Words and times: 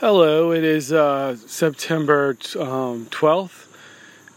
Hello, 0.00 0.50
it 0.50 0.64
is 0.64 0.94
uh, 0.94 1.36
September 1.36 2.30
um, 2.58 3.04
12th, 3.10 3.66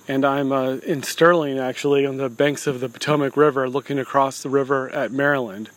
and 0.09 0.25
I'm 0.25 0.51
uh, 0.51 0.71
in 0.85 1.03
Sterling 1.03 1.57
actually 1.57 2.05
on 2.05 2.17
the 2.17 2.27
banks 2.27 2.67
of 2.67 2.81
the 2.81 2.89
Potomac 2.89 3.37
River 3.37 3.69
looking 3.69 3.97
across 3.97 4.43
the 4.43 4.49
river 4.49 4.89
at 4.89 5.13
Maryland. 5.13 5.69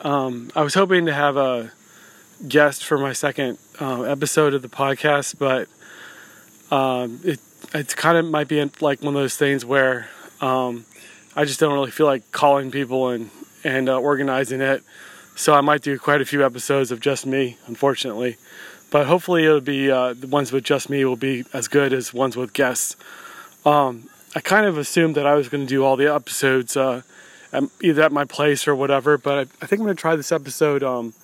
Um, 0.00 0.50
I 0.56 0.62
was 0.62 0.72
hoping 0.72 1.04
to 1.04 1.12
have 1.12 1.36
a 1.36 1.70
guest 2.48 2.82
for 2.82 2.96
my 2.96 3.12
second 3.12 3.58
uh, 3.78 4.04
episode 4.04 4.54
of 4.54 4.62
the 4.62 4.68
podcast, 4.68 5.38
but 5.38 5.68
um, 6.74 7.20
it 7.22 7.40
it's 7.74 7.94
kind 7.94 8.16
of 8.16 8.24
might 8.24 8.48
be 8.48 8.64
like 8.80 9.02
one 9.02 9.14
of 9.14 9.20
those 9.20 9.36
things 9.36 9.66
where 9.66 10.08
um, 10.40 10.86
I 11.36 11.44
just 11.44 11.60
don't 11.60 11.74
really 11.74 11.90
feel 11.90 12.06
like 12.06 12.32
calling 12.32 12.70
people 12.70 13.10
and 13.10 13.28
and 13.64 13.90
uh, 13.90 14.00
organizing 14.00 14.62
it. 14.62 14.82
So 15.36 15.52
I 15.52 15.60
might 15.60 15.82
do 15.82 15.98
quite 15.98 16.22
a 16.22 16.24
few 16.24 16.42
episodes 16.42 16.90
of 16.90 17.00
just 17.00 17.26
me, 17.26 17.58
unfortunately 17.66 18.38
but 18.90 19.06
hopefully 19.06 19.44
it'll 19.44 19.60
be 19.60 19.90
uh, 19.90 20.14
the 20.14 20.26
ones 20.26 20.52
with 20.52 20.64
just 20.64 20.90
me 20.90 21.04
will 21.04 21.16
be 21.16 21.44
as 21.52 21.68
good 21.68 21.92
as 21.92 22.12
ones 22.12 22.36
with 22.36 22.52
guests. 22.52 22.96
Um, 23.64 24.08
I 24.34 24.40
kind 24.40 24.66
of 24.66 24.78
assumed 24.78 25.14
that 25.14 25.26
I 25.26 25.34
was 25.34 25.48
going 25.48 25.64
to 25.64 25.68
do 25.68 25.84
all 25.84 25.96
the 25.96 26.12
episodes 26.12 26.76
uh, 26.76 27.02
at, 27.52 27.64
either 27.82 28.02
at 28.02 28.12
my 28.12 28.24
place 28.24 28.66
or 28.66 28.74
whatever, 28.74 29.16
but 29.18 29.38
I, 29.38 29.40
I 29.62 29.66
think 29.66 29.80
I'm 29.80 29.86
going 29.86 29.96
to 29.96 30.00
try 30.00 30.16
this 30.16 30.32
episode 30.32 30.82
um, 30.82 31.14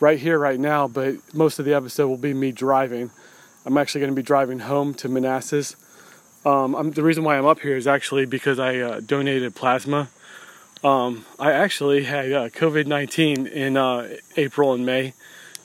right 0.00 0.18
here, 0.18 0.38
right 0.38 0.58
now. 0.58 0.88
But 0.88 1.16
most 1.34 1.58
of 1.58 1.64
the 1.64 1.74
episode 1.74 2.08
will 2.08 2.16
be 2.16 2.34
me 2.34 2.52
driving. 2.52 3.10
I'm 3.64 3.76
actually 3.76 4.00
going 4.00 4.12
to 4.12 4.16
be 4.16 4.22
driving 4.22 4.60
home 4.60 4.94
to 4.94 5.08
Manassas. 5.08 5.76
Um, 6.44 6.92
the 6.92 7.02
reason 7.02 7.22
why 7.22 7.36
I'm 7.36 7.46
up 7.46 7.60
here 7.60 7.76
is 7.76 7.86
actually 7.86 8.24
because 8.24 8.58
I 8.58 8.78
uh, 8.78 9.00
donated 9.00 9.54
plasma. 9.54 10.08
Um, 10.82 11.26
I 11.38 11.52
actually 11.52 12.04
had 12.04 12.32
uh, 12.32 12.48
COVID 12.48 12.86
19 12.86 13.46
in 13.46 13.76
uh, 13.76 14.16
April 14.36 14.72
and 14.72 14.86
May 14.86 15.12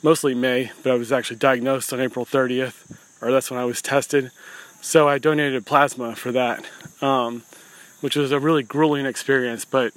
mostly 0.04 0.36
May, 0.36 0.72
but 0.84 0.92
I 0.92 0.96
was 0.96 1.12
actually 1.12 1.38
diagnosed 1.38 1.92
on 1.94 2.00
April 2.00 2.26
30th, 2.26 2.98
or 3.22 3.32
that's 3.32 3.50
when 3.50 3.60
I 3.60 3.66
was 3.66 3.82
tested. 3.82 4.32
So 4.82 5.08
I 5.08 5.18
donated 5.18 5.66
plasma 5.66 6.16
for 6.16 6.32
that, 6.32 6.66
um, 7.02 7.44
which 8.02 8.16
was 8.16 8.32
a 8.32 8.40
really 8.40 8.64
grueling 8.64 9.06
experience, 9.06 9.66
but 9.66 9.94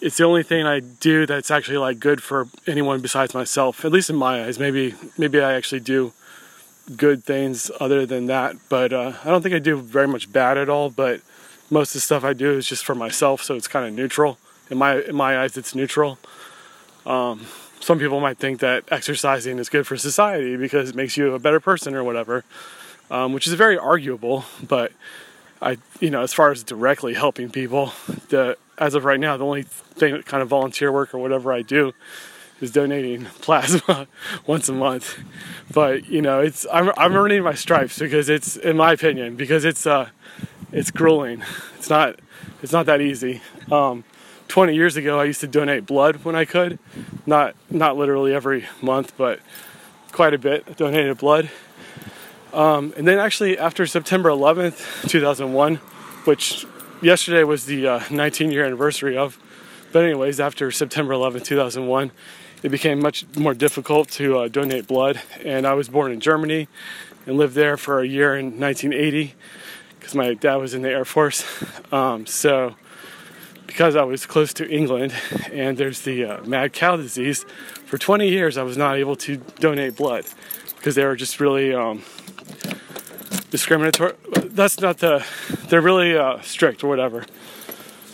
it's 0.00 0.16
the 0.16 0.24
only 0.24 0.42
thing 0.42 0.66
I 0.66 0.80
do 0.80 1.26
that's 1.26 1.50
actually 1.50 1.78
like 1.78 1.98
good 1.98 2.22
for 2.22 2.48
anyone 2.66 3.00
besides 3.00 3.34
myself, 3.34 3.84
at 3.84 3.92
least 3.92 4.10
in 4.10 4.16
my 4.16 4.44
eyes. 4.44 4.58
Maybe 4.58 4.94
maybe 5.16 5.40
I 5.40 5.54
actually 5.54 5.80
do 5.80 6.12
good 6.96 7.24
things 7.24 7.70
other 7.80 8.06
than 8.06 8.26
that, 8.26 8.56
but 8.68 8.92
uh, 8.92 9.14
I 9.24 9.28
don't 9.28 9.42
think 9.42 9.54
I 9.54 9.58
do 9.58 9.76
very 9.76 10.06
much 10.06 10.32
bad 10.32 10.56
at 10.56 10.68
all. 10.68 10.90
But 10.90 11.20
most 11.70 11.90
of 11.90 11.94
the 11.94 12.00
stuff 12.00 12.24
I 12.24 12.32
do 12.32 12.56
is 12.56 12.66
just 12.66 12.84
for 12.84 12.94
myself, 12.94 13.42
so 13.42 13.54
it's 13.54 13.68
kind 13.68 13.86
of 13.86 13.92
neutral. 13.92 14.38
In 14.70 14.78
my 14.78 15.00
in 15.00 15.16
my 15.16 15.40
eyes, 15.40 15.56
it's 15.56 15.74
neutral. 15.74 16.18
Um, 17.04 17.46
some 17.80 17.98
people 17.98 18.20
might 18.20 18.38
think 18.38 18.60
that 18.60 18.84
exercising 18.90 19.58
is 19.58 19.68
good 19.68 19.86
for 19.86 19.96
society 19.96 20.56
because 20.56 20.90
it 20.90 20.94
makes 20.94 21.16
you 21.16 21.34
a 21.34 21.38
better 21.38 21.60
person 21.60 21.94
or 21.94 22.04
whatever, 22.04 22.44
um, 23.10 23.32
which 23.32 23.46
is 23.46 23.54
very 23.54 23.78
arguable. 23.78 24.44
But 24.66 24.92
I, 25.60 25.78
you 26.00 26.10
know, 26.10 26.22
as 26.22 26.32
far 26.32 26.50
as 26.50 26.62
directly 26.62 27.14
helping 27.14 27.50
people, 27.50 27.92
the 28.28 28.56
as 28.78 28.94
of 28.94 29.04
right 29.04 29.18
now, 29.18 29.36
the 29.36 29.44
only 29.44 29.62
thing, 29.64 30.22
kind 30.22 30.42
of 30.42 30.48
volunteer 30.48 30.92
work 30.92 31.12
or 31.12 31.18
whatever 31.18 31.52
I 31.52 31.62
do 31.62 31.92
is 32.60 32.70
donating 32.70 33.24
plasma 33.40 34.06
once 34.46 34.68
a 34.68 34.72
month. 34.72 35.18
But 35.72 36.08
you 36.08 36.22
know, 36.22 36.40
it's 36.40 36.66
I'm 36.72 36.90
I'm 36.96 37.14
earning 37.14 37.42
my 37.42 37.54
stripes 37.54 37.98
because 37.98 38.28
it's, 38.28 38.56
in 38.56 38.76
my 38.76 38.92
opinion, 38.92 39.36
because 39.36 39.64
it's 39.64 39.86
uh, 39.86 40.08
it's 40.72 40.90
grueling. 40.90 41.42
It's 41.76 41.90
not 41.90 42.18
it's 42.62 42.72
not 42.72 42.86
that 42.86 43.00
easy. 43.00 43.40
Um, 43.70 44.04
20 44.48 44.74
years 44.74 44.96
ago, 44.96 45.20
I 45.20 45.24
used 45.24 45.40
to 45.40 45.46
donate 45.46 45.86
blood 45.86 46.24
when 46.24 46.34
I 46.34 46.44
could, 46.44 46.78
not 47.26 47.54
not 47.70 47.96
literally 47.96 48.34
every 48.34 48.66
month, 48.80 49.12
but 49.16 49.40
quite 50.10 50.34
a 50.34 50.38
bit. 50.38 50.76
Donated 50.76 51.18
blood, 51.18 51.50
um, 52.52 52.94
and 52.96 53.06
then 53.06 53.18
actually 53.18 53.58
after 53.58 53.86
September 53.86 54.30
11th, 54.30 55.08
2001, 55.08 55.76
which 56.24 56.66
yesterday 57.02 57.44
was 57.44 57.66
the 57.66 57.86
uh, 57.86 58.00
19 58.10 58.50
year 58.50 58.64
anniversary 58.64 59.16
of. 59.16 59.38
But 59.92 60.04
anyways, 60.04 60.40
after 60.40 60.70
September 60.70 61.14
11th, 61.14 61.44
2001, 61.44 62.10
it 62.62 62.68
became 62.70 63.00
much 63.00 63.24
more 63.36 63.54
difficult 63.54 64.10
to 64.12 64.38
uh, 64.38 64.48
donate 64.48 64.86
blood, 64.86 65.20
and 65.44 65.66
I 65.66 65.74
was 65.74 65.88
born 65.88 66.10
in 66.10 66.20
Germany 66.20 66.68
and 67.26 67.36
lived 67.36 67.54
there 67.54 67.76
for 67.76 68.00
a 68.00 68.06
year 68.06 68.36
in 68.36 68.58
1980 68.58 69.34
because 69.98 70.14
my 70.14 70.34
dad 70.34 70.56
was 70.56 70.74
in 70.74 70.82
the 70.82 70.90
Air 70.90 71.04
Force. 71.04 71.44
Um, 71.92 72.26
so 72.26 72.74
because 73.68 73.94
I 73.94 74.02
was 74.02 74.26
close 74.26 74.52
to 74.54 74.68
England 74.68 75.12
and 75.52 75.76
there's 75.76 76.00
the 76.00 76.24
uh, 76.24 76.44
mad 76.44 76.72
cow 76.72 76.96
disease, 76.96 77.44
for 77.84 77.98
20 77.98 78.28
years 78.28 78.56
I 78.56 78.64
was 78.64 78.76
not 78.76 78.96
able 78.96 79.14
to 79.16 79.36
donate 79.60 79.94
blood 79.94 80.24
because 80.76 80.96
they 80.96 81.04
were 81.04 81.14
just 81.14 81.38
really 81.38 81.72
um, 81.72 82.02
discriminatory. 83.50 84.14
That's 84.46 84.80
not 84.80 84.98
the, 84.98 85.24
they're 85.68 85.82
really 85.82 86.16
uh, 86.16 86.40
strict 86.40 86.82
or 86.82 86.88
whatever. 86.88 87.24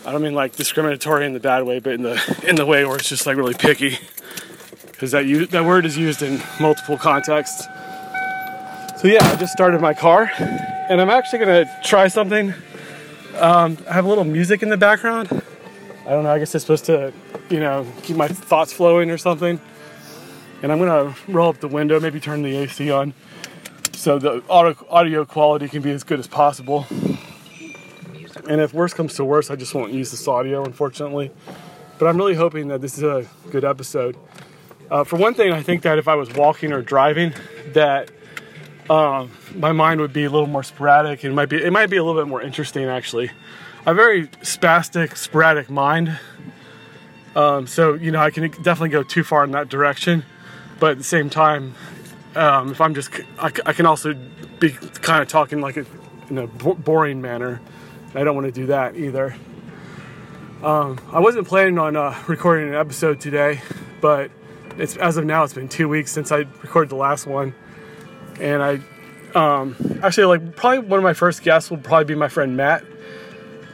I 0.05 0.13
don't 0.13 0.23
mean 0.23 0.35
like 0.35 0.57
discriminatory 0.57 1.25
in 1.25 1.33
the 1.33 1.41
bad 1.41 1.63
way, 1.63 1.79
but 1.79 1.95
in 1.95 2.03
the 2.03 2.45
in 2.47 2.57
the 2.57 2.67
way 2.67 2.85
where 2.85 2.97
it's 2.97 3.09
just 3.09 3.25
like 3.25 3.39
really 3.39 3.55
picky, 3.55 3.97
because 4.89 5.13
that 5.13 5.25
that 5.51 5.65
word 5.65 5.87
is 5.87 5.97
used 5.97 6.21
in 6.21 6.43
multiple 6.61 6.99
contexts. 6.99 7.65
So 9.01 9.09
yeah, 9.09 9.27
I 9.27 9.37
just 9.37 9.55
started 9.55 9.81
my 9.81 9.95
car, 9.95 10.31
and 10.37 11.01
I'm 11.01 11.09
actually 11.09 11.39
gonna 11.39 11.81
try 11.83 12.09
something 12.09 12.53
um, 13.37 13.79
I 13.89 13.95
have 13.95 14.05
a 14.05 14.09
little 14.09 14.25
music 14.25 14.63
in 14.63 14.69
the 14.69 14.77
background. 14.77 15.29
I 16.07 16.11
don't 16.11 16.25
know, 16.25 16.31
I 16.31 16.39
guess 16.39 16.55
it's 16.55 16.65
supposed 16.65 16.85
to, 16.87 17.13
you 17.49 17.61
know, 17.61 17.87
keep 18.03 18.17
my 18.17 18.29
thoughts 18.29 18.73
flowing 18.73 19.11
or 19.11 19.19
something. 19.19 19.61
And 20.63 20.73
I'm 20.73 20.79
gonna 20.79 21.15
roll 21.29 21.49
up 21.49 21.61
the 21.61 21.69
window, 21.69 21.99
maybe 22.01 22.21
turn 22.21 22.43
the 22.43 22.57
AC 22.57 22.91
on 22.91 23.15
so 24.05 24.19
the 24.19 24.43
audio, 24.51 25.25
quality 25.25 25.67
can 25.67 25.81
be 25.81 25.91
as 25.91 26.05
good 26.05 26.19
as 26.19 26.27
possible. 26.27 26.87
And 28.47 28.61
if 28.61 28.75
worse 28.75 28.93
comes 28.93 29.15
to 29.15 29.25
worse, 29.25 29.51
I 29.51 29.57
just 29.57 29.75
won't 29.75 29.93
use 29.93 30.11
this 30.11 30.29
audio, 30.29 30.63
unfortunately. 30.63 31.31
But 31.99 32.09
I'm 32.09 32.19
really 32.19 32.35
hoping 32.35 32.69
that 32.69 32.83
this 32.83 32.99
is 32.99 33.03
a 33.03 33.27
good 33.51 33.65
episode. 33.65 34.17
Uh, 34.91 35.05
for 35.05 35.17
one 35.17 35.33
thing, 35.33 35.53
I 35.53 35.63
think 35.63 35.83
that 35.83 35.97
if 35.97 36.07
I 36.07 36.17
was 36.17 36.31
walking 36.35 36.71
or 36.71 36.83
driving, 36.83 37.33
that 37.69 38.11
um, 38.91 39.31
my 39.55 39.73
mind 39.73 40.01
would 40.01 40.13
be 40.13 40.25
a 40.25 40.31
little 40.31 40.47
more 40.47 40.63
sporadic 40.63 41.25
and 41.25 41.35
might 41.35 41.49
be 41.49 41.57
it 41.57 41.73
might 41.73 41.89
be 41.89 41.97
a 41.97 42.05
little 42.05 42.21
bit 42.21 42.29
more 42.29 42.43
interesting 42.43 42.85
actually. 42.85 43.31
A 43.87 43.95
very 43.95 44.29
spastic, 44.43 45.17
sporadic 45.17 45.71
mind. 45.71 46.19
Um, 47.35 47.67
so 47.67 47.95
you 47.95 48.11
know 48.11 48.21
I 48.21 48.31
can 48.31 48.51
definitely 48.63 48.91
go 48.91 49.03
too 49.03 49.25
far 49.25 49.45
in 49.45 49.53
that 49.53 49.69
direction, 49.69 50.25
but 50.79 50.93
at 50.93 50.99
the 50.99 51.05
same 51.05 51.31
time, 51.31 51.75
um, 52.37 52.71
if 52.71 52.81
I'm 52.81 52.95
just 52.95 53.11
I, 53.39 53.47
I, 53.67 53.73
can 53.73 53.87
also 53.87 54.15
be 54.61 54.71
kind 54.71 55.23
of 55.23 55.29
talking 55.29 55.61
like 55.61 55.77
a, 55.77 55.87
in 56.29 56.39
a 56.39 56.47
boring 56.47 57.21
manner. 57.21 57.61
I 58.15 58.23
don't 58.23 58.37
want 58.37 58.47
to 58.47 58.53
do 58.53 58.67
that 58.67 58.97
either. 58.97 59.35
Um, 60.63 61.01
I 61.13 61.21
wasn't 61.21 61.49
planning 61.49 61.79
on 61.79 61.97
uh, 61.97 62.17
recording 62.29 62.69
an 62.69 62.75
episode 62.75 63.21
today, 63.21 63.61
but 64.01 64.31
it's 64.79 64.97
as 64.97 65.17
of 65.17 65.25
now 65.25 65.43
it's 65.43 65.55
been 65.55 65.69
two 65.69 65.89
weeks 65.89 66.13
since 66.13 66.31
I 66.31 66.39
recorded 66.63 66.91
the 66.91 66.97
last 66.97 67.27
one 67.27 67.55
and 68.41 68.63
I 68.63 68.81
um, 69.35 69.77
actually 70.03 70.25
like 70.25 70.57
probably 70.57 70.81
one 70.81 70.99
of 70.99 71.05
my 71.05 71.15
first 71.15 71.43
guests 71.43 71.71
will 71.71 71.79
probably 71.79 72.05
be 72.07 72.15
my 72.15 72.29
friend 72.29 72.57
Matt. 72.57 72.85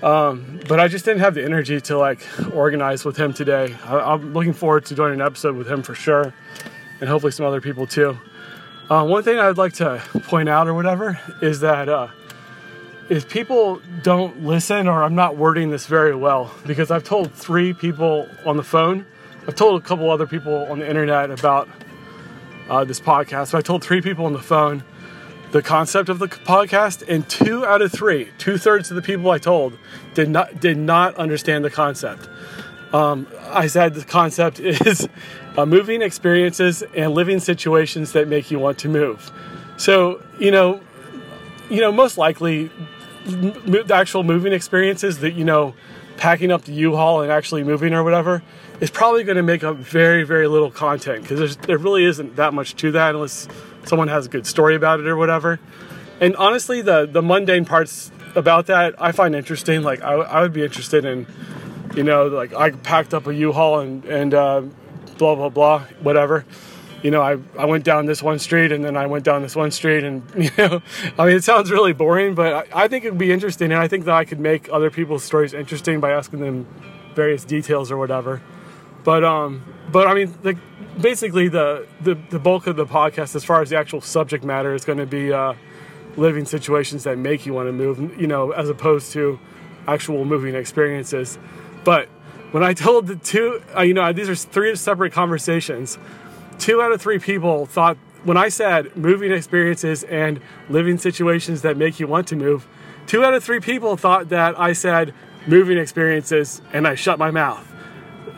Um, 0.02 0.60
but 0.66 0.80
I 0.80 0.88
just 0.88 1.04
didn't 1.04 1.20
have 1.20 1.34
the 1.34 1.44
energy 1.44 1.80
to 1.82 1.98
like 1.98 2.26
organize 2.54 3.04
with 3.04 3.16
him 3.16 3.34
today. 3.34 3.76
I, 3.84 4.14
am 4.14 4.32
looking 4.32 4.54
forward 4.54 4.86
to 4.86 4.94
doing 4.94 5.12
an 5.12 5.20
episode 5.20 5.56
with 5.56 5.68
him 5.68 5.82
for 5.82 5.94
sure, 5.94 6.32
and 7.00 7.08
hopefully 7.08 7.32
some 7.32 7.44
other 7.44 7.60
people 7.60 7.86
too. 7.86 8.18
Uh, 8.88 9.04
one 9.04 9.22
thing 9.22 9.38
I'd 9.38 9.58
like 9.58 9.74
to 9.74 10.02
point 10.24 10.48
out 10.48 10.66
or 10.66 10.74
whatever 10.74 11.20
is 11.42 11.60
that 11.60 11.88
uh, 11.88 12.08
if 13.10 13.28
people 13.28 13.82
don't 14.02 14.44
listen, 14.44 14.88
or 14.88 15.02
I'm 15.02 15.14
not 15.14 15.36
wording 15.36 15.70
this 15.70 15.86
very 15.86 16.14
well, 16.14 16.50
because 16.66 16.90
I've 16.90 17.04
told 17.04 17.32
three 17.32 17.74
people 17.74 18.28
on 18.46 18.56
the 18.56 18.62
phone, 18.62 19.04
I've 19.46 19.54
told 19.54 19.80
a 19.80 19.84
couple 19.84 20.10
other 20.10 20.26
people 20.26 20.64
on 20.70 20.78
the 20.78 20.88
internet 20.88 21.30
about 21.30 21.68
uh, 22.70 22.84
this 22.84 23.00
podcast. 23.00 23.48
So 23.48 23.58
I 23.58 23.60
told 23.60 23.84
three 23.84 24.00
people 24.00 24.24
on 24.24 24.32
the 24.32 24.38
phone 24.38 24.84
the 25.50 25.62
concept 25.62 26.08
of 26.08 26.20
the 26.20 26.28
podcast, 26.28 27.02
and 27.08 27.28
two 27.28 27.66
out 27.66 27.82
of 27.82 27.90
three, 27.90 28.28
two 28.38 28.56
thirds 28.56 28.90
of 28.90 28.94
the 28.96 29.02
people 29.02 29.30
I 29.30 29.38
told, 29.38 29.76
did 30.14 30.28
not 30.28 30.60
did 30.60 30.78
not 30.78 31.16
understand 31.16 31.64
the 31.64 31.70
concept. 31.70 32.28
Um, 32.92 33.26
I 33.48 33.66
said 33.66 33.94
the 33.94 34.04
concept 34.04 34.60
is 34.60 35.08
uh, 35.56 35.66
moving 35.66 36.02
experiences 36.02 36.82
and 36.94 37.14
living 37.14 37.40
situations 37.40 38.12
that 38.12 38.28
make 38.28 38.50
you 38.50 38.58
want 38.58 38.78
to 38.78 38.88
move. 38.88 39.30
So 39.76 40.22
you 40.38 40.52
know, 40.52 40.80
you 41.68 41.80
know, 41.80 41.90
most 41.90 42.16
likely, 42.16 42.70
the 43.26 43.92
actual 43.92 44.22
moving 44.22 44.52
experiences 44.52 45.18
that 45.18 45.32
you 45.32 45.44
know, 45.44 45.74
packing 46.16 46.52
up 46.52 46.62
the 46.62 46.72
U-Haul 46.72 47.22
and 47.22 47.32
actually 47.32 47.64
moving 47.64 47.92
or 47.92 48.04
whatever 48.04 48.42
is 48.80 48.90
probably 48.90 49.24
going 49.24 49.36
to 49.36 49.42
make 49.42 49.62
up 49.62 49.76
very, 49.76 50.24
very 50.24 50.48
little 50.48 50.70
content 50.70 51.22
because 51.22 51.56
there 51.58 51.78
really 51.78 52.04
isn't 52.04 52.36
that 52.36 52.54
much 52.54 52.74
to 52.76 52.92
that 52.92 53.14
unless 53.14 53.46
someone 53.84 54.08
has 54.08 54.26
a 54.26 54.28
good 54.28 54.46
story 54.46 54.74
about 54.74 55.00
it 55.00 55.06
or 55.06 55.16
whatever. 55.16 55.60
And 56.20 56.36
honestly, 56.36 56.82
the 56.82 57.06
the 57.06 57.22
mundane 57.22 57.64
parts 57.64 58.10
about 58.34 58.66
that 58.66 58.94
I 59.00 59.12
find 59.12 59.34
interesting. 59.34 59.82
Like 59.82 60.02
I, 60.02 60.14
I 60.14 60.42
would 60.42 60.52
be 60.52 60.62
interested 60.62 61.04
in, 61.04 61.26
you 61.94 62.02
know, 62.02 62.26
like 62.26 62.54
I 62.54 62.70
packed 62.70 63.14
up 63.14 63.26
a 63.26 63.34
U-Haul 63.34 63.80
and 63.80 64.04
and 64.04 64.34
uh, 64.34 64.62
blah 65.18 65.34
blah 65.34 65.48
blah 65.48 65.80
whatever. 66.00 66.44
you 67.02 67.10
know, 67.10 67.22
I, 67.22 67.38
I 67.58 67.64
went 67.64 67.84
down 67.84 68.06
this 68.06 68.22
one 68.22 68.38
street 68.38 68.72
and 68.72 68.84
then 68.84 68.96
I 68.96 69.06
went 69.06 69.24
down 69.24 69.42
this 69.42 69.56
one 69.56 69.70
street 69.70 70.04
and, 70.04 70.22
you 70.36 70.50
know, 70.58 70.82
I 71.18 71.26
mean, 71.26 71.36
it 71.36 71.44
sounds 71.44 71.70
really 71.70 71.92
boring, 71.92 72.34
but 72.34 72.52
I, 72.52 72.84
I 72.84 72.88
think 72.88 73.04
it 73.04 73.10
would 73.10 73.18
be 73.18 73.32
interesting. 73.32 73.72
And 73.72 73.80
I 73.80 73.88
think 73.88 74.04
that 74.04 74.14
I 74.14 74.24
could 74.24 74.40
make 74.40 74.68
other 74.70 74.90
people's 74.90 75.24
stories 75.24 75.54
interesting 75.54 76.00
by 76.00 76.10
asking 76.10 76.40
them 76.40 76.66
various 77.14 77.44
details 77.44 77.90
or 77.90 77.96
whatever. 77.96 78.42
But, 79.04 79.24
um, 79.24 79.64
but 79.90 80.06
I 80.06 80.14
mean, 80.14 80.36
like, 80.42 80.58
basically 81.00 81.48
the, 81.48 81.86
the, 82.00 82.14
the 82.30 82.38
bulk 82.38 82.66
of 82.66 82.76
the 82.76 82.86
podcast, 82.86 83.34
as 83.34 83.44
far 83.44 83.62
as 83.62 83.70
the 83.70 83.76
actual 83.76 84.00
subject 84.00 84.44
matter, 84.44 84.74
is 84.74 84.84
going 84.84 84.98
to 84.98 85.06
be, 85.06 85.32
uh, 85.32 85.54
living 86.16 86.44
situations 86.44 87.04
that 87.04 87.16
make 87.18 87.46
you 87.46 87.54
want 87.54 87.68
to 87.68 87.72
move, 87.72 88.20
you 88.20 88.26
know, 88.26 88.50
as 88.50 88.68
opposed 88.68 89.12
to 89.12 89.38
actual 89.86 90.24
moving 90.24 90.54
experiences. 90.54 91.38
But 91.84 92.08
when 92.50 92.62
I 92.62 92.74
told 92.74 93.06
the 93.06 93.16
two, 93.16 93.62
uh, 93.76 93.82
you 93.82 93.94
know, 93.94 94.12
these 94.12 94.28
are 94.28 94.34
three 94.34 94.74
separate 94.76 95.12
conversations 95.12 95.98
two 96.58 96.82
out 96.82 96.92
of 96.92 97.00
three 97.00 97.18
people 97.18 97.64
thought 97.64 97.96
when 98.22 98.36
I 98.36 98.50
said 98.50 98.94
moving 98.94 99.32
experiences 99.32 100.04
and 100.04 100.40
living 100.68 100.98
situations 100.98 101.62
that 101.62 101.76
make 101.78 101.98
you 101.98 102.06
want 102.06 102.28
to 102.28 102.36
move, 102.36 102.68
two 103.06 103.24
out 103.24 103.32
of 103.32 103.42
three 103.42 103.60
people 103.60 103.96
thought 103.96 104.28
that 104.28 104.60
I 104.60 104.74
said 104.74 105.14
moving 105.46 105.78
experiences 105.78 106.60
and 106.72 106.86
I 106.86 106.96
shut 106.96 107.18
my 107.18 107.30
mouth. 107.30 107.69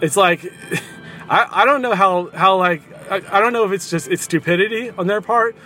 It's 0.02 0.16
like, 0.16 0.44
I, 1.30 1.62
I 1.62 1.64
don't 1.64 1.80
know 1.80 1.94
how, 1.94 2.28
how 2.30 2.56
like, 2.56 2.82
I, 3.10 3.22
I 3.30 3.40
don't 3.40 3.54
know 3.54 3.64
if 3.64 3.72
it's 3.72 3.88
just, 3.88 4.08
it's 4.08 4.22
stupidity 4.22 4.90
on 4.90 5.06
their 5.06 5.22
part 5.22 5.56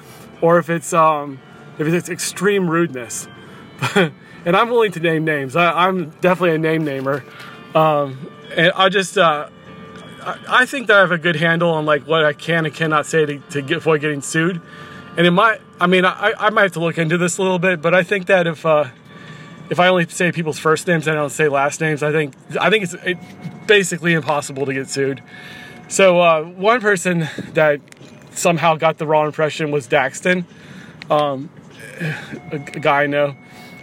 or 0.40 0.58
if 0.58 0.70
it's, 0.70 0.92
um, 0.92 1.40
if 1.78 1.88
it's 1.88 2.08
extreme 2.08 2.70
rudeness. 2.70 3.26
and 3.94 4.56
I'm 4.56 4.68
willing 4.68 4.92
to 4.92 5.00
name 5.00 5.24
names. 5.24 5.56
I, 5.56 5.88
am 5.88 6.10
definitely 6.20 6.54
a 6.54 6.58
name 6.58 6.84
namer. 6.84 7.24
Um, 7.74 8.30
and 8.54 8.70
I 8.76 8.88
just, 8.90 9.18
uh, 9.18 9.48
I 10.48 10.66
think 10.66 10.88
that 10.88 10.96
I 10.96 11.00
have 11.00 11.12
a 11.12 11.18
good 11.18 11.36
handle 11.36 11.70
on 11.70 11.86
like 11.86 12.06
what 12.06 12.24
I 12.24 12.32
can 12.32 12.66
and 12.66 12.74
cannot 12.74 13.06
say 13.06 13.26
to, 13.26 13.38
to 13.38 13.62
get, 13.62 13.78
avoid 13.78 14.00
getting 14.00 14.22
sued. 14.22 14.60
And 15.16 15.26
it 15.26 15.30
might, 15.30 15.60
I 15.80 15.86
mean, 15.86 16.04
I, 16.04 16.34
I 16.38 16.50
might 16.50 16.62
have 16.62 16.72
to 16.72 16.80
look 16.80 16.98
into 16.98 17.16
this 17.16 17.38
a 17.38 17.42
little 17.42 17.58
bit, 17.58 17.80
but 17.80 17.94
I 17.94 18.02
think 18.02 18.26
that 18.26 18.46
if 18.46 18.66
uh, 18.66 18.88
if 19.70 19.80
I 19.80 19.88
only 19.88 20.06
say 20.08 20.32
people's 20.32 20.58
first 20.58 20.86
names 20.86 21.06
and 21.06 21.16
I 21.16 21.20
don't 21.20 21.30
say 21.30 21.48
last 21.48 21.80
names, 21.80 22.02
I 22.02 22.12
think 22.12 22.34
I 22.60 22.70
think 22.70 22.84
it's 22.84 22.94
it, 22.94 23.18
basically 23.66 24.12
impossible 24.12 24.66
to 24.66 24.74
get 24.74 24.88
sued. 24.88 25.22
So 25.88 26.20
uh, 26.20 26.42
one 26.42 26.80
person 26.80 27.28
that 27.52 27.80
somehow 28.32 28.76
got 28.76 28.98
the 28.98 29.06
wrong 29.06 29.26
impression 29.26 29.70
was 29.70 29.88
Daxton, 29.88 30.44
um, 31.10 31.50
a, 32.00 32.56
a 32.56 32.58
guy 32.58 33.04
I 33.04 33.06
know. 33.06 33.36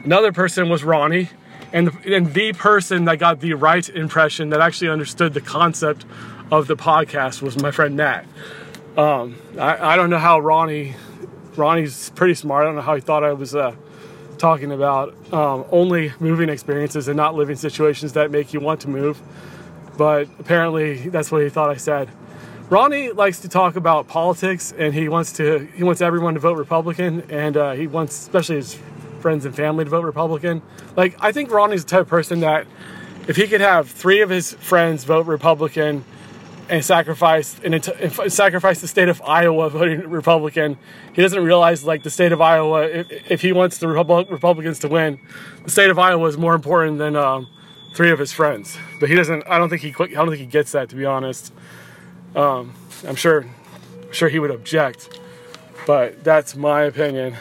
Another 0.03 0.31
person 0.31 0.69
was 0.69 0.83
Ronnie 0.83 1.29
and 1.73 1.87
the, 1.87 2.15
and 2.15 2.33
the 2.33 2.53
person 2.53 3.05
that 3.05 3.17
got 3.17 3.39
the 3.39 3.53
right 3.53 3.87
impression 3.89 4.49
that 4.49 4.61
actually 4.61 4.89
understood 4.89 5.33
the 5.33 5.41
concept 5.41 6.05
of 6.51 6.67
the 6.67 6.75
podcast 6.75 7.41
was 7.41 7.59
my 7.59 7.71
friend 7.71 7.97
Nat. 7.97 8.25
Um, 8.95 9.37
I, 9.59 9.93
I, 9.93 9.95
don't 9.95 10.11
know 10.11 10.19
how 10.19 10.39
Ronnie, 10.39 10.95
Ronnie's 11.55 12.11
pretty 12.11 12.35
smart. 12.35 12.63
I 12.63 12.65
don't 12.67 12.75
know 12.75 12.81
how 12.81 12.93
he 12.93 13.01
thought 13.01 13.23
I 13.23 13.33
was 13.33 13.55
uh, 13.55 13.75
talking 14.43 14.73
about 14.73 15.15
um, 15.31 15.63
only 15.71 16.11
moving 16.19 16.49
experiences 16.49 17.07
and 17.07 17.15
not 17.15 17.33
living 17.33 17.55
situations 17.55 18.11
that 18.11 18.29
make 18.29 18.53
you 18.53 18.59
want 18.59 18.81
to 18.81 18.89
move. 18.89 19.21
But 19.97 20.27
apparently, 20.37 21.07
that's 21.07 21.31
what 21.31 21.43
he 21.43 21.49
thought 21.49 21.69
I 21.69 21.77
said. 21.77 22.09
Ronnie 22.69 23.11
likes 23.11 23.39
to 23.39 23.47
talk 23.47 23.77
about 23.77 24.09
politics, 24.09 24.73
and 24.77 24.93
he 24.93 25.07
wants 25.07 25.31
to 25.33 25.59
he 25.77 25.83
wants 25.83 26.01
everyone 26.01 26.33
to 26.33 26.41
vote 26.41 26.57
Republican, 26.57 27.21
and 27.29 27.55
uh, 27.55 27.71
he 27.71 27.87
wants 27.87 28.19
especially 28.19 28.57
his 28.57 28.77
friends 29.21 29.45
and 29.45 29.55
family 29.55 29.85
to 29.85 29.89
vote 29.89 30.03
Republican. 30.03 30.61
Like 30.97 31.15
I 31.21 31.31
think 31.31 31.49
Ronnie's 31.49 31.85
the 31.85 31.91
type 31.91 32.01
of 32.01 32.09
person 32.09 32.41
that 32.41 32.67
if 33.29 33.37
he 33.37 33.47
could 33.47 33.61
have 33.61 33.89
three 33.89 34.19
of 34.19 34.29
his 34.29 34.55
friends 34.55 35.05
vote 35.05 35.25
Republican 35.25 36.03
and 36.69 36.83
sacrifice 36.83 37.59
and, 37.63 37.83
sacrifice 38.31 38.81
the 38.81 38.87
state 38.87 39.09
of 39.09 39.21
Iowa 39.21 39.69
voting 39.69 40.09
Republican. 40.09 40.77
He 41.13 41.21
doesn't 41.21 41.43
realize 41.43 41.83
like 41.83 42.03
the 42.03 42.09
state 42.09 42.31
of 42.31 42.41
Iowa. 42.41 42.83
If, 42.83 43.31
if 43.31 43.41
he 43.41 43.51
wants 43.51 43.77
the 43.77 43.87
Republicans 43.87 44.79
to 44.79 44.87
win, 44.87 45.19
the 45.63 45.71
state 45.71 45.89
of 45.89 45.99
Iowa 45.99 46.27
is 46.27 46.37
more 46.37 46.55
important 46.55 46.97
than 46.99 47.15
um, 47.15 47.47
three 47.95 48.11
of 48.11 48.19
his 48.19 48.31
friends. 48.31 48.77
But 48.99 49.09
he 49.09 49.15
doesn't. 49.15 49.43
I 49.47 49.57
don't 49.57 49.69
think 49.69 49.81
he. 49.81 49.93
I 49.97 50.07
don't 50.07 50.29
think 50.29 50.39
he 50.39 50.45
gets 50.45 50.71
that. 50.71 50.89
To 50.89 50.95
be 50.95 51.05
honest, 51.05 51.53
um, 52.35 52.73
I'm 53.07 53.15
sure. 53.15 53.45
I'm 54.03 54.11
sure 54.11 54.29
he 54.29 54.39
would 54.39 54.51
object, 54.51 55.19
but 55.87 56.23
that's 56.23 56.55
my 56.55 56.83
opinion. 56.83 57.35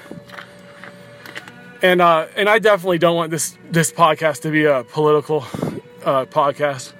And 1.82 2.00
uh, 2.00 2.26
and 2.36 2.48
I 2.48 2.58
definitely 2.58 2.98
don't 2.98 3.16
want 3.16 3.30
this 3.30 3.56
this 3.70 3.92
podcast 3.92 4.42
to 4.42 4.50
be 4.50 4.64
a 4.64 4.84
political 4.84 5.40
uh, 6.04 6.26
podcast. 6.26 6.92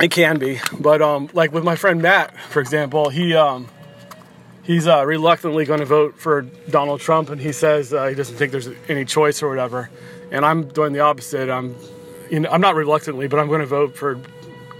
It 0.00 0.10
can 0.10 0.38
be, 0.38 0.58
but 0.80 1.02
um, 1.02 1.28
like 1.32 1.52
with 1.52 1.64
my 1.64 1.76
friend 1.76 2.00
Matt, 2.00 2.36
for 2.48 2.60
example, 2.60 3.10
he 3.10 3.34
um, 3.34 3.68
he's 4.62 4.86
uh, 4.86 5.04
reluctantly 5.04 5.64
going 5.64 5.80
to 5.80 5.86
vote 5.86 6.18
for 6.18 6.42
Donald 6.70 7.00
Trump, 7.00 7.28
and 7.30 7.40
he 7.40 7.52
says 7.52 7.92
uh, 7.92 8.06
he 8.06 8.14
doesn't 8.14 8.36
think 8.36 8.52
there's 8.52 8.68
any 8.88 9.04
choice 9.04 9.42
or 9.42 9.48
whatever. 9.48 9.90
And 10.30 10.44
I'm 10.44 10.68
doing 10.68 10.92
the 10.92 11.00
opposite. 11.00 11.50
I'm, 11.50 11.76
you 12.30 12.40
know, 12.40 12.48
I'm 12.50 12.60
not 12.60 12.74
reluctantly, 12.74 13.28
but 13.28 13.38
I'm 13.38 13.48
going 13.48 13.60
to 13.60 13.66
vote 13.66 13.96
for 13.96 14.18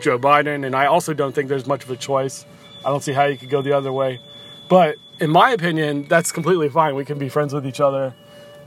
Joe 0.00 0.19
Biden, 0.19 0.64
and 0.64 0.75
I 0.75 0.87
also 0.87 1.12
don't 1.12 1.35
think 1.35 1.49
there's 1.49 1.67
much 1.67 1.85
of 1.85 1.91
a 1.91 1.97
choice. 1.97 2.47
I 2.85 2.88
don't 2.88 3.03
see 3.03 3.12
how 3.12 3.25
you 3.25 3.37
could 3.37 3.50
go 3.50 3.61
the 3.61 3.73
other 3.73 3.93
way. 3.93 4.20
But 4.69 4.97
in 5.20 5.31
my 5.31 5.50
opinion, 5.50 6.06
that's 6.08 6.32
completely 6.32 6.70
fine. 6.70 6.94
We 6.94 7.05
can 7.05 7.19
be 7.19 7.29
friends 7.29 7.53
with 7.53 7.67
each 7.67 7.81
other, 7.81 8.15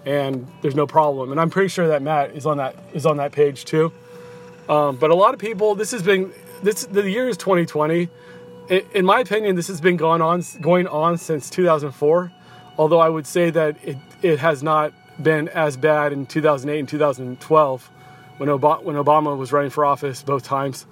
and 0.06 0.48
there's 0.62 0.76
no 0.76 0.86
problem. 0.86 1.32
And 1.32 1.42
I'm 1.42 1.50
pretty 1.50 1.70
sure 1.70 1.88
that 1.88 2.02
Matt 2.02 2.36
is 2.36 2.46
on 2.46 2.58
that 2.58 2.76
is 2.94 3.06
on 3.06 3.18
that 3.18 3.32
page 3.32 3.66
too. 3.66 3.92
Um, 4.68 4.98
but 4.98 5.12
a 5.12 5.16
lot 5.16 5.34
of 5.34 5.40
people, 5.40 5.76
this 5.76 5.92
has 5.92 6.04
been 6.04 6.32
this 6.64 6.86
the 6.86 7.10
year 7.10 7.28
is 7.28 7.38
2020. 7.38 8.10
In, 8.70 8.82
in 8.94 9.06
my 9.06 9.20
opinion, 9.20 9.56
this 9.56 9.68
has 9.68 9.82
been 9.82 9.98
going 9.98 10.22
on 10.22 10.44
going 10.62 10.88
on 10.88 11.18
since 11.18 11.50
2004. 11.50 12.32
Although 12.78 13.00
I 13.00 13.10
would 13.10 13.28
say 13.28 13.50
that 13.52 13.78
it 13.84 13.98
it 14.22 14.40
has 14.40 14.64
not 14.64 14.94
been 15.22 15.48
as 15.50 15.78
bad 15.78 16.12
in 16.12 16.26
2008 16.26 16.80
and 16.80 16.90
2012 16.90 17.92
when 18.38 18.50
Obama, 18.50 18.84
when 18.84 18.96
Obama 18.96 19.38
was 19.38 19.54
running 19.54 19.70
for 19.70 19.86
office 19.86 20.24
both 20.24 20.44
times. 20.44 20.86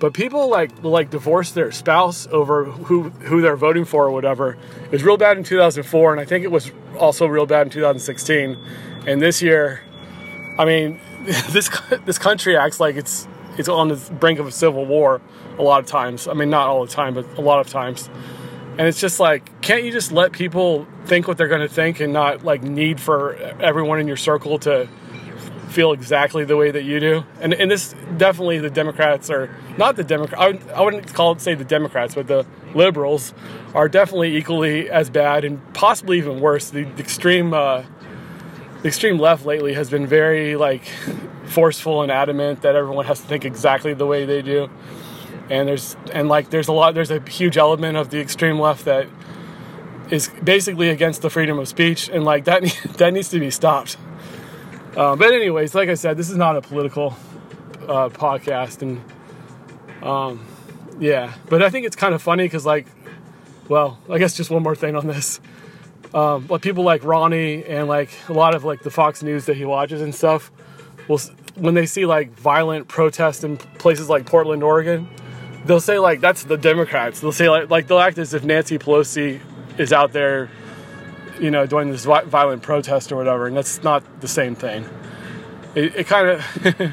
But 0.00 0.14
people 0.14 0.48
like 0.48 0.82
like 0.82 1.10
divorce 1.10 1.52
their 1.52 1.70
spouse 1.70 2.26
over 2.28 2.64
who 2.64 3.10
who 3.10 3.40
they're 3.40 3.56
voting 3.56 3.84
for 3.84 4.06
or 4.06 4.10
whatever. 4.10 4.56
It 4.84 4.90
was 4.90 5.02
real 5.02 5.16
bad 5.16 5.36
in 5.36 5.44
2004, 5.44 6.12
and 6.12 6.20
I 6.20 6.24
think 6.24 6.44
it 6.44 6.50
was 6.50 6.70
also 6.98 7.26
real 7.26 7.46
bad 7.46 7.66
in 7.66 7.70
2016. 7.70 8.56
And 9.06 9.20
this 9.20 9.42
year, 9.42 9.80
I 10.58 10.64
mean, 10.64 11.00
this 11.50 11.70
this 12.04 12.18
country 12.18 12.56
acts 12.56 12.80
like 12.80 12.96
it's 12.96 13.28
it's 13.56 13.68
on 13.68 13.88
the 13.88 13.96
brink 14.18 14.38
of 14.38 14.46
a 14.46 14.50
civil 14.50 14.84
war 14.84 15.20
a 15.58 15.62
lot 15.62 15.80
of 15.80 15.86
times. 15.86 16.26
I 16.26 16.32
mean, 16.32 16.50
not 16.50 16.68
all 16.68 16.84
the 16.84 16.90
time, 16.90 17.14
but 17.14 17.26
a 17.36 17.40
lot 17.40 17.60
of 17.60 17.68
times. 17.68 18.08
And 18.78 18.88
it's 18.88 19.00
just 19.00 19.20
like, 19.20 19.60
can't 19.60 19.84
you 19.84 19.92
just 19.92 20.10
let 20.10 20.32
people 20.32 20.86
think 21.04 21.28
what 21.28 21.36
they're 21.36 21.48
going 21.48 21.60
to 21.60 21.68
think 21.68 22.00
and 22.00 22.12
not 22.12 22.42
like 22.42 22.62
need 22.62 23.00
for 23.00 23.34
everyone 23.60 24.00
in 24.00 24.08
your 24.08 24.16
circle 24.16 24.58
to 24.60 24.88
feel 25.68 25.92
exactly 25.92 26.44
the 26.44 26.56
way 26.56 26.70
that 26.70 26.82
you 26.82 26.98
do? 26.98 27.24
And 27.40 27.54
and 27.54 27.70
this 27.70 27.94
definitely 28.16 28.58
the 28.58 28.70
Democrats 28.70 29.30
are 29.30 29.54
not 29.76 29.96
the 29.96 30.04
Democrat. 30.04 30.40
I, 30.40 30.46
would, 30.48 30.70
I 30.70 30.80
wouldn't 30.80 31.14
call 31.14 31.32
it 31.32 31.40
say 31.40 31.54
the 31.54 31.64
Democrats, 31.64 32.14
but 32.14 32.26
the 32.26 32.46
liberals 32.74 33.34
are 33.74 33.88
definitely 33.88 34.36
equally 34.36 34.90
as 34.90 35.10
bad 35.10 35.44
and 35.44 35.60
possibly 35.74 36.18
even 36.18 36.40
worse. 36.40 36.70
The, 36.70 36.84
the 36.84 37.00
extreme. 37.00 37.54
Uh, 37.54 37.84
the 38.82 38.88
extreme 38.88 39.18
left 39.18 39.46
lately 39.46 39.74
has 39.74 39.88
been 39.88 40.06
very 40.06 40.56
like 40.56 40.84
forceful 41.46 42.02
and 42.02 42.10
adamant 42.10 42.62
that 42.62 42.74
everyone 42.74 43.06
has 43.06 43.20
to 43.20 43.26
think 43.26 43.44
exactly 43.44 43.94
the 43.94 44.06
way 44.06 44.24
they 44.24 44.42
do. 44.42 44.68
And 45.48 45.68
there's 45.68 45.96
and 46.12 46.28
like 46.28 46.50
there's 46.50 46.68
a 46.68 46.72
lot 46.72 46.94
there's 46.94 47.10
a 47.10 47.20
huge 47.28 47.56
element 47.56 47.96
of 47.96 48.10
the 48.10 48.20
extreme 48.20 48.58
left 48.58 48.84
that 48.86 49.06
is 50.10 50.30
basically 50.42 50.88
against 50.88 51.22
the 51.22 51.30
freedom 51.30 51.58
of 51.58 51.68
speech 51.68 52.08
and 52.08 52.24
like 52.24 52.44
that 52.44 52.62
that 52.98 53.12
needs 53.12 53.28
to 53.30 53.38
be 53.38 53.50
stopped. 53.50 53.96
Uh, 54.96 55.16
but 55.16 55.32
anyways, 55.32 55.74
like 55.74 55.88
I 55.88 55.94
said, 55.94 56.16
this 56.16 56.28
is 56.28 56.36
not 56.36 56.56
a 56.56 56.60
political 56.60 57.16
uh, 57.82 58.10
podcast, 58.10 58.82
and 58.82 59.00
um, 60.04 60.44
yeah. 60.98 61.32
But 61.48 61.62
I 61.62 61.70
think 61.70 61.86
it's 61.86 61.96
kind 61.96 62.14
of 62.14 62.20
funny 62.20 62.44
because 62.44 62.66
like, 62.66 62.86
well, 63.68 63.98
I 64.10 64.18
guess 64.18 64.36
just 64.36 64.50
one 64.50 64.62
more 64.62 64.74
thing 64.74 64.96
on 64.96 65.06
this 65.06 65.40
um, 66.14 66.46
but 66.46 66.62
people 66.62 66.84
like 66.84 67.04
Ronnie 67.04 67.64
and 67.64 67.88
like 67.88 68.10
a 68.28 68.32
lot 68.32 68.54
of 68.54 68.64
like 68.64 68.82
the 68.82 68.90
Fox 68.90 69.22
News 69.22 69.46
that 69.46 69.56
he 69.56 69.64
watches 69.64 70.02
and 70.02 70.14
stuff 70.14 70.50
will 71.08 71.20
when 71.54 71.74
they 71.74 71.86
see 71.86 72.06
like 72.06 72.30
violent 72.32 72.88
protests 72.88 73.44
in 73.44 73.56
places 73.56 74.08
like 74.08 74.26
Portland, 74.26 74.62
Oregon, 74.62 75.08
they'll 75.64 75.80
say 75.80 75.98
like 75.98 76.20
that's 76.20 76.44
the 76.44 76.56
Democrats. 76.56 77.20
They'll 77.20 77.32
say 77.32 77.48
like 77.48 77.70
like 77.70 77.86
they'll 77.86 78.00
act 78.00 78.18
as 78.18 78.34
if 78.34 78.44
Nancy 78.44 78.78
Pelosi 78.78 79.40
is 79.78 79.92
out 79.92 80.12
there, 80.12 80.50
you 81.40 81.50
know, 81.50 81.66
doing 81.66 81.90
this 81.90 82.04
violent 82.04 82.62
protest 82.62 83.12
or 83.12 83.16
whatever, 83.16 83.46
and 83.46 83.56
that's 83.56 83.82
not 83.82 84.20
the 84.20 84.28
same 84.28 84.54
thing. 84.54 84.84
It, 85.74 85.96
it 85.96 86.06
kind 86.06 86.28
of 86.28 86.44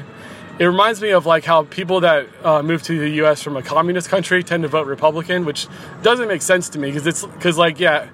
it 0.58 0.64
reminds 0.64 1.00
me 1.00 1.10
of 1.10 1.26
like 1.26 1.44
how 1.44 1.64
people 1.64 2.00
that 2.00 2.26
uh, 2.44 2.62
move 2.62 2.82
to 2.84 2.98
the 2.98 3.08
U.S. 3.16 3.42
from 3.42 3.56
a 3.56 3.62
communist 3.62 4.08
country 4.08 4.42
tend 4.42 4.62
to 4.62 4.68
vote 4.68 4.86
Republican, 4.86 5.44
which 5.44 5.66
doesn't 6.02 6.28
make 6.28 6.42
sense 6.42 6.68
to 6.70 6.78
me 6.78 6.88
because 6.88 7.06
it's 7.06 7.24
because 7.24 7.58
like 7.58 7.80
yeah, 7.80 8.08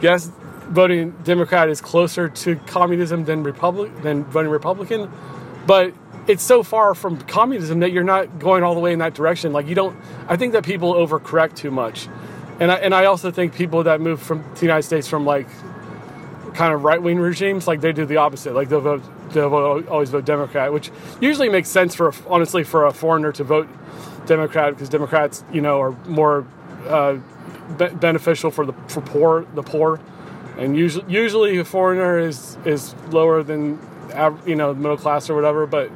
yes, 0.00 0.30
voting 0.72 1.10
Democrat 1.22 1.68
is 1.68 1.80
closer 1.80 2.28
to 2.28 2.56
communism 2.66 3.24
than 3.24 3.42
Republic 3.42 3.90
than 4.02 4.24
voting 4.24 4.50
Republican, 4.50 5.10
but 5.66 5.94
it's 6.26 6.42
so 6.42 6.62
far 6.62 6.94
from 6.94 7.18
communism 7.22 7.80
that 7.80 7.92
you're 7.92 8.04
not 8.04 8.38
going 8.38 8.62
all 8.62 8.74
the 8.74 8.80
way 8.80 8.92
in 8.92 9.00
that 9.00 9.14
direction. 9.14 9.52
Like 9.52 9.66
you 9.66 9.74
don't. 9.74 9.96
I 10.28 10.36
think 10.36 10.52
that 10.52 10.64
people 10.64 10.94
overcorrect 10.94 11.56
too 11.56 11.70
much, 11.70 12.08
and 12.58 12.70
I, 12.72 12.76
and 12.76 12.94
I 12.94 13.04
also 13.04 13.30
think 13.30 13.54
people 13.54 13.84
that 13.84 14.00
move 14.00 14.20
from 14.22 14.44
the 14.54 14.62
United 14.62 14.84
States 14.84 15.08
from 15.08 15.26
like 15.26 15.48
kind 16.54 16.72
of 16.72 16.84
right 16.84 17.02
wing 17.02 17.18
regimes, 17.18 17.66
like 17.66 17.80
they 17.80 17.92
do 17.92 18.06
the 18.06 18.16
opposite. 18.16 18.54
Like 18.54 18.68
they'll 18.68 18.80
vote, 18.80 19.02
they'll 19.32 19.54
always 19.88 20.10
vote 20.10 20.24
Democrat, 20.24 20.72
which 20.72 20.90
usually 21.20 21.48
makes 21.48 21.68
sense 21.68 21.94
for 21.94 22.12
honestly 22.26 22.64
for 22.64 22.86
a 22.86 22.92
foreigner 22.92 23.32
to 23.32 23.44
vote 23.44 23.68
Democrat 24.26 24.74
because 24.74 24.88
Democrats, 24.88 25.44
you 25.52 25.60
know, 25.60 25.80
are 25.80 25.92
more 26.06 26.46
uh, 26.88 27.18
be- 27.78 27.88
beneficial 27.88 28.50
for 28.50 28.66
the 28.66 28.72
for 28.88 29.00
poor 29.00 29.46
the 29.54 29.62
poor, 29.62 30.00
and 30.58 30.76
usually 30.76 31.12
usually 31.12 31.58
a 31.58 31.64
foreigner 31.64 32.18
is 32.18 32.56
is 32.64 32.94
lower 33.10 33.42
than 33.42 33.78
you 34.46 34.54
know 34.54 34.74
middle 34.74 34.96
class 34.96 35.30
or 35.30 35.34
whatever. 35.34 35.66
But 35.66 35.90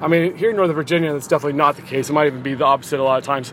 I 0.00 0.08
mean, 0.08 0.36
here 0.36 0.50
in 0.50 0.56
Northern 0.56 0.76
Virginia, 0.76 1.12
that's 1.12 1.28
definitely 1.28 1.58
not 1.58 1.76
the 1.76 1.82
case. 1.82 2.10
It 2.10 2.12
might 2.12 2.26
even 2.26 2.42
be 2.42 2.54
the 2.54 2.64
opposite 2.64 2.98
a 2.98 3.04
lot 3.04 3.18
of 3.18 3.24
times. 3.24 3.52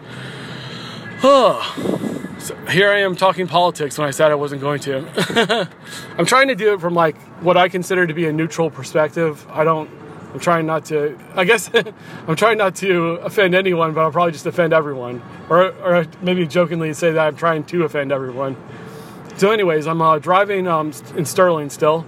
Oh. 1.23 1.95
So 2.39 2.55
here 2.67 2.89
I 2.89 2.99
am 3.01 3.17
talking 3.17 3.47
politics 3.47 3.97
when 3.97 4.07
I 4.07 4.11
said 4.11 4.31
I 4.31 4.35
wasn't 4.35 4.61
going 4.61 4.79
to. 4.79 5.67
I'm 6.17 6.25
trying 6.25 6.47
to 6.47 6.55
do 6.55 6.73
it 6.73 6.79
from 6.79 6.93
like 6.93 7.17
what 7.41 7.57
I 7.57 7.67
consider 7.67 8.07
to 8.07 8.13
be 8.13 8.27
a 8.27 8.31
neutral 8.31 8.71
perspective. 8.71 9.45
I 9.49 9.65
don't. 9.65 9.89
I'm 10.33 10.39
trying 10.39 10.65
not 10.65 10.85
to. 10.85 11.19
I 11.35 11.43
guess 11.43 11.69
I'm 12.27 12.37
trying 12.37 12.57
not 12.57 12.75
to 12.77 13.15
offend 13.15 13.55
anyone, 13.55 13.93
but 13.93 14.01
I'll 14.01 14.11
probably 14.13 14.31
just 14.31 14.45
offend 14.45 14.71
everyone, 14.71 15.21
or 15.49 15.73
or 15.83 16.05
maybe 16.21 16.47
jokingly 16.47 16.93
say 16.93 17.11
that 17.11 17.27
I'm 17.27 17.35
trying 17.35 17.65
to 17.65 17.83
offend 17.83 18.13
everyone. 18.13 18.55
So, 19.39 19.51
anyways, 19.51 19.87
I'm 19.87 20.01
uh, 20.01 20.19
driving 20.19 20.67
um, 20.67 20.91
in 21.15 21.23
Sterling 21.23 21.69
still. 21.69 22.05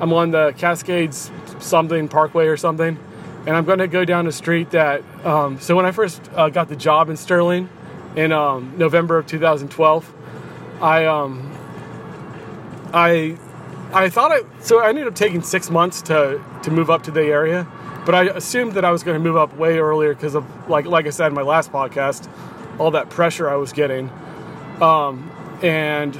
I'm 0.00 0.12
on 0.12 0.30
the 0.30 0.54
Cascades 0.56 1.30
something 1.58 2.08
Parkway 2.08 2.46
or 2.46 2.56
something, 2.56 2.98
and 3.46 3.56
I'm 3.56 3.64
going 3.64 3.80
to 3.80 3.86
go 3.86 4.04
down 4.04 4.26
a 4.26 4.32
street 4.32 4.70
that. 4.70 5.02
Um, 5.24 5.60
so 5.60 5.76
when 5.76 5.84
I 5.84 5.92
first 5.92 6.28
uh, 6.34 6.48
got 6.48 6.68
the 6.68 6.76
job 6.76 7.10
in 7.10 7.16
Sterling 7.16 7.68
in 8.16 8.32
um, 8.32 8.72
November 8.76 9.18
of 9.18 9.26
2012. 9.26 10.14
I 10.80 11.04
um, 11.06 11.52
I 12.92 13.36
I 13.92 14.08
thought 14.08 14.32
I 14.32 14.40
so 14.60 14.80
I 14.80 14.88
ended 14.88 15.06
up 15.06 15.14
taking 15.14 15.42
six 15.42 15.70
months 15.70 16.02
to 16.02 16.42
to 16.62 16.70
move 16.70 16.90
up 16.90 17.02
to 17.04 17.10
the 17.10 17.22
area, 17.22 17.66
but 18.06 18.14
I 18.14 18.24
assumed 18.24 18.72
that 18.72 18.84
I 18.84 18.90
was 18.90 19.02
going 19.02 19.16
to 19.16 19.22
move 19.22 19.36
up 19.36 19.56
way 19.56 19.78
earlier 19.78 20.14
because 20.14 20.34
of 20.34 20.46
like 20.68 20.86
like 20.86 21.06
I 21.06 21.10
said 21.10 21.28
in 21.28 21.34
my 21.34 21.42
last 21.42 21.70
podcast, 21.72 22.28
all 22.78 22.90
that 22.92 23.10
pressure 23.10 23.48
I 23.48 23.56
was 23.56 23.72
getting, 23.72 24.10
um, 24.80 25.30
and 25.62 26.18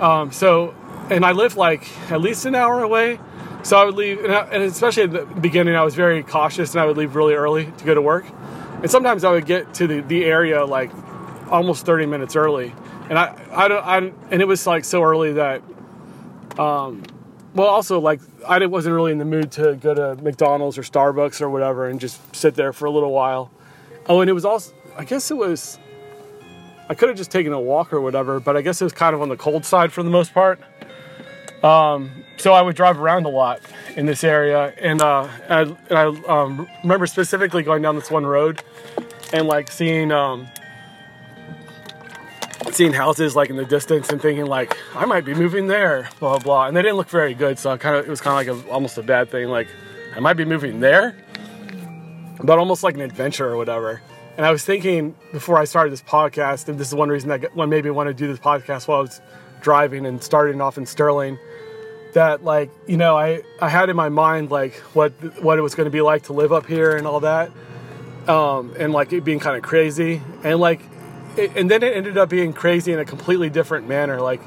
um, 0.00 0.32
so 0.32 0.74
and 1.10 1.24
I 1.24 1.32
lived 1.32 1.56
like 1.56 1.88
at 2.10 2.20
least 2.20 2.46
an 2.46 2.54
hour 2.54 2.82
away. 2.82 3.18
So 3.62 3.78
I 3.78 3.84
would 3.86 3.94
leave, 3.94 4.22
and, 4.22 4.32
and 4.32 4.62
especially 4.64 5.04
at 5.04 5.12
the 5.12 5.24
beginning, 5.24 5.74
I 5.74 5.82
was 5.82 5.94
very 5.94 6.22
cautious, 6.22 6.72
and 6.72 6.82
I 6.82 6.84
would 6.84 6.98
leave 6.98 7.16
really 7.16 7.32
early 7.32 7.72
to 7.78 7.84
go 7.84 7.94
to 7.94 8.02
work 8.02 8.26
and 8.84 8.90
sometimes 8.90 9.24
I 9.24 9.30
would 9.30 9.46
get 9.46 9.72
to 9.74 9.86
the, 9.86 10.00
the 10.02 10.26
area 10.26 10.62
like 10.62 10.90
almost 11.50 11.86
30 11.86 12.04
minutes 12.04 12.36
early, 12.36 12.74
and 13.08 13.18
I 13.18 13.34
I 13.50 13.66
don't 13.66 13.82
I 13.82 13.96
and 14.30 14.42
it 14.42 14.46
was 14.46 14.66
like 14.66 14.84
so 14.84 15.02
early 15.02 15.32
that, 15.32 15.62
um, 16.58 17.02
well 17.54 17.68
also 17.68 17.98
like 17.98 18.20
I 18.46 18.66
wasn't 18.66 18.94
really 18.94 19.12
in 19.12 19.16
the 19.16 19.24
mood 19.24 19.52
to 19.52 19.76
go 19.76 19.94
to 19.94 20.22
McDonald's 20.22 20.76
or 20.76 20.82
Starbucks 20.82 21.40
or 21.40 21.48
whatever 21.48 21.88
and 21.88 21.98
just 21.98 22.36
sit 22.36 22.56
there 22.56 22.74
for 22.74 22.84
a 22.84 22.90
little 22.90 23.10
while. 23.10 23.50
Oh, 24.06 24.20
and 24.20 24.28
it 24.28 24.34
was 24.34 24.44
also 24.44 24.74
I 24.98 25.04
guess 25.06 25.30
it 25.30 25.38
was. 25.38 25.78
I 26.88 26.94
could 26.94 27.08
have 27.08 27.16
just 27.16 27.30
taken 27.30 27.52
a 27.52 27.60
walk 27.60 27.92
or 27.92 28.00
whatever, 28.00 28.40
but 28.40 28.56
I 28.56 28.62
guess 28.62 28.80
it 28.80 28.84
was 28.84 28.92
kind 28.92 29.14
of 29.14 29.22
on 29.22 29.28
the 29.28 29.36
cold 29.36 29.64
side 29.64 29.92
for 29.92 30.02
the 30.02 30.10
most 30.10 30.34
part. 30.34 30.60
Um, 31.62 32.24
so 32.36 32.52
I 32.52 32.60
would 32.60 32.76
drive 32.76 33.00
around 33.00 33.24
a 33.24 33.30
lot 33.30 33.60
in 33.96 34.04
this 34.04 34.22
area, 34.22 34.74
and, 34.78 35.00
uh, 35.00 35.28
and 35.48 35.52
I, 35.52 35.62
and 35.88 35.98
I 35.98 36.42
um, 36.42 36.68
remember 36.82 37.06
specifically 37.06 37.62
going 37.62 37.80
down 37.80 37.94
this 37.94 38.10
one 38.10 38.26
road 38.26 38.62
and 39.32 39.46
like 39.46 39.70
seeing 39.70 40.12
um, 40.12 40.46
seeing 42.70 42.92
houses 42.92 43.34
like 43.34 43.50
in 43.50 43.56
the 43.56 43.64
distance 43.64 44.10
and 44.10 44.20
thinking 44.20 44.46
like 44.46 44.76
I 44.94 45.06
might 45.06 45.24
be 45.24 45.32
moving 45.32 45.68
there, 45.68 46.08
blah 46.18 46.30
blah, 46.30 46.38
blah. 46.38 46.66
and 46.66 46.76
they 46.76 46.82
didn't 46.82 46.96
look 46.96 47.08
very 47.08 47.34
good, 47.34 47.58
so 47.58 47.76
kind 47.78 47.96
of 47.96 48.04
it 48.04 48.10
was 48.10 48.20
kind 48.20 48.48
of 48.48 48.56
like 48.56 48.66
a, 48.66 48.70
almost 48.70 48.98
a 48.98 49.02
bad 49.02 49.30
thing, 49.30 49.48
like 49.48 49.68
I 50.14 50.20
might 50.20 50.34
be 50.34 50.44
moving 50.44 50.80
there, 50.80 51.16
but 52.42 52.58
almost 52.58 52.82
like 52.82 52.94
an 52.94 53.00
adventure 53.00 53.48
or 53.48 53.56
whatever. 53.56 54.02
And 54.36 54.44
I 54.44 54.50
was 54.50 54.64
thinking 54.64 55.14
before 55.30 55.58
I 55.58 55.64
started 55.64 55.92
this 55.92 56.02
podcast, 56.02 56.68
and 56.68 56.78
this 56.78 56.88
is 56.88 56.94
one 56.94 57.08
reason 57.08 57.28
that 57.28 57.54
one 57.54 57.68
maybe 57.68 57.88
want 57.90 58.08
to 58.08 58.14
do 58.14 58.26
this 58.26 58.38
podcast 58.38 58.88
while 58.88 58.98
I 58.98 59.02
was 59.02 59.20
driving 59.60 60.06
and 60.06 60.22
starting 60.22 60.60
off 60.60 60.76
in 60.76 60.86
Sterling 60.86 61.38
that 62.14 62.44
like 62.44 62.70
you 62.86 62.96
know 62.96 63.16
I 63.16 63.42
I 63.60 63.68
had 63.68 63.90
in 63.90 63.96
my 63.96 64.08
mind 64.08 64.50
like 64.50 64.74
what 64.94 65.12
what 65.42 65.58
it 65.58 65.62
was 65.62 65.74
going 65.74 65.86
to 65.86 65.90
be 65.90 66.00
like 66.00 66.24
to 66.24 66.32
live 66.32 66.52
up 66.52 66.66
here 66.66 66.96
and 66.96 67.06
all 67.06 67.20
that, 67.20 67.50
um, 68.26 68.74
and 68.78 68.92
like 68.92 69.12
it 69.12 69.22
being 69.24 69.38
kind 69.38 69.56
of 69.56 69.62
crazy 69.62 70.22
and 70.42 70.58
like, 70.58 70.80
it, 71.36 71.56
and 71.56 71.70
then 71.70 71.82
it 71.82 71.96
ended 71.96 72.16
up 72.16 72.28
being 72.28 72.52
crazy 72.52 72.92
in 72.92 72.98
a 72.98 73.04
completely 73.04 73.50
different 73.50 73.86
manner, 73.86 74.20
like 74.20 74.40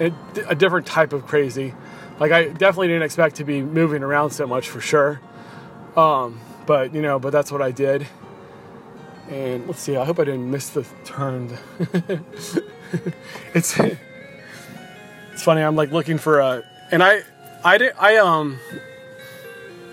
a, 0.00 0.12
a 0.48 0.54
different 0.54 0.86
type 0.86 1.12
of 1.12 1.26
crazy. 1.26 1.74
Like 2.18 2.32
I 2.32 2.48
definitely 2.48 2.88
didn't 2.88 3.04
expect 3.04 3.36
to 3.36 3.44
be 3.44 3.62
moving 3.62 4.02
around 4.02 4.30
so 4.30 4.46
much 4.46 4.68
for 4.68 4.80
sure, 4.80 5.20
um, 5.96 6.40
but 6.66 6.94
you 6.94 7.02
know, 7.02 7.18
but 7.18 7.30
that's 7.30 7.52
what 7.52 7.62
I 7.62 7.70
did. 7.70 8.06
And 9.30 9.66
let's 9.66 9.80
see, 9.80 9.96
I 9.96 10.04
hope 10.04 10.18
I 10.18 10.24
didn't 10.24 10.50
miss 10.50 10.70
the 10.70 10.84
turn. 11.04 11.56
it's 13.54 13.78
it's 13.78 15.42
funny. 15.42 15.62
I'm 15.62 15.76
like 15.76 15.92
looking 15.92 16.18
for 16.18 16.40
a 16.40 16.64
and 16.90 17.02
I, 17.02 17.22
I 17.64 17.78
did, 17.78 17.92
I 17.98 18.16
um. 18.16 18.58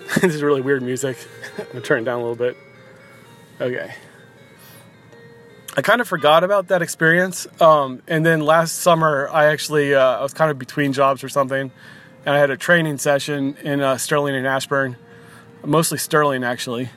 this 0.22 0.34
is 0.34 0.41
really 0.41 0.62
weird 0.62 0.82
music. 0.82 1.17
I'm 1.58 1.65
gonna 1.67 1.82
turn 1.82 2.01
it 2.01 2.06
down 2.06 2.20
a 2.20 2.22
little 2.22 2.36
bit. 2.36 2.58
Okay. 3.60 3.94
I 5.75 5.82
kind 5.82 6.01
of 6.01 6.08
forgot 6.08 6.44
about 6.44 6.70
that 6.70 6.82
experience. 6.82 7.46
Um, 7.62 8.01
and 8.08 8.25
then 8.25 8.41
last 8.41 8.79
summer, 8.79 9.29
I 9.32 9.46
actually 9.46 9.94
uh, 9.94 10.20
I 10.20 10.24
was 10.24 10.34
kind 10.34 10.50
of 10.50 10.58
between 10.58 10.94
jobs 10.94 11.24
or 11.24 11.29
something, 11.29 11.72
and 12.25 12.36
I 12.36 12.39
had 12.39 12.50
a 12.50 12.58
training 12.58 12.98
session 12.98 13.56
in 13.63 13.82
uh, 13.82 13.98
Sterling 13.98 14.36
and 14.36 14.48
Ashburn, 14.48 14.96
mostly 15.63 15.98
Sterling 15.98 16.44
actually. 16.44 16.89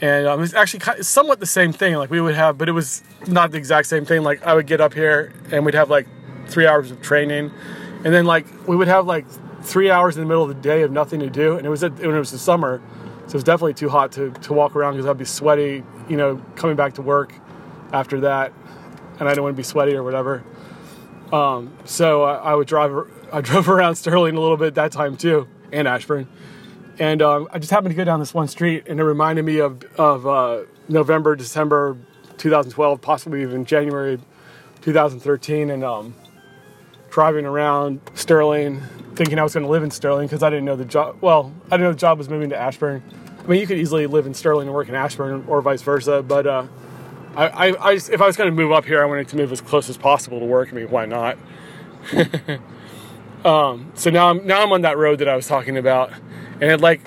And 0.00 0.26
um, 0.26 0.38
it 0.38 0.42
was 0.42 0.54
actually 0.54 0.80
kind 0.80 1.00
of, 1.00 1.06
somewhat 1.06 1.40
the 1.40 1.46
same 1.46 1.72
thing. 1.72 1.94
Like 1.96 2.10
we 2.10 2.20
would 2.20 2.34
have, 2.34 2.56
but 2.56 2.68
it 2.68 2.72
was 2.72 3.02
not 3.26 3.50
the 3.50 3.58
exact 3.58 3.88
same 3.88 4.04
thing. 4.04 4.22
Like 4.22 4.44
I 4.46 4.54
would 4.54 4.66
get 4.66 4.80
up 4.80 4.94
here 4.94 5.32
and 5.50 5.64
we'd 5.64 5.74
have 5.74 5.90
like 5.90 6.06
three 6.46 6.66
hours 6.66 6.90
of 6.90 7.02
training, 7.02 7.50
and 8.04 8.14
then 8.14 8.24
like 8.24 8.46
we 8.68 8.76
would 8.76 8.88
have 8.88 9.06
like 9.06 9.26
three 9.62 9.90
hours 9.90 10.16
in 10.16 10.22
the 10.22 10.28
middle 10.28 10.42
of 10.42 10.48
the 10.48 10.54
day 10.54 10.82
of 10.82 10.90
nothing 10.90 11.20
to 11.20 11.30
do, 11.30 11.56
and 11.56 11.66
it 11.66 11.70
was 11.70 11.82
when 11.82 11.94
it 12.00 12.18
was 12.18 12.30
the 12.30 12.38
summer, 12.38 12.80
so 13.26 13.32
it 13.32 13.34
was 13.34 13.44
definitely 13.44 13.74
too 13.74 13.88
hot 13.88 14.12
to, 14.12 14.30
to 14.30 14.52
walk 14.52 14.74
around 14.74 14.94
because 14.94 15.06
I'd 15.06 15.18
be 15.18 15.24
sweaty, 15.24 15.84
you 16.08 16.16
know, 16.16 16.40
coming 16.56 16.76
back 16.76 16.94
to 16.94 17.02
work 17.02 17.34
after 17.92 18.20
that, 18.20 18.52
and 19.18 19.28
I 19.28 19.32
didn't 19.32 19.42
want 19.42 19.54
to 19.54 19.56
be 19.56 19.64
sweaty 19.64 19.94
or 19.94 20.02
whatever. 20.02 20.44
Um, 21.32 21.76
so 21.84 22.22
I, 22.22 22.36
I, 22.36 22.54
would 22.54 22.66
drive. 22.66 22.92
I 23.32 23.40
drove 23.42 23.68
around 23.68 23.96
Sterling 23.96 24.36
a 24.36 24.40
little 24.40 24.56
bit 24.56 24.74
that 24.76 24.92
time 24.92 25.16
too, 25.16 25.46
and 25.72 25.86
Ashburn, 25.86 26.28
and 26.98 27.22
um, 27.22 27.48
I 27.52 27.58
just 27.58 27.70
happened 27.70 27.90
to 27.90 27.96
go 27.96 28.04
down 28.04 28.20
this 28.20 28.34
one 28.34 28.48
street, 28.48 28.84
and 28.88 29.00
it 29.00 29.04
reminded 29.04 29.44
me 29.44 29.58
of 29.58 29.82
of 29.98 30.26
uh, 30.26 30.62
November, 30.88 31.36
December, 31.36 31.96
2012, 32.38 33.00
possibly 33.00 33.42
even 33.42 33.64
January 33.64 34.18
2013, 34.80 35.70
and 35.70 35.84
um, 35.84 36.14
driving 37.10 37.44
around 37.44 38.00
Sterling, 38.14 38.80
thinking 39.14 39.38
I 39.38 39.42
was 39.42 39.54
going 39.54 39.64
to 39.64 39.70
live 39.70 39.82
in 39.82 39.90
Sterling 39.90 40.26
because 40.26 40.42
I 40.42 40.50
didn't 40.50 40.64
know 40.64 40.76
the 40.76 40.84
job. 40.84 41.18
Well, 41.20 41.52
I 41.66 41.76
didn't 41.76 41.82
know 41.82 41.92
the 41.92 41.98
job 41.98 42.18
was 42.18 42.28
moving 42.28 42.50
to 42.50 42.56
Ashburn. 42.56 43.02
I 43.38 43.46
mean, 43.46 43.60
you 43.60 43.66
could 43.66 43.78
easily 43.78 44.06
live 44.06 44.26
in 44.26 44.34
Sterling 44.34 44.68
and 44.68 44.74
work 44.74 44.88
in 44.88 44.94
Ashburn, 44.94 45.44
or 45.48 45.62
vice 45.62 45.82
versa. 45.82 46.22
But 46.22 46.46
uh, 46.46 46.66
I, 47.34 47.46
I, 47.46 47.88
I 47.88 47.94
just, 47.94 48.10
if 48.10 48.20
I 48.20 48.26
was 48.26 48.36
going 48.36 48.50
to 48.50 48.54
move 48.54 48.72
up 48.72 48.84
here, 48.84 49.02
I 49.02 49.06
wanted 49.06 49.28
to 49.28 49.36
move 49.36 49.52
as 49.52 49.60
close 49.60 49.88
as 49.88 49.96
possible 49.96 50.38
to 50.40 50.46
work. 50.46 50.68
I 50.70 50.72
mean, 50.72 50.90
why 50.90 51.06
not? 51.06 51.38
um, 53.44 53.90
so 53.94 54.10
now 54.10 54.30
I'm 54.30 54.46
now 54.46 54.62
I'm 54.62 54.72
on 54.72 54.82
that 54.82 54.98
road 54.98 55.18
that 55.20 55.28
I 55.28 55.36
was 55.36 55.46
talking 55.46 55.76
about, 55.76 56.12
and 56.60 56.80
like, 56.80 57.00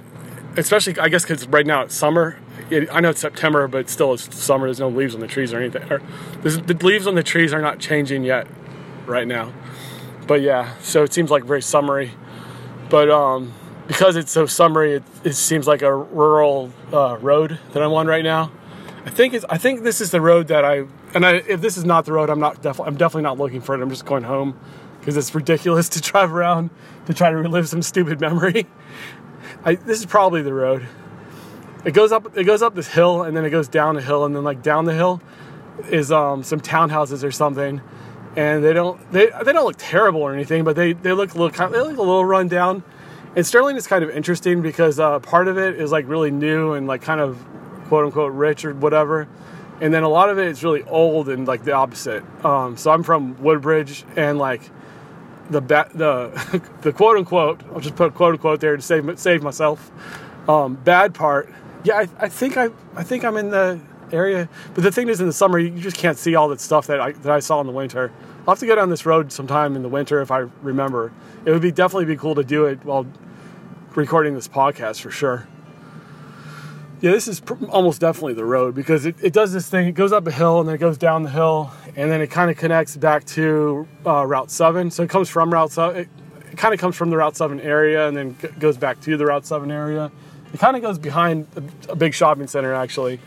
especially 0.58 0.98
I 1.00 1.10
guess 1.10 1.24
because 1.24 1.48
right 1.48 1.66
now 1.66 1.84
it's 1.84 1.96
summer. 1.96 2.38
It, 2.70 2.88
I 2.92 3.02
know 3.02 3.10
it's 3.10 3.20
September, 3.20 3.68
but 3.68 3.90
still 3.90 4.14
it's 4.14 4.34
summer. 4.36 4.68
There's 4.68 4.80
no 4.80 4.90
leaves 4.90 5.14
on 5.14 5.22
the 5.22 5.28
trees 5.28 5.54
or 5.54 5.60
anything. 5.60 5.84
Or, 5.92 6.02
the 6.42 6.78
leaves 6.82 7.06
on 7.06 7.16
the 7.16 7.24
trees 7.24 7.54
are 7.54 7.62
not 7.62 7.80
changing 7.80 8.24
yet, 8.24 8.48
right 9.06 9.28
now 9.28 9.52
but 10.32 10.40
yeah, 10.42 10.78
so 10.80 11.04
it 11.04 11.12
seems 11.12 11.30
like 11.30 11.44
very 11.44 11.62
summery. 11.62 12.12
But 12.90 13.10
um, 13.10 13.54
because 13.88 14.16
it's 14.16 14.32
so 14.32 14.46
summery, 14.46 14.94
it, 14.94 15.04
it 15.26 15.34
seems 15.34 15.68
like 15.68 15.82
a 15.82 15.94
rural 15.94 16.72
uh, 16.94 17.18
road 17.20 17.60
that 17.74 17.84
I'm 17.84 17.92
on 17.92 18.08
right 18.08 18.24
now. 18.24 18.50
I 19.06 19.10
think 19.10 19.34
it's. 19.34 19.44
I 19.50 19.58
think 19.58 19.84
this 19.84 20.00
is 20.00 20.12
the 20.12 20.22
road 20.22 20.48
that 20.48 20.64
I. 20.64 20.86
And 21.14 21.26
I, 21.26 21.34
if 21.34 21.60
this 21.60 21.76
is 21.76 21.84
not 21.84 22.06
the 22.06 22.14
road, 22.14 22.30
I'm 22.30 22.40
not. 22.40 22.66
I'm 22.66 22.96
definitely 22.96 23.24
not 23.24 23.40
looking 23.40 23.60
for 23.60 23.76
it. 23.76 23.82
I'm 23.82 23.90
just 23.90 24.06
going 24.06 24.24
home 24.24 24.58
because 25.02 25.18
it's 25.18 25.36
ridiculous 25.36 25.90
to 25.96 26.02
drive 26.02 26.34
around 26.34 26.70
to 27.08 27.14
try 27.14 27.30
to 27.30 27.36
relive 27.36 27.68
some 27.68 27.82
stupid 27.82 28.22
memory. 28.22 28.68
I, 29.64 29.76
this 29.76 30.00
is 30.00 30.06
probably 30.06 30.42
the 30.42 30.54
road. 30.54 30.88
It 31.86 31.94
goes 31.94 32.12
up. 32.12 32.38
It 32.38 32.44
goes 32.44 32.62
up 32.62 32.76
this 32.76 32.88
hill, 32.88 33.24
and 33.24 33.36
then 33.36 33.46
it 33.46 33.50
goes 33.50 33.68
down 33.68 33.98
a 33.98 34.02
hill, 34.02 34.26
and 34.26 34.36
then 34.36 34.44
like 34.44 34.62
down 34.62 34.86
the 34.86 34.94
hill 34.94 35.22
is 35.90 36.12
um, 36.12 36.44
some 36.44 36.60
townhouses 36.60 37.24
or 37.24 37.32
something 37.32 37.82
and 38.36 38.64
they 38.64 38.74
don't 38.74 39.12
they, 39.12 39.30
they 39.44 39.54
don't 39.54 39.66
look 39.66 39.76
terrible 39.78 40.22
or 40.22 40.34
anything, 40.34 40.64
but 40.64 40.76
they, 40.76 40.94
they 40.94 41.12
look 41.12 41.34
a 41.34 41.38
little 41.38 41.70
they 41.70 41.80
look 41.80 41.98
a 41.98 42.02
little 42.02 42.26
run 42.26 42.48
down. 42.48 42.84
And 43.36 43.46
Sterling 43.46 43.78
is 43.78 43.88
kind 43.88 44.04
of 44.04 44.10
interesting 44.10 44.62
because 44.62 45.00
uh, 45.00 45.20
part 45.20 45.48
of 45.48 45.58
it 45.58 45.80
is 45.80 45.92
like 45.92 46.08
really 46.08 46.32
new 46.32 46.74
and 46.74 46.88
like 46.88 47.02
kind 47.02 47.22
of 47.22 47.44
quote 47.88 48.06
unquote 48.06 48.34
rich 48.34 48.66
or 48.66 48.74
whatever, 48.74 49.28
and 49.80 49.94
then 49.94 50.04
a 50.04 50.10
lot 50.10 50.30
of 50.30 50.38
it 50.38 50.48
is 50.48 50.64
really 50.64 50.84
old 50.84 51.30
and 51.30 51.48
like 51.48 51.64
the 51.64 51.74
opposite. 51.74 52.24
Um, 52.46 52.78
so 52.78 52.92
I'm 52.92 53.04
from 53.04 53.42
Woodbridge, 53.42 54.06
and 54.16 54.38
like 54.38 54.62
the 55.52 55.62
ba- 55.62 55.90
the 55.94 56.62
the 56.82 56.92
quote 56.92 57.18
unquote 57.18 57.62
I'll 57.74 57.80
just 57.80 57.96
put 57.96 58.14
quote 58.16 58.34
unquote 58.34 58.60
there 58.60 58.76
to 58.76 58.82
save 58.82 59.20
save 59.20 59.44
myself. 59.44 59.92
Um, 60.48 60.76
bad 60.76 61.14
part, 61.14 61.54
yeah, 61.84 61.98
I, 61.98 62.08
I 62.20 62.30
think 62.30 62.58
I 62.58 62.70
I 62.96 63.04
think 63.04 63.24
I'm 63.24 63.38
in 63.38 63.52
the 63.52 63.80
area, 64.12 64.50
but 64.74 64.84
the 64.84 64.92
thing 64.92 65.08
is, 65.08 65.22
in 65.22 65.28
the 65.28 65.34
summer 65.34 65.60
you 65.60 65.70
just 65.80 65.98
can't 65.98 66.18
see 66.18 66.36
all 66.36 66.50
that 66.50 66.60
stuff 66.60 66.88
that 66.88 67.00
I 67.00 67.12
that 67.12 67.32
I 67.32 67.40
saw 67.40 67.62
in 67.62 67.68
the 67.68 67.74
winter. 67.74 68.12
I'll 68.42 68.56
have 68.56 68.60
to 68.60 68.66
go 68.66 68.76
down 68.76 68.90
this 68.90 69.06
road 69.06 69.32
sometime 69.32 69.76
in 69.76 69.84
the 69.84 69.90
winter 69.90 70.20
if 70.20 70.32
I 70.32 70.40
remember. 70.64 71.12
It 71.46 71.52
would 71.52 71.62
be 71.62 71.72
definitely 71.72 72.06
be 72.06 72.16
cool 72.16 72.34
to 72.36 72.44
do 72.44 72.66
it 72.66 72.84
while 72.84 73.06
recording 73.94 74.34
this 74.34 74.48
podcast 74.48 75.02
for 75.02 75.12
sure. 75.12 75.48
Yeah, 77.02 77.10
this 77.12 77.28
is 77.28 77.40
pr- 77.40 77.66
almost 77.70 78.00
definitely 78.00 78.36
the 78.36 78.46
road 78.46 78.76
because 78.76 79.08
it, 79.08 79.16
it 79.24 79.34
does 79.34 79.52
this 79.52 79.68
thing. 79.68 79.88
It 79.88 79.94
goes 79.94 80.12
up 80.12 80.28
a 80.28 80.32
hill 80.32 80.60
and 80.60 80.70
then 80.70 80.76
it 80.76 80.80
goes 80.80 81.00
down 81.00 81.24
the 81.24 81.32
hill 81.32 81.72
and 81.96 82.12
then 82.12 82.22
it 82.22 82.28
kind 82.28 82.52
of 82.52 82.58
connects 82.58 82.96
back 82.96 83.26
to 83.26 83.88
uh, 84.06 84.24
Route 84.26 84.52
7. 84.52 84.92
So 84.92 85.02
it 85.02 85.10
comes 85.10 85.28
from 85.28 85.52
Route 85.52 85.72
7. 85.72 86.02
It, 86.02 86.10
it 86.52 86.58
kind 86.58 86.76
of 86.76 86.80
comes 86.80 86.96
from 86.96 87.10
the 87.10 87.18
Route 87.18 87.36
7 87.36 87.60
area 87.60 88.08
and 88.08 88.16
then 88.16 88.38
g- 88.40 88.50
goes 88.60 88.78
back 88.78 89.02
to 89.02 89.18
the 89.18 89.26
Route 89.26 89.48
7 89.48 89.72
area. 89.72 90.12
It 90.54 90.60
kind 90.60 90.76
of 90.76 90.84
goes 90.84 91.00
behind 91.00 91.48
a, 91.56 91.94
a 91.94 91.96
big 91.96 92.14
shopping 92.14 92.46
center 92.46 92.72
actually. 92.72 93.20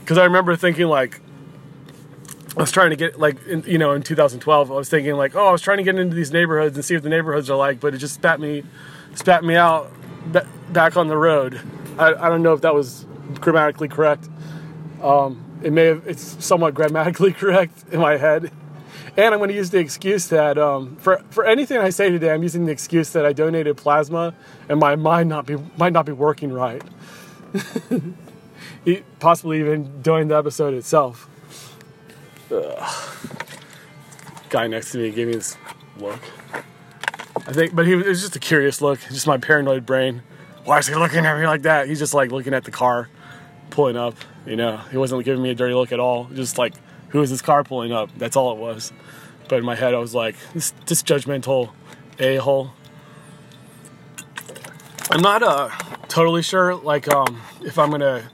Because 0.00 0.16
I 0.16 0.24
remember 0.24 0.56
thinking 0.56 0.86
like, 0.86 1.20
I 2.56 2.60
was 2.60 2.72
trying 2.72 2.88
to 2.88 2.96
get 2.96 3.20
like 3.20 3.36
in, 3.46 3.64
you 3.66 3.76
know 3.76 3.92
in 3.92 4.02
2012 4.02 4.72
I 4.72 4.74
was 4.74 4.88
thinking 4.88 5.12
like 5.12 5.34
oh 5.36 5.48
I 5.48 5.52
was 5.52 5.60
trying 5.60 5.76
to 5.76 5.82
get 5.82 5.98
into 5.98 6.16
these 6.16 6.32
neighborhoods 6.32 6.74
and 6.74 6.82
see 6.82 6.94
what 6.94 7.02
the 7.02 7.10
neighborhoods 7.10 7.50
are 7.50 7.56
like 7.58 7.80
but 7.80 7.92
it 7.92 7.98
just 7.98 8.14
spat 8.14 8.40
me 8.40 8.62
spat 9.14 9.44
me 9.44 9.56
out 9.56 9.92
ba- 10.32 10.48
back 10.70 10.96
on 10.96 11.08
the 11.08 11.18
road 11.18 11.60
I, 11.98 12.14
I 12.14 12.28
don't 12.28 12.42
know 12.42 12.52
if 12.52 12.60
that 12.62 12.74
was 12.74 13.06
grammatically 13.40 13.88
correct 13.88 14.28
um, 15.02 15.42
it 15.62 15.72
may 15.72 15.86
have 15.86 16.06
it's 16.06 16.44
somewhat 16.44 16.74
grammatically 16.74 17.32
correct 17.42 17.84
in 17.90 18.00
my 18.00 18.16
head 18.16 18.50
and 19.16 19.32
I'm 19.34 19.40
going 19.40 19.48
to 19.48 19.54
use 19.54 19.70
the 19.70 19.78
excuse 19.78 20.28
that 20.28 20.58
um, 20.58 20.96
for 20.96 21.22
for 21.30 21.44
anything 21.44 21.78
I 21.78 21.90
say 21.90 22.10
today 22.10 22.32
I'm 22.32 22.42
using 22.42 22.66
the 22.66 22.72
excuse 22.72 23.10
that 23.10 23.24
I 23.24 23.32
donated 23.32 23.76
plasma 23.76 24.34
and 24.68 24.78
my 24.78 24.96
mind 24.96 25.28
not 25.28 25.46
be 25.46 25.56
might 25.76 25.92
not 25.92 26.06
be 26.06 26.12
working 26.12 26.52
right 26.52 26.82
possibly 29.18 29.60
even 29.60 30.02
during 30.02 30.28
the 30.28 30.36
episode 30.36 30.74
itself 30.74 31.28
Ugh. 32.50 33.36
Guy 34.50 34.66
next 34.68 34.92
to 34.92 34.98
me 34.98 35.10
gave 35.10 35.26
me 35.26 35.34
this 35.34 35.56
look. 35.98 36.20
I 37.46 37.52
think, 37.52 37.74
but 37.74 37.86
he 37.86 37.92
it 37.94 38.06
was 38.06 38.20
just 38.20 38.36
a 38.36 38.40
curious 38.40 38.80
look. 38.80 39.00
Just 39.00 39.26
my 39.26 39.38
paranoid 39.38 39.84
brain. 39.84 40.22
Why 40.66 40.78
is 40.78 40.88
he 40.88 40.94
looking 40.94 41.24
at 41.24 41.38
me 41.38 41.46
like 41.46 41.62
that? 41.62 41.88
He's 41.88 42.00
just 42.00 42.12
like 42.12 42.32
looking 42.32 42.52
at 42.52 42.64
the 42.64 42.72
car 42.72 43.08
pulling 43.70 43.96
up. 43.96 44.14
You 44.44 44.56
know, 44.56 44.76
he 44.90 44.96
wasn't 44.96 45.24
giving 45.24 45.42
me 45.42 45.50
a 45.50 45.54
dirty 45.54 45.74
look 45.74 45.92
at 45.92 46.00
all. 46.00 46.24
Just 46.24 46.58
like, 46.58 46.74
who 47.10 47.22
is 47.22 47.30
this 47.30 47.40
car 47.40 47.62
pulling 47.64 47.92
up? 47.92 48.10
That's 48.18 48.36
all 48.36 48.52
it 48.52 48.58
was. 48.58 48.92
But 49.48 49.60
in 49.60 49.64
my 49.64 49.76
head, 49.76 49.94
I 49.94 49.98
was 49.98 50.14
like, 50.14 50.34
this, 50.54 50.72
this 50.86 51.02
judgmental 51.04 51.70
a 52.18 52.36
hole. 52.36 52.72
I'm 55.10 55.22
not 55.22 55.44
uh, 55.44 55.68
totally 56.08 56.42
sure, 56.42 56.74
like, 56.74 57.08
um, 57.08 57.40
if 57.62 57.78
I'm 57.78 57.90
gonna. 57.90 58.28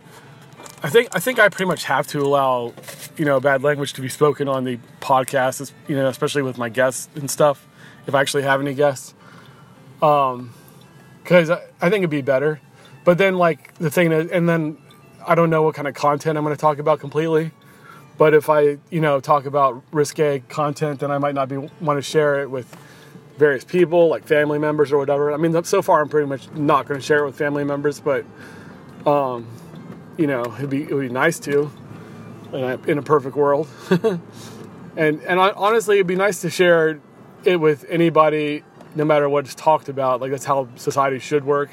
I 0.82 0.88
think 0.88 1.08
I 1.12 1.20
think 1.20 1.38
I 1.38 1.48
pretty 1.48 1.68
much 1.68 1.84
have 1.84 2.06
to 2.08 2.20
allow 2.22 2.72
you 3.16 3.24
know 3.24 3.40
bad 3.40 3.62
language 3.62 3.92
to 3.92 4.00
be 4.00 4.08
spoken 4.08 4.48
on 4.48 4.64
the 4.64 4.78
podcast 5.00 5.70
you 5.86 5.94
know 5.94 6.08
especially 6.08 6.42
with 6.42 6.58
my 6.58 6.68
guests 6.68 7.08
and 7.14 7.30
stuff 7.30 7.68
if 8.06 8.14
i 8.14 8.20
actually 8.20 8.42
have 8.42 8.60
any 8.60 8.74
guests 8.74 9.14
um 10.00 10.52
because 11.22 11.50
I, 11.50 11.62
I 11.80 11.90
think 11.90 12.00
it'd 12.00 12.10
be 12.10 12.22
better. 12.22 12.60
But 13.04 13.18
then 13.18 13.36
like 13.36 13.74
the 13.74 13.90
thing 13.90 14.12
is, 14.12 14.30
and 14.30 14.48
then 14.48 14.78
i 15.26 15.36
don't 15.36 15.50
know 15.50 15.62
what 15.62 15.74
kind 15.74 15.86
of 15.86 15.94
content 15.94 16.36
i'm 16.36 16.42
going 16.44 16.54
to 16.56 16.60
talk 16.60 16.78
about 16.78 17.00
completely. 17.00 17.52
But 18.18 18.34
if 18.34 18.48
i 18.50 18.78
you 18.90 19.00
know 19.00 19.20
talk 19.20 19.46
about 19.46 19.82
risque 19.92 20.40
content 20.48 21.00
then 21.00 21.10
i 21.10 21.18
might 21.18 21.34
not 21.34 21.48
be 21.48 21.56
want 21.80 21.98
to 21.98 22.02
share 22.02 22.42
it 22.42 22.50
with 22.50 22.76
various 23.38 23.64
people 23.64 24.08
like 24.08 24.26
family 24.26 24.58
members 24.58 24.92
or 24.92 24.98
whatever. 24.98 25.32
I 25.32 25.36
mean 25.36 25.64
so 25.64 25.82
far 25.82 26.00
i'm 26.02 26.08
pretty 26.08 26.26
much 26.26 26.50
not 26.52 26.86
going 26.86 27.00
to 27.00 27.06
share 27.06 27.20
it 27.20 27.26
with 27.26 27.36
family 27.36 27.64
members 27.64 28.00
but 28.00 28.24
um 29.06 29.46
you 30.16 30.26
know 30.26 30.44
it'd 30.56 30.70
be 30.70 30.82
it 30.82 30.92
would 30.92 31.08
be 31.08 31.12
nice 31.12 31.38
to 31.40 31.70
in 32.52 32.64
a, 32.64 32.78
in 32.82 32.98
a 32.98 33.02
perfect 33.02 33.36
world. 33.36 33.68
and 34.96 35.22
and 35.22 35.40
I, 35.40 35.50
honestly, 35.50 35.96
it'd 35.96 36.06
be 36.06 36.16
nice 36.16 36.40
to 36.42 36.50
share 36.50 37.00
it 37.44 37.56
with 37.56 37.84
anybody, 37.88 38.62
no 38.94 39.04
matter 39.04 39.28
what's 39.28 39.54
talked 39.54 39.88
about. 39.88 40.20
Like 40.20 40.30
that's 40.30 40.44
how 40.44 40.68
society 40.76 41.18
should 41.18 41.44
work. 41.44 41.70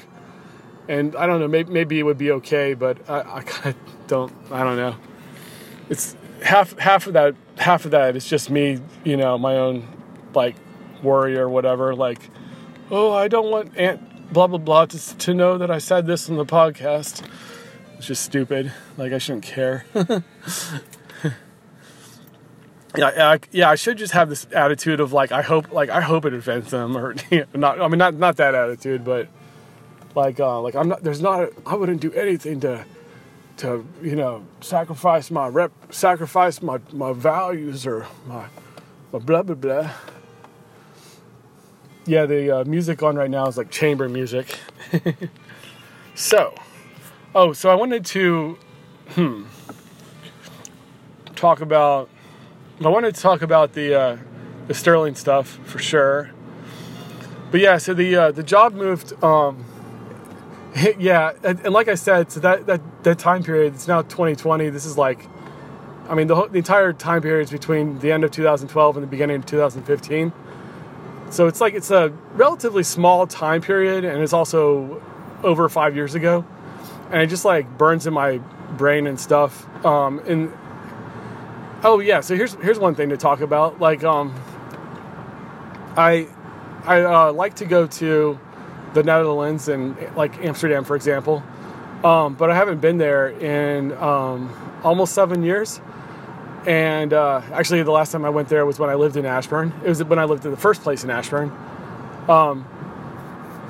And 0.88 1.14
I 1.14 1.26
don't 1.26 1.40
know, 1.40 1.48
maybe, 1.48 1.72
maybe 1.72 1.98
it 1.98 2.02
would 2.02 2.18
be 2.18 2.32
okay, 2.32 2.74
but 2.74 3.08
I, 3.08 3.20
I 3.20 3.42
kind 3.46 3.74
of 3.74 4.06
don't. 4.06 4.32
I 4.50 4.64
don't 4.64 4.76
know. 4.76 4.96
It's 5.88 6.16
half 6.42 6.78
half 6.78 7.06
of 7.06 7.12
that. 7.14 7.34
Half 7.58 7.84
of 7.84 7.90
that 7.90 8.16
is 8.16 8.26
just 8.26 8.50
me, 8.50 8.80
you 9.04 9.16
know, 9.16 9.38
my 9.38 9.56
own 9.56 9.86
like 10.34 10.56
worry 11.02 11.36
or 11.36 11.48
whatever. 11.48 11.94
Like, 11.94 12.30
oh, 12.90 13.12
I 13.12 13.28
don't 13.28 13.50
want 13.50 13.76
Aunt 13.76 14.32
blah 14.32 14.46
blah 14.46 14.58
blah 14.58 14.86
to 14.86 15.16
to 15.18 15.34
know 15.34 15.58
that 15.58 15.70
I 15.70 15.78
said 15.78 16.06
this 16.06 16.30
on 16.30 16.36
the 16.36 16.46
podcast. 16.46 17.26
It's 17.98 18.06
just 18.06 18.22
stupid. 18.22 18.72
Like 18.96 19.12
I 19.12 19.18
shouldn't 19.18 19.44
care. 19.44 19.84
yeah, 22.96 23.30
I, 23.30 23.38
yeah. 23.52 23.70
I 23.70 23.74
should 23.74 23.98
just 23.98 24.12
have 24.12 24.28
this 24.28 24.46
attitude 24.52 25.00
of 25.00 25.12
like 25.12 25.32
I 25.32 25.42
hope, 25.42 25.72
like 25.72 25.90
I 25.90 26.00
hope 26.00 26.24
it 26.24 26.34
offends 26.34 26.70
them, 26.70 26.96
or 26.96 27.14
not. 27.54 27.80
I 27.80 27.88
mean, 27.88 27.98
not 27.98 28.14
not 28.14 28.36
that 28.36 28.54
attitude, 28.54 29.04
but 29.04 29.28
like 30.14 30.40
uh, 30.40 30.60
like 30.60 30.74
I'm 30.74 30.88
not. 30.88 31.02
There's 31.02 31.20
not. 31.20 31.50
I 31.66 31.74
wouldn't 31.74 32.00
do 32.00 32.12
anything 32.12 32.60
to 32.60 32.84
to 33.58 33.86
you 34.02 34.16
know 34.16 34.44
sacrifice 34.60 35.30
my 35.30 35.48
rep, 35.48 35.72
sacrifice 35.90 36.62
my 36.62 36.78
my 36.92 37.12
values 37.12 37.86
or 37.86 38.06
my 38.26 38.46
my 39.12 39.18
blah 39.18 39.42
blah 39.42 39.54
blah. 39.54 39.90
Yeah, 42.06 42.26
the 42.26 42.60
uh, 42.60 42.64
music 42.64 43.02
on 43.02 43.16
right 43.16 43.30
now 43.30 43.46
is 43.46 43.56
like 43.56 43.70
chamber 43.70 44.08
music. 44.08 44.58
so. 46.14 46.54
Oh, 47.32 47.52
so 47.52 47.70
I 47.70 47.74
wanted 47.74 48.04
to 48.06 48.58
hmm, 49.10 49.44
talk 51.36 51.60
about. 51.60 52.08
I 52.82 52.88
wanted 52.88 53.14
to 53.14 53.20
talk 53.20 53.42
about 53.42 53.74
the 53.74 53.94
uh, 53.94 54.16
the 54.66 54.72
Sterling 54.72 55.14
stuff 55.14 55.58
for 55.64 55.78
sure. 55.78 56.30
But 57.50 57.60
yeah, 57.60 57.76
so 57.76 57.92
the 57.92 58.16
uh, 58.16 58.32
the 58.32 58.42
job 58.42 58.72
moved. 58.72 59.22
Um, 59.22 59.64
yeah, 60.98 61.32
and, 61.42 61.60
and, 61.60 61.74
like 61.74 61.88
I 61.88 61.96
said, 61.96 62.32
so 62.32 62.40
that, 62.40 62.66
that 62.66 62.80
that 63.02 63.18
time 63.18 63.42
period. 63.42 63.74
It's 63.74 63.86
now 63.86 64.00
2020. 64.02 64.70
This 64.70 64.86
is 64.86 64.96
like, 64.96 65.26
I 66.08 66.14
mean, 66.14 66.26
the, 66.26 66.36
whole, 66.36 66.48
the 66.48 66.58
entire 66.58 66.92
time 66.92 67.20
period 67.20 67.44
is 67.44 67.50
between 67.50 67.98
the 67.98 68.12
end 68.12 68.24
of 68.24 68.30
2012 68.30 68.96
and 68.96 69.02
the 69.02 69.08
beginning 69.08 69.36
of 69.36 69.46
2015. 69.46 70.32
So 71.30 71.48
it's 71.48 71.60
like 71.60 71.74
it's 71.74 71.90
a 71.90 72.08
relatively 72.32 72.82
small 72.82 73.26
time 73.26 73.60
period, 73.60 74.04
and 74.04 74.22
it's 74.22 74.32
also 74.32 75.02
over 75.42 75.68
five 75.68 75.94
years 75.94 76.14
ago 76.14 76.46
and 77.10 77.22
it 77.22 77.26
just 77.26 77.44
like 77.44 77.76
burns 77.76 78.06
in 78.06 78.14
my 78.14 78.38
brain 78.76 79.06
and 79.06 79.18
stuff. 79.18 79.66
Um, 79.84 80.20
and 80.20 80.52
oh 81.82 82.00
yeah, 82.00 82.20
so 82.20 82.34
here's 82.36 82.54
here's 82.54 82.78
one 82.78 82.94
thing 82.94 83.10
to 83.10 83.16
talk 83.16 83.40
about. 83.40 83.80
Like 83.80 84.04
um, 84.04 84.34
I 85.96 86.28
I 86.84 87.02
uh, 87.02 87.32
like 87.32 87.54
to 87.56 87.64
go 87.64 87.86
to 87.86 88.38
the 88.94 89.02
Netherlands 89.02 89.68
and 89.68 89.96
like 90.16 90.44
Amsterdam, 90.44 90.84
for 90.84 90.96
example. 90.96 91.42
Um, 92.04 92.34
but 92.34 92.50
I 92.50 92.54
haven't 92.54 92.80
been 92.80 92.98
there 92.98 93.28
in 93.28 93.92
um, 93.92 94.80
almost 94.82 95.14
seven 95.14 95.42
years. 95.42 95.80
And 96.66 97.12
uh, 97.12 97.42
actually, 97.52 97.82
the 97.82 97.90
last 97.90 98.12
time 98.12 98.24
I 98.24 98.30
went 98.30 98.48
there 98.48 98.66
was 98.66 98.78
when 98.78 98.90
I 98.90 98.94
lived 98.94 99.16
in 99.16 99.24
Ashburn. 99.24 99.72
It 99.84 99.88
was 99.88 100.02
when 100.04 100.18
I 100.18 100.24
lived 100.24 100.44
in 100.44 100.50
the 100.50 100.56
first 100.56 100.82
place 100.82 101.04
in 101.04 101.10
Ashburn. 101.10 101.50
Um, 102.28 102.66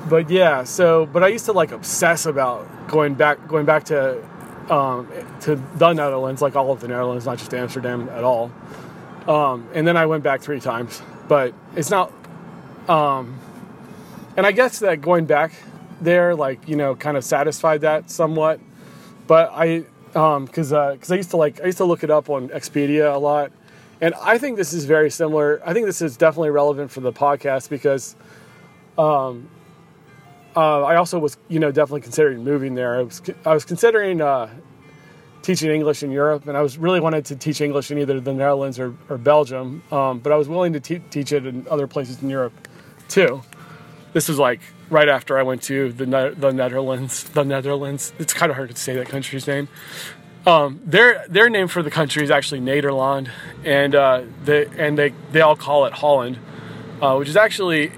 but 0.09 0.29
yeah, 0.29 0.63
so 0.63 1.05
but 1.05 1.23
I 1.23 1.27
used 1.27 1.45
to 1.45 1.53
like 1.53 1.71
obsess 1.71 2.25
about 2.25 2.67
going 2.87 3.13
back 3.13 3.47
going 3.47 3.65
back 3.65 3.85
to 3.85 4.21
um, 4.71 5.07
to 5.41 5.57
the 5.75 5.93
Netherlands, 5.93 6.41
like 6.41 6.55
all 6.55 6.71
of 6.71 6.79
the 6.79 6.87
Netherlands, 6.87 7.25
not 7.25 7.37
just 7.37 7.53
Amsterdam 7.53 8.09
at 8.09 8.23
all. 8.23 8.51
Um, 9.27 9.67
and 9.73 9.85
then 9.85 9.97
I 9.97 10.05
went 10.05 10.23
back 10.23 10.41
three 10.41 10.61
times, 10.61 11.01
but 11.27 11.53
it's 11.75 11.91
not. 11.91 12.11
Um, 12.87 13.37
and 14.37 14.47
I 14.47 14.53
guess 14.53 14.79
that 14.79 15.01
going 15.01 15.25
back 15.25 15.51
there, 15.99 16.33
like 16.33 16.67
you 16.67 16.77
know, 16.77 16.95
kind 16.95 17.17
of 17.17 17.23
satisfied 17.23 17.81
that 17.81 18.09
somewhat. 18.09 18.59
But 19.27 19.51
I, 19.53 19.83
because 20.07 20.73
um, 20.73 20.79
uh, 20.79 21.13
I 21.13 21.17
used 21.17 21.29
to 21.31 21.37
like 21.37 21.61
I 21.61 21.65
used 21.65 21.77
to 21.77 21.85
look 21.85 22.03
it 22.03 22.09
up 22.09 22.29
on 22.29 22.49
Expedia 22.49 23.13
a 23.13 23.17
lot, 23.17 23.51
and 23.99 24.15
I 24.21 24.37
think 24.37 24.57
this 24.57 24.71
is 24.71 24.85
very 24.85 25.11
similar. 25.11 25.61
I 25.65 25.73
think 25.73 25.85
this 25.85 26.01
is 26.01 26.15
definitely 26.15 26.49
relevant 26.49 26.91
for 26.91 27.01
the 27.01 27.13
podcast 27.13 27.69
because 27.69 28.15
um, 28.97 29.49
uh, 30.55 30.83
I 30.83 30.95
also 30.95 31.19
was, 31.19 31.37
you 31.47 31.59
know, 31.59 31.71
definitely 31.71 32.01
considering 32.01 32.43
moving 32.43 32.75
there. 32.75 32.99
I 32.99 33.01
was, 33.03 33.21
I 33.45 33.53
was 33.53 33.65
considering 33.65 34.21
uh, 34.21 34.49
teaching 35.41 35.71
English 35.71 36.03
in 36.03 36.11
Europe, 36.11 36.47
and 36.47 36.57
I 36.57 36.61
was 36.61 36.77
really 36.77 36.99
wanted 36.99 37.25
to 37.25 37.35
teach 37.35 37.61
English 37.61 37.91
in 37.91 37.97
either 37.97 38.19
the 38.19 38.33
Netherlands 38.33 38.79
or, 38.79 38.93
or 39.09 39.17
Belgium. 39.17 39.83
Um, 39.91 40.19
but 40.19 40.31
I 40.31 40.35
was 40.35 40.47
willing 40.47 40.73
to 40.73 40.79
te- 40.79 41.03
teach 41.09 41.31
it 41.31 41.45
in 41.45 41.67
other 41.69 41.87
places 41.87 42.21
in 42.21 42.29
Europe, 42.29 42.53
too. 43.07 43.41
This 44.13 44.27
was 44.27 44.37
like 44.37 44.59
right 44.89 45.07
after 45.07 45.37
I 45.37 45.43
went 45.43 45.63
to 45.63 45.93
the 45.93 46.05
ne- 46.05 46.33
the 46.33 46.51
Netherlands. 46.51 47.23
The 47.23 47.45
Netherlands. 47.45 48.13
It's 48.19 48.33
kind 48.33 48.49
of 48.49 48.57
hard 48.57 48.69
to 48.69 48.75
say 48.75 48.95
that 48.95 49.07
country's 49.07 49.47
name. 49.47 49.69
Um, 50.45 50.81
their 50.83 51.25
their 51.29 51.49
name 51.49 51.67
for 51.67 51.81
the 51.81 51.91
country 51.91 52.23
is 52.23 52.31
actually 52.31 52.59
Nederland, 52.61 53.29
and 53.63 53.95
uh, 53.95 54.23
they 54.43 54.65
and 54.77 54.97
they 54.97 55.13
they 55.31 55.39
all 55.41 55.55
call 55.55 55.85
it 55.85 55.93
Holland, 55.93 56.39
uh, 57.01 57.15
which 57.15 57.29
is 57.29 57.37
actually 57.37 57.91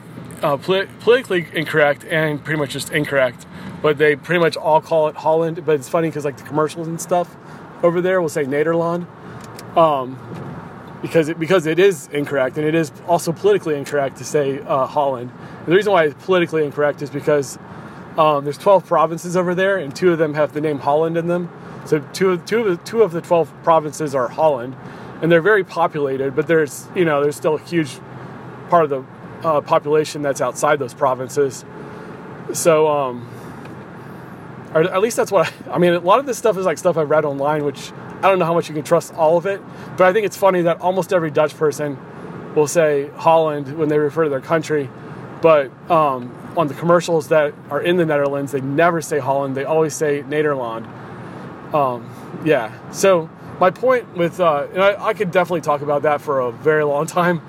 uh, 0.44 0.58
politically 0.58 1.48
incorrect 1.54 2.04
and 2.06 2.44
pretty 2.44 2.60
much 2.60 2.72
just 2.72 2.92
incorrect. 2.92 3.46
But 3.82 3.98
they 3.98 4.16
pretty 4.16 4.40
much 4.40 4.58
all 4.58 4.82
call 4.82 5.08
it 5.08 5.16
Holland. 5.16 5.66
But 5.66 5.76
it's 5.76 5.90
funny 5.90 6.10
because 6.10 6.26
like 6.26 6.38
the 6.38 6.44
commercials 6.44 6.88
and 6.88 7.02
stuff 7.02 7.36
over 7.82 8.02
there 8.02 8.22
will 8.22 8.30
say 8.30 8.46
Nederland, 8.46 9.08
um, 9.78 10.20
because 11.02 11.30
it, 11.30 11.40
because 11.40 11.66
it 11.66 11.80
is 11.80 12.08
incorrect 12.08 12.58
and 12.58 12.66
it 12.66 12.76
is 12.76 12.92
also 13.08 13.32
politically 13.32 13.76
incorrect 13.76 14.18
to 14.18 14.24
say 14.24 14.60
uh, 14.60 14.86
Holland. 14.86 15.32
And 15.60 15.68
the 15.68 15.76
reason 15.76 15.92
why 15.92 16.06
it's 16.06 16.26
politically 16.26 16.64
incorrect 16.66 17.02
is 17.02 17.10
because 17.10 17.58
um, 18.18 18.44
there's 18.44 18.58
12 18.58 18.86
provinces 18.86 19.36
over 19.36 19.56
there, 19.56 19.78
and 19.78 19.96
two 19.96 20.12
of 20.12 20.20
them 20.20 20.36
have 20.36 20.54
the 20.54 20.62
name 20.62 20.80
Holland 20.80 21.18
in 21.18 21.28
them. 21.28 21.50
So 21.86 22.00
two, 22.14 22.38
two, 22.40 22.68
of 22.68 22.78
the, 22.78 22.86
two 22.86 23.02
of 23.02 23.12
the 23.12 23.22
12 23.22 23.52
provinces 23.64 24.14
are 24.14 24.28
Holland, 24.28 24.76
and 25.22 25.32
they're 25.32 25.42
very 25.42 25.64
populated, 25.64 26.36
but 26.36 26.48
there's, 26.48 26.88
you 26.96 27.06
know, 27.06 27.24
there's 27.24 27.36
still 27.36 27.56
a 27.56 27.60
huge 27.62 27.98
part 28.70 28.84
of 28.84 28.90
the 28.90 29.04
uh, 29.44 29.62
population 29.62 30.22
that's 30.22 30.42
outside 30.42 30.80
those 30.80 30.94
provinces. 30.94 31.66
So, 32.54 32.88
um, 32.88 33.30
or 34.74 34.82
at 34.82 35.02
least 35.02 35.18
that's 35.18 35.32
what 35.32 35.52
I, 35.68 35.74
I 35.74 35.78
mean. 35.78 35.94
A 35.94 36.00
lot 36.00 36.20
of 36.20 36.26
this 36.26 36.38
stuff 36.38 36.58
is 36.58 36.66
like 36.66 36.78
stuff 36.78 36.98
I've 36.98 37.10
read 37.10 37.26
online, 37.26 37.64
which 37.64 37.92
I 37.92 38.30
don't 38.30 38.40
know 38.40 38.46
how 38.46 38.54
much 38.54 38.70
you 38.70 38.76
can 38.76 38.84
trust 38.84 39.14
all 39.14 39.38
of 39.38 39.46
it. 39.46 39.62
But 39.98 40.08
I 40.08 40.14
think 40.14 40.26
it's 40.26 40.38
funny 40.38 40.62
that 40.64 40.82
almost 40.82 41.14
every 41.14 41.32
Dutch 41.32 41.56
person 41.56 41.98
will 42.56 42.68
say 42.68 43.10
Holland 43.16 43.78
when 43.78 43.90
they 43.90 43.98
refer 43.98 44.24
to 44.24 44.30
their 44.30 44.42
country, 44.42 44.90
but 45.42 45.72
um, 45.92 46.34
on 46.56 46.68
the 46.68 46.74
commercials 46.74 47.30
that 47.30 47.54
are 47.70 47.82
in 47.82 47.98
the 47.98 48.06
Netherlands, 48.06 48.52
they 48.52 48.62
never 48.62 49.02
say 49.02 49.20
Holland. 49.20 49.56
They 49.56 49.66
always 49.66 49.94
say 49.94 50.24
Nederland. 50.24 50.86
Um, 51.74 52.10
yeah. 52.46 52.72
So 52.92 53.30
my 53.60 53.72
point 53.72 54.16
with, 54.16 54.40
uh, 54.40 54.68
and 54.72 54.82
I, 54.82 55.08
I, 55.08 55.14
could 55.14 55.32
definitely 55.32 55.62
talk 55.62 55.82
about 55.82 56.04
that 56.04 56.22
for 56.22 56.40
a 56.40 56.52
very 56.52 56.84
long 56.84 57.08
time, 57.20 57.42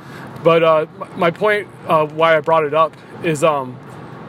but 0.44 0.62
uh, 0.62 0.86
my 1.16 1.30
point 1.30 1.66
uh, 1.88 2.06
why 2.06 2.36
I 2.36 2.40
brought 2.40 2.64
it 2.64 2.74
up 2.74 2.94
is 3.24 3.42
um, 3.42 3.78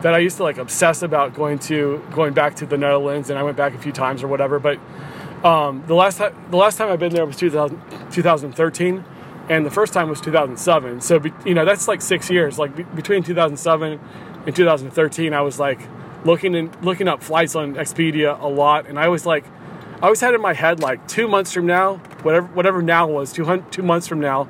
that 0.01 0.13
I 0.13 0.19
used 0.19 0.37
to 0.37 0.43
like 0.43 0.57
obsess 0.57 1.01
about 1.03 1.35
going 1.35 1.59
to 1.59 2.01
going 2.11 2.33
back 2.33 2.55
to 2.55 2.65
the 2.65 2.77
Netherlands, 2.77 3.29
and 3.29 3.37
I 3.37 3.43
went 3.43 3.57
back 3.57 3.75
a 3.75 3.77
few 3.77 3.91
times 3.91 4.23
or 4.23 4.29
whatever. 4.29 4.57
But 4.57 4.79
um, 5.43 5.83
the 5.87 5.93
last 5.93 6.17
time 6.17 6.33
the 6.49 6.57
last 6.57 6.77
time 6.77 6.89
I've 6.89 6.99
been 6.99 7.13
there 7.13 7.25
was 7.25 7.35
2000, 7.35 7.81
2013, 8.11 9.03
and 9.49 9.65
the 9.65 9.69
first 9.69 9.93
time 9.93 10.09
was 10.09 10.21
2007. 10.21 11.01
So 11.01 11.19
be, 11.19 11.33
you 11.45 11.53
know 11.53 11.65
that's 11.65 11.87
like 11.87 12.01
six 12.01 12.29
years. 12.29 12.57
Like 12.57 12.77
be, 12.77 12.83
between 12.83 13.21
2007 13.21 13.99
and 14.47 14.55
2013, 14.55 15.33
I 15.33 15.41
was 15.41 15.59
like 15.59 15.79
looking 16.23 16.55
and 16.55 16.83
looking 16.83 17.09
up 17.09 17.21
flights 17.21 17.55
on 17.55 17.75
Expedia 17.75 18.41
a 18.41 18.47
lot, 18.47 18.87
and 18.87 18.97
I 18.97 19.09
was 19.09 19.25
like 19.25 19.43
I 20.01 20.05
always 20.05 20.21
had 20.21 20.33
in 20.33 20.41
my 20.41 20.53
head 20.53 20.81
like 20.81 21.07
two 21.07 21.27
months 21.27 21.51
from 21.51 21.65
now, 21.65 21.95
whatever 22.21 22.47
whatever 22.47 22.81
now 22.81 23.07
was, 23.07 23.33
two, 23.33 23.63
two 23.71 23.83
months 23.83 24.07
from 24.07 24.19
now, 24.19 24.47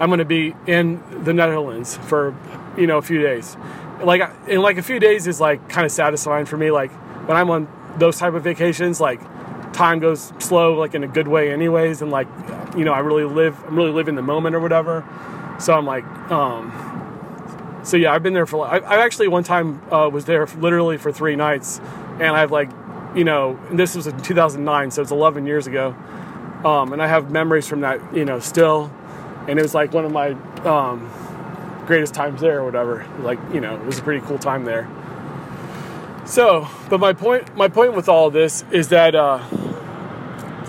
I'm 0.00 0.08
going 0.08 0.18
to 0.18 0.24
be 0.24 0.54
in 0.66 1.02
the 1.24 1.32
Netherlands 1.32 1.96
for 1.96 2.34
you 2.76 2.86
know 2.86 2.98
a 2.98 3.02
few 3.02 3.20
days. 3.20 3.56
Like 4.02 4.22
in 4.46 4.60
like 4.60 4.78
a 4.78 4.82
few 4.82 5.00
days 5.00 5.26
is 5.26 5.40
like 5.40 5.68
kind 5.68 5.84
of 5.84 5.92
satisfying 5.92 6.46
for 6.46 6.56
me. 6.56 6.70
Like 6.70 6.90
when 7.28 7.36
I'm 7.36 7.50
on 7.50 7.68
those 7.98 8.18
type 8.18 8.34
of 8.34 8.44
vacations, 8.44 9.00
like 9.00 9.20
time 9.72 9.98
goes 9.98 10.32
slow, 10.38 10.74
like 10.74 10.94
in 10.94 11.04
a 11.04 11.08
good 11.08 11.28
way, 11.28 11.52
anyways, 11.52 12.02
and 12.02 12.10
like 12.10 12.28
you 12.76 12.84
know 12.84 12.92
I 12.92 13.00
really 13.00 13.24
live, 13.24 13.62
I'm 13.64 13.76
really 13.76 13.92
living 13.92 14.14
the 14.14 14.22
moment 14.22 14.54
or 14.54 14.60
whatever. 14.60 15.04
So 15.58 15.74
I'm 15.74 15.86
like, 15.86 16.04
um, 16.30 17.80
so 17.82 17.96
yeah, 17.96 18.12
I've 18.12 18.22
been 18.22 18.34
there 18.34 18.46
for. 18.46 18.66
I, 18.66 18.78
I 18.78 19.04
actually 19.04 19.28
one 19.28 19.44
time 19.44 19.82
uh, 19.92 20.08
was 20.08 20.24
there 20.26 20.46
literally 20.58 20.98
for 20.98 21.10
three 21.10 21.34
nights, 21.34 21.80
and 22.20 22.36
I've 22.36 22.52
like 22.52 22.70
you 23.14 23.24
know, 23.24 23.58
this 23.72 23.94
was 23.94 24.06
in 24.06 24.20
2009, 24.20 24.90
so 24.90 25.02
it's 25.02 25.10
11 25.10 25.46
years 25.46 25.66
ago. 25.66 25.96
Um, 26.64 26.92
and 26.92 27.02
I 27.02 27.06
have 27.06 27.30
memories 27.30 27.66
from 27.66 27.80
that, 27.80 28.00
you 28.14 28.24
know, 28.24 28.38
still. 28.40 28.92
And 29.48 29.58
it 29.58 29.62
was 29.62 29.74
like 29.74 29.92
one 29.92 30.04
of 30.04 30.12
my 30.12 30.32
um, 30.64 31.10
greatest 31.86 32.14
times 32.14 32.40
there 32.40 32.60
or 32.60 32.64
whatever. 32.64 33.06
Like, 33.20 33.38
you 33.52 33.60
know, 33.60 33.74
it 33.74 33.84
was 33.84 33.98
a 33.98 34.02
pretty 34.02 34.24
cool 34.26 34.38
time 34.38 34.64
there. 34.64 34.88
So, 36.26 36.68
but 36.90 37.00
my 37.00 37.14
point, 37.14 37.56
my 37.56 37.68
point 37.68 37.94
with 37.94 38.08
all 38.08 38.30
this 38.30 38.62
is 38.70 38.88
that, 38.90 39.14
uh, 39.14 39.42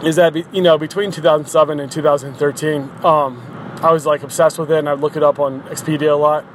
is 0.04 0.16
that 0.16 0.34
you 0.54 0.62
know 0.62 0.78
between 0.78 1.12
2007 1.12 1.80
and 1.80 1.92
2013, 1.92 2.90
um, 3.04 3.42
I 3.82 3.92
was 3.92 4.06
like 4.06 4.24
obsessed 4.24 4.58
with 4.58 4.72
it, 4.72 4.80
and 4.80 4.88
I'd 4.88 5.00
look 5.00 5.18
it 5.18 5.24
up 5.24 5.40
on 5.40 5.62
Expedia 5.64 6.12
a 6.12 6.16
lot. 6.16 6.46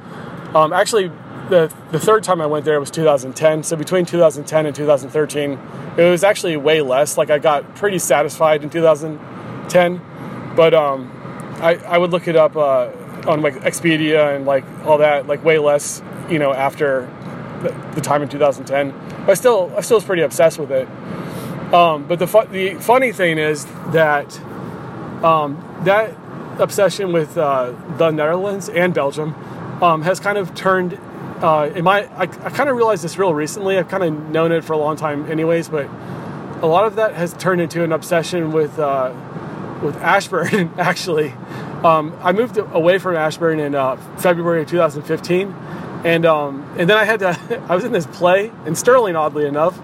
Um, 0.55 0.73
actually, 0.73 1.11
the 1.49 1.71
the 1.91 1.99
third 1.99 2.23
time 2.23 2.41
I 2.41 2.45
went 2.45 2.65
there 2.65 2.79
was 2.79 2.91
2010. 2.91 3.63
So 3.63 3.75
between 3.75 4.05
2010 4.05 4.65
and 4.65 4.75
2013, 4.75 5.59
it 5.97 6.09
was 6.09 6.23
actually 6.23 6.57
way 6.57 6.81
less. 6.81 7.17
Like 7.17 7.29
I 7.29 7.39
got 7.39 7.75
pretty 7.75 7.99
satisfied 7.99 8.63
in 8.63 8.69
2010, 8.69 10.01
but 10.55 10.73
um, 10.73 11.11
I 11.61 11.75
I 11.75 11.97
would 11.97 12.11
look 12.11 12.27
it 12.27 12.35
up 12.35 12.55
uh, 12.55 12.91
on 13.27 13.41
like 13.41 13.55
Expedia 13.61 14.35
and 14.35 14.45
like 14.45 14.65
all 14.85 14.97
that, 14.99 15.27
like 15.27 15.43
way 15.43 15.57
less. 15.59 16.01
You 16.29 16.39
know, 16.39 16.53
after 16.53 17.07
the, 17.93 18.01
time 18.01 18.23
in 18.23 18.29
2010, 18.29 18.91
but 19.25 19.29
I 19.29 19.33
still 19.35 19.71
I 19.77 19.81
still 19.81 19.97
was 19.97 20.03
pretty 20.03 20.23
obsessed 20.23 20.57
with 20.57 20.71
it. 20.71 20.87
Um, 21.73 22.07
but 22.07 22.19
the 22.19 22.27
fu- 22.27 22.47
the 22.47 22.75
funny 22.75 23.11
thing 23.11 23.37
is 23.37 23.65
that 23.91 24.39
um, 25.23 25.63
that 25.83 26.15
obsession 26.59 27.11
with 27.11 27.37
uh, 27.37 27.73
the 27.97 28.11
Netherlands 28.11 28.69
and 28.69 28.93
Belgium 28.93 29.35
um, 29.83 30.01
has 30.01 30.19
kind 30.19 30.37
of 30.37 30.55
turned 30.55 30.99
uh, 31.41 31.69
in 31.75 31.83
my, 31.83 32.05
I, 32.15 32.21
I 32.21 32.49
kind 32.49 32.69
of 32.69 32.77
realized 32.77 33.03
this 33.03 33.17
real 33.17 33.33
recently. 33.33 33.77
I've 33.77 33.89
kind 33.89 34.03
of 34.03 34.29
known 34.29 34.51
it 34.51 34.63
for 34.63 34.73
a 34.73 34.77
long 34.77 34.95
time, 34.95 35.29
anyways, 35.29 35.67
but 35.67 35.89
a 36.61 36.65
lot 36.65 36.85
of 36.85 36.95
that 36.95 37.13
has 37.13 37.33
turned 37.33 37.61
into 37.61 37.83
an 37.83 37.91
obsession 37.91 38.51
with 38.51 38.79
uh, 38.79 39.13
with 39.81 39.95
Ashburn. 39.97 40.73
Actually, 40.77 41.31
um, 41.83 42.17
I 42.21 42.31
moved 42.31 42.57
away 42.57 42.97
from 42.97 43.15
Ashburn 43.15 43.59
in 43.59 43.75
uh, 43.75 43.95
February 44.17 44.61
of 44.61 44.69
2015, 44.69 45.51
and 46.03 46.25
um, 46.25 46.63
and 46.77 46.89
then 46.89 46.97
I 46.97 47.03
had 47.03 47.19
to. 47.19 47.63
I 47.69 47.75
was 47.75 47.83
in 47.83 47.91
this 47.91 48.05
play 48.05 48.51
in 48.65 48.75
Sterling, 48.75 49.15
oddly 49.15 49.45
enough. 49.45 49.77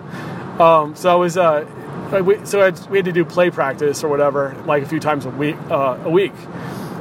Um, 0.60 0.95
so 0.95 1.12
I 1.12 1.15
was. 1.15 1.38
Uh, 1.38 1.65
we, 2.25 2.45
so 2.45 2.60
had, 2.60 2.89
we 2.89 2.97
had 2.97 3.06
to 3.06 3.13
do 3.13 3.23
play 3.23 3.49
practice 3.49 4.04
or 4.04 4.10
whatever, 4.10 4.54
like 4.65 4.84
a 4.84 4.86
few 4.86 4.99
times 4.99 5.25
a 5.25 5.30
week. 5.30 5.56
Uh, 5.69 5.97
a 6.04 6.10
week, 6.10 6.34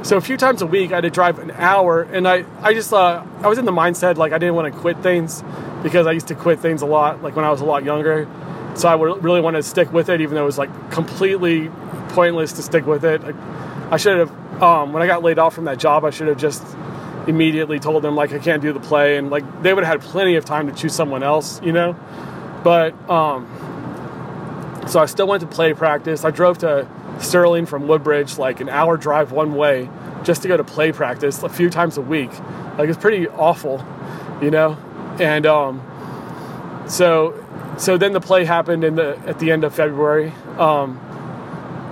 so 0.03 0.17
a 0.17 0.21
few 0.21 0.35
times 0.35 0.63
a 0.63 0.65
week, 0.65 0.91
I 0.91 0.95
had 0.95 1.01
to 1.01 1.11
drive 1.11 1.37
an 1.37 1.51
hour, 1.51 2.01
and 2.01 2.27
I, 2.27 2.43
I 2.61 2.73
just, 2.73 2.91
uh, 2.91 3.23
I 3.41 3.47
was 3.47 3.59
in 3.59 3.65
the 3.65 3.71
mindset 3.71 4.17
like 4.17 4.33
I 4.33 4.39
didn't 4.39 4.55
want 4.55 4.73
to 4.73 4.79
quit 4.79 4.97
things 5.03 5.43
because 5.83 6.07
I 6.07 6.11
used 6.11 6.27
to 6.29 6.35
quit 6.35 6.59
things 6.59 6.81
a 6.81 6.87
lot, 6.87 7.21
like 7.21 7.35
when 7.35 7.45
I 7.45 7.51
was 7.51 7.61
a 7.61 7.65
lot 7.65 7.83
younger. 7.83 8.27
So 8.73 8.89
I 8.89 8.95
would 8.95 9.23
really 9.23 9.41
want 9.41 9.57
to 9.57 9.63
stick 9.63 9.93
with 9.93 10.09
it, 10.09 10.21
even 10.21 10.35
though 10.35 10.43
it 10.43 10.45
was 10.45 10.57
like 10.57 10.91
completely 10.91 11.69
pointless 12.13 12.53
to 12.53 12.61
stick 12.61 12.85
with 12.85 13.03
it. 13.03 13.21
I, 13.89 13.97
should 13.97 14.17
have, 14.17 14.61
um, 14.61 14.93
when 14.93 15.03
I 15.03 15.07
got 15.07 15.23
laid 15.23 15.39
off 15.39 15.53
from 15.53 15.65
that 15.65 15.79
job, 15.79 16.05
I 16.05 16.09
should 16.11 16.27
have 16.27 16.37
just 16.37 16.63
immediately 17.27 17.79
told 17.79 18.03
them 18.03 18.15
like 18.15 18.33
I 18.33 18.39
can't 18.39 18.61
do 18.61 18.73
the 18.73 18.79
play, 18.79 19.17
and 19.17 19.29
like 19.29 19.63
they 19.63 19.73
would 19.73 19.83
have 19.83 20.01
had 20.01 20.09
plenty 20.09 20.35
of 20.35 20.45
time 20.45 20.67
to 20.67 20.73
choose 20.73 20.93
someone 20.93 21.23
else, 21.23 21.61
you 21.61 21.71
know. 21.71 21.95
But 22.63 22.93
um, 23.09 23.47
so 24.87 24.99
I 24.99 25.05
still 25.05 25.27
went 25.27 25.41
to 25.41 25.47
play 25.47 25.73
practice. 25.73 26.25
I 26.25 26.31
drove 26.31 26.59
to 26.59 26.87
Sterling 27.19 27.65
from 27.65 27.87
Woodbridge, 27.87 28.37
like 28.37 28.59
an 28.59 28.69
hour 28.69 28.97
drive 28.97 29.31
one 29.31 29.55
way, 29.55 29.89
just 30.23 30.41
to 30.43 30.47
go 30.47 30.57
to 30.57 30.63
play 30.63 30.91
practice 30.91 31.43
a 31.43 31.49
few 31.49 31.69
times 31.69 31.97
a 31.97 32.01
week. 32.01 32.31
Like 32.77 32.89
it's 32.89 32.97
pretty 32.97 33.27
awful, 33.27 33.85
you 34.41 34.51
know. 34.51 34.77
And 35.19 35.45
um, 35.45 36.85
so, 36.87 37.43
so 37.77 37.97
then 37.97 38.13
the 38.13 38.21
play 38.21 38.45
happened 38.45 38.83
in 38.83 38.95
the 38.95 39.17
at 39.25 39.39
the 39.39 39.51
end 39.51 39.63
of 39.63 39.73
February, 39.73 40.33
um, 40.57 40.99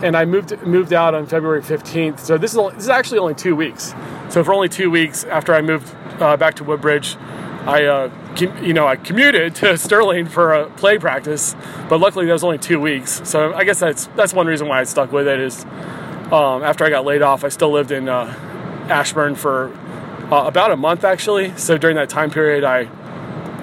and 0.03 0.15
I 0.15 0.25
moved 0.25 0.61
moved 0.63 0.93
out 0.93 1.13
on 1.15 1.25
February 1.25 1.61
fifteenth. 1.61 2.19
So 2.19 2.37
this 2.37 2.53
is 2.53 2.59
this 2.73 2.83
is 2.83 2.89
actually 2.89 3.19
only 3.19 3.35
two 3.35 3.55
weeks. 3.55 3.93
So 4.29 4.43
for 4.43 4.53
only 4.53 4.69
two 4.69 4.91
weeks 4.91 5.23
after 5.23 5.53
I 5.53 5.61
moved 5.61 5.93
uh, 6.19 6.37
back 6.37 6.55
to 6.55 6.63
Woodbridge, 6.63 7.17
I, 7.65 7.85
uh, 7.85 8.11
you 8.61 8.73
know, 8.73 8.87
I 8.87 8.95
commuted 8.95 9.55
to 9.55 9.77
Sterling 9.77 10.27
for 10.27 10.53
a 10.53 10.69
play 10.71 10.97
practice, 10.97 11.55
but 11.89 11.99
luckily 11.99 12.25
that 12.25 12.33
was 12.33 12.43
only 12.43 12.57
two 12.57 12.79
weeks. 12.79 13.21
So 13.27 13.53
I 13.53 13.63
guess 13.63 13.79
that's 13.79 14.07
that's 14.15 14.33
one 14.33 14.47
reason 14.47 14.67
why 14.67 14.79
I 14.79 14.83
stuck 14.83 15.11
with 15.11 15.27
it. 15.27 15.39
Is 15.39 15.65
um, 16.31 16.63
after 16.63 16.85
I 16.85 16.89
got 16.89 17.05
laid 17.05 17.21
off, 17.21 17.43
I 17.43 17.49
still 17.49 17.71
lived 17.71 17.91
in 17.91 18.07
uh, 18.07 18.25
Ashburn 18.89 19.35
for 19.35 19.75
uh, 20.31 20.45
about 20.45 20.71
a 20.71 20.77
month 20.77 21.03
actually. 21.03 21.55
So 21.57 21.77
during 21.77 21.95
that 21.97 22.09
time 22.09 22.31
period, 22.31 22.63
I, 22.63 22.85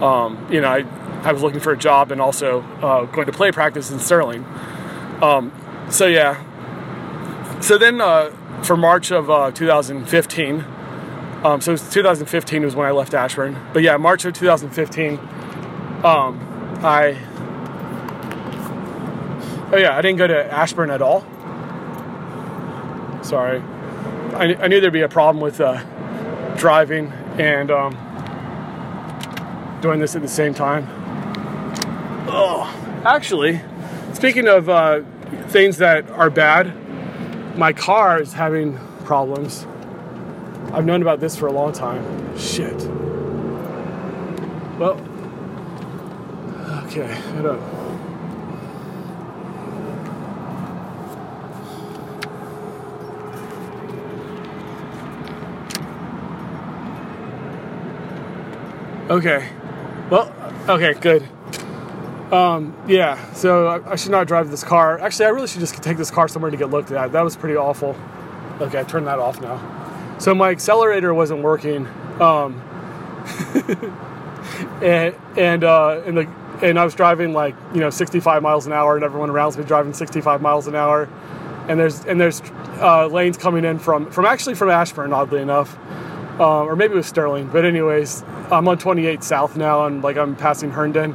um, 0.01 0.47
you 0.51 0.61
know, 0.61 0.69
I, 0.69 0.85
I 1.23 1.33
was 1.33 1.43
looking 1.43 1.61
for 1.61 1.73
a 1.73 1.79
job 1.79 2.13
and 2.13 2.21
also 2.21 2.61
uh, 2.83 3.05
going 3.07 3.27
to 3.27 3.33
play 3.33 3.51
practice 3.51 3.91
in 3.91 3.99
Sterling. 3.99 4.45
Um, 5.23 5.53
so 5.91 6.07
yeah. 6.07 6.43
So 7.61 7.79
then 7.79 8.01
uh, 8.01 8.31
for 8.63 8.77
March 8.77 9.11
of 9.11 9.31
uh, 9.31 9.51
2015. 9.51 10.65
Um, 11.45 11.61
so 11.61 11.77
2015 11.77 12.65
was 12.65 12.75
when 12.75 12.87
I 12.87 12.91
left 12.91 13.15
Ashburn. 13.15 13.57
But 13.73 13.83
yeah, 13.83 13.97
March 13.97 14.25
of 14.25 14.35
2015, 14.35 15.19
um, 16.03 16.41
I. 16.83 17.17
Oh 19.73 19.77
yeah, 19.77 19.97
I 19.97 20.03
didn't 20.03 20.19
go 20.19 20.27
to 20.27 20.53
Ashburn 20.53 20.91
at 20.91 21.03
all. 21.03 21.21
Sorry, 23.23 23.61
I, 24.35 24.57
I 24.61 24.69
knew 24.69 24.81
there'd 24.81 24.93
be 24.93 25.03
a 25.03 25.09
problem 25.09 25.43
with 25.43 25.61
uh, 25.61 25.83
driving 26.57 27.13
and 27.39 27.71
um, 27.71 27.93
doing 29.83 30.01
this 30.01 30.17
at 30.17 30.23
the 30.23 30.29
same 30.29 30.55
time. 30.55 30.87
Oh, 32.29 32.73
actually, 33.05 33.61
speaking 34.15 34.47
of 34.49 34.69
uh, 34.69 35.01
things 35.49 35.79
that 35.79 36.09
are 36.11 36.31
bad. 36.31 36.73
My 37.57 37.73
car 37.73 38.21
is 38.21 38.33
having 38.33 38.79
problems. 39.05 39.67
I've 40.73 40.85
known 40.85 41.03
about 41.03 41.21
this 41.21 41.37
for 41.37 41.47
a 41.47 41.53
long 41.53 41.73
time. 41.73 42.37
Shit. 42.37 42.77
Well, 44.79 45.01
okay. 46.85 47.17
Okay. 59.09 59.49
Well, 60.11 60.33
okay, 60.69 60.95
good. 60.95 61.29
Um, 62.33 62.77
yeah, 62.89 63.33
so 63.35 63.69
I, 63.69 63.93
I, 63.93 63.97
should 63.97 64.11
not 64.11 64.27
drive 64.27 64.51
this 64.51 64.65
car. 64.65 64.99
Actually, 64.99 65.27
I 65.27 65.29
really 65.29 65.47
should 65.47 65.61
just 65.61 65.81
take 65.81 65.97
this 65.97 66.11
car 66.11 66.27
somewhere 66.27 66.51
to 66.51 66.57
get 66.57 66.71
looked 66.71 66.91
at. 66.91 67.13
That 67.13 67.23
was 67.23 67.37
pretty 67.37 67.57
awful. 67.57 67.97
Okay, 68.61 68.81
I 68.81 68.83
turned 68.83 69.07
that 69.07 69.21
off 69.21 69.41
now. 69.41 70.17
So 70.19 70.35
my 70.35 70.51
accelerator 70.51 71.15
wasn't 71.15 71.43
working, 71.43 71.87
um, 72.21 72.61
and 74.83 75.15
and 75.37 75.63
uh, 75.63 76.03
and 76.05 76.17
the 76.17 76.29
and 76.63 76.81
I 76.81 76.85
was 76.85 76.95
driving 76.95 77.33
like 77.33 77.55
you 77.73 77.79
know 77.79 77.91
65 77.91 78.43
miles 78.43 78.67
an 78.67 78.73
hour, 78.73 78.97
and 78.97 79.05
everyone 79.05 79.31
around 79.31 79.57
me 79.57 79.65
driving 79.65 79.93
65 79.93 80.43
miles 80.43 80.67
an 80.67 80.75
hour, 80.75 81.09
and 81.69 81.79
there's 81.79 82.05
and 82.07 82.21
there's 82.21 82.43
uh, 82.81 83.07
lanes 83.07 83.37
coming 83.37 83.65
in 83.65 83.79
from 83.79 84.11
from 84.11 84.25
actually 84.25 84.57
from 84.57 84.71
Ashburn, 84.71 85.13
oddly 85.13 85.43
enough, 85.43 85.79
uh, 86.41 86.65
or 86.65 86.75
maybe 86.75 86.95
it 86.95 86.97
was 86.97 87.07
Sterling. 87.07 87.47
But 87.47 87.65
anyways, 87.65 88.25
I'm 88.51 88.67
on 88.67 88.79
28 88.79 89.23
South 89.23 89.57
now, 89.57 89.87
and 89.87 90.03
like 90.03 90.17
I'm 90.17 90.35
passing 90.35 90.73
Herndon 90.73 91.15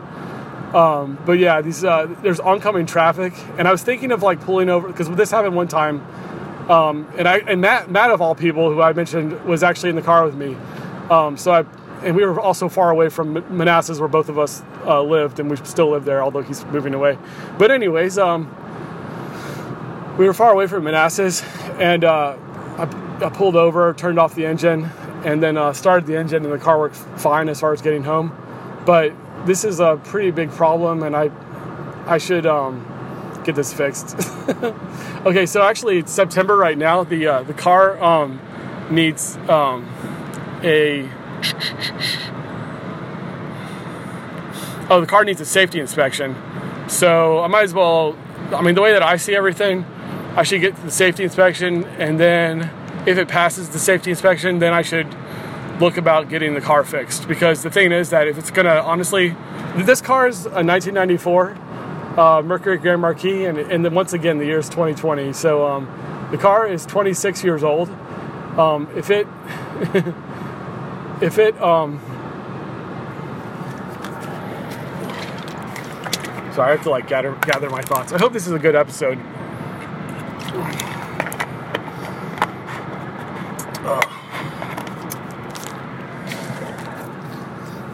um, 0.73 1.17
but 1.25 1.34
yeah, 1.34 1.62
these 1.62 1.84
uh, 1.84 2.07
there's 2.21 2.39
oncoming 2.39 2.86
traffic, 2.86 3.34
and 3.57 3.67
I 3.67 3.71
was 3.71 3.84
thinking 3.84 4.12
of 4.12 4.23
like 4.23 4.41
pulling 4.41 4.69
over 4.69 4.88
because 4.88 5.10
this 5.12 5.31
happened 5.31 5.55
one 5.55 5.67
time, 5.67 6.01
um, 6.69 7.12
and 7.17 7.27
I 7.27 7.39
and 7.39 7.62
Matt 7.62 7.91
Matt 7.91 8.12
of 8.12 8.21
all 8.21 8.36
people 8.36 8.71
who 8.71 8.81
I 8.81 8.93
mentioned 8.93 9.43
was 9.45 9.63
actually 9.63 9.89
in 9.89 9.95
the 9.95 10.01
car 10.01 10.23
with 10.25 10.36
me, 10.36 10.55
um, 11.10 11.36
so 11.38 11.51
I 11.51 11.65
and 12.03 12.15
we 12.15 12.25
were 12.25 12.39
also 12.39 12.69
far 12.69 12.89
away 12.89 13.10
from 13.10 13.34
Manassas 13.55 13.99
where 13.99 14.07
both 14.07 14.29
of 14.29 14.39
us 14.39 14.63
uh, 14.86 15.01
lived, 15.01 15.39
and 15.39 15.49
we 15.49 15.57
still 15.57 15.91
live 15.91 16.05
there, 16.05 16.23
although 16.23 16.41
he's 16.41 16.65
moving 16.65 16.93
away. 16.93 17.17
But 17.57 17.71
anyways, 17.71 18.17
um, 18.17 18.47
we 20.17 20.25
were 20.25 20.34
far 20.34 20.51
away 20.51 20.67
from 20.67 20.84
Manassas, 20.84 21.43
and 21.79 22.03
uh, 22.03 22.38
I, 22.77 22.84
I, 23.23 23.29
pulled 23.29 23.55
over, 23.55 23.93
turned 23.93 24.19
off 24.19 24.36
the 24.36 24.45
engine, 24.45 24.89
and 25.23 25.41
then 25.41 25.57
uh, 25.57 25.73
started 25.73 26.07
the 26.07 26.17
engine, 26.17 26.43
and 26.43 26.53
the 26.53 26.57
car 26.57 26.79
worked 26.79 26.95
fine 26.95 27.49
as 27.49 27.60
far 27.60 27.73
as 27.73 27.81
getting 27.81 28.03
home, 28.03 28.36
but 28.86 29.13
this 29.45 29.63
is 29.63 29.80
a 29.80 29.99
pretty 30.04 30.32
big 30.32 30.51
problem, 30.51 31.04
and 31.04 31.15
I 31.15 31.32
I 32.06 32.17
should 32.17 32.45
um, 32.45 32.86
get 33.43 33.56
this 33.56 33.73
fixed. 33.73 34.15
okay, 35.25 35.45
so 35.45 35.62
actually 35.62 35.97
it's 35.99 36.12
September 36.12 36.56
right 36.56 36.77
now. 36.77 37.04
The 37.04 37.27
uh, 37.27 37.43
the 37.43 37.54
car 37.54 38.01
um, 38.04 38.39
needs 38.89 39.38
um, 39.49 39.88
a 40.63 41.10
oh 44.89 44.99
the 45.01 45.08
car 45.08 45.25
needs 45.25 45.41
a 45.41 45.45
safety 45.45 45.80
inspection. 45.80 46.36
So 46.88 47.39
I 47.39 47.47
might 47.47 47.63
as 47.63 47.73
well. 47.73 48.17
I 48.51 48.62
mean, 48.62 48.75
the 48.75 48.82
way 48.82 48.91
that 48.91 49.04
I 49.04 49.15
see 49.15 49.36
everything, 49.36 49.86
I 50.36 50.43
should 50.43 50.62
get 50.62 50.75
the 50.84 50.91
safety 50.91 51.23
inspection, 51.23 51.86
and 51.86 52.19
then 52.19 52.69
if 53.06 53.17
it 53.17 53.27
passes 53.27 53.69
the 53.69 53.80
safety 53.80 54.12
inspection, 54.12 54.60
then 54.60 54.73
I 54.73 54.82
should 54.82 55.08
look 55.82 55.98
about 55.98 56.30
getting 56.30 56.54
the 56.54 56.62
car 56.62 56.84
fixed 56.84 57.28
because 57.28 57.63
the 57.63 57.72
thing 57.72 57.91
is 57.91 58.12
that 58.12 58.28
if 58.28 58.38
it's 58.38 58.52
gonna 58.52 58.82
honestly, 58.82 59.36
this 59.76 60.00
car 60.00 60.28
is 60.28 60.46
a 60.46 60.63
1994 60.63 61.58
uh, 62.17 62.41
Mercury 62.44 62.78
Grand 62.78 63.02
Marquis, 63.02 63.46
and, 63.46 63.58
and 63.58 63.84
then 63.86 63.94
once 63.94 64.13
again 64.13 64.38
the 64.38 64.46
year 64.46 64.60
is 64.60 64.70
2020. 64.70 65.34
So 65.34 65.65
um, 65.65 66.28
the 66.32 66.38
car 66.38 66.67
is 66.67 66.86
26 66.86 67.44
years 67.44 67.63
old. 67.63 67.89
Um, 68.58 68.89
if 68.96 69.10
it 69.10 69.28
if 71.22 71.38
it 71.39 71.60
um, 71.62 72.00
sorry, 76.54 76.70
I 76.70 76.72
have 76.72 76.84
to 76.84 76.89
like 76.89 77.08
gather 77.08 77.34
gather 77.41 77.70
my 77.70 77.82
thoughts. 77.82 78.12
I 78.12 78.20
hope 78.20 78.34
this 78.34 78.48
is 78.48 78.54
a 78.54 78.60
good 78.60 78.76
episode. 78.76 79.20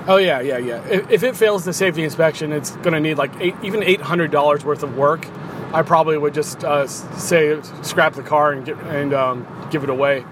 Oh 0.07 0.15
yeah, 0.15 0.39
yeah, 0.39 0.57
yeah. 0.57 0.85
If, 0.87 1.11
if, 1.11 1.23
it 1.23 1.35
fails 1.35 1.65
the 1.65 1.73
safety 1.73 2.01
inspection, 2.03 2.53
it's 2.53 2.71
going 2.77 2.93
to 2.93 2.99
need 3.01 3.17
like 3.17 3.31
eight, 3.41 3.55
even 3.61 3.83
eight 3.83 3.99
hundred 3.99 4.31
dollars 4.31 4.63
worth 4.63 4.81
of 4.81 4.95
work. 4.95 5.27
I 5.73 5.81
probably 5.81 6.17
would 6.17 6.33
just 6.33 6.63
uh, 6.63 6.87
say 6.87 7.61
scrap 7.81 8.13
the 8.13 8.23
car 8.23 8.53
and 8.53 8.65
get 8.65 8.77
and 8.77 9.13
um, 9.13 9.45
give 9.69 9.83
it 9.83 9.89
away. 9.89 10.23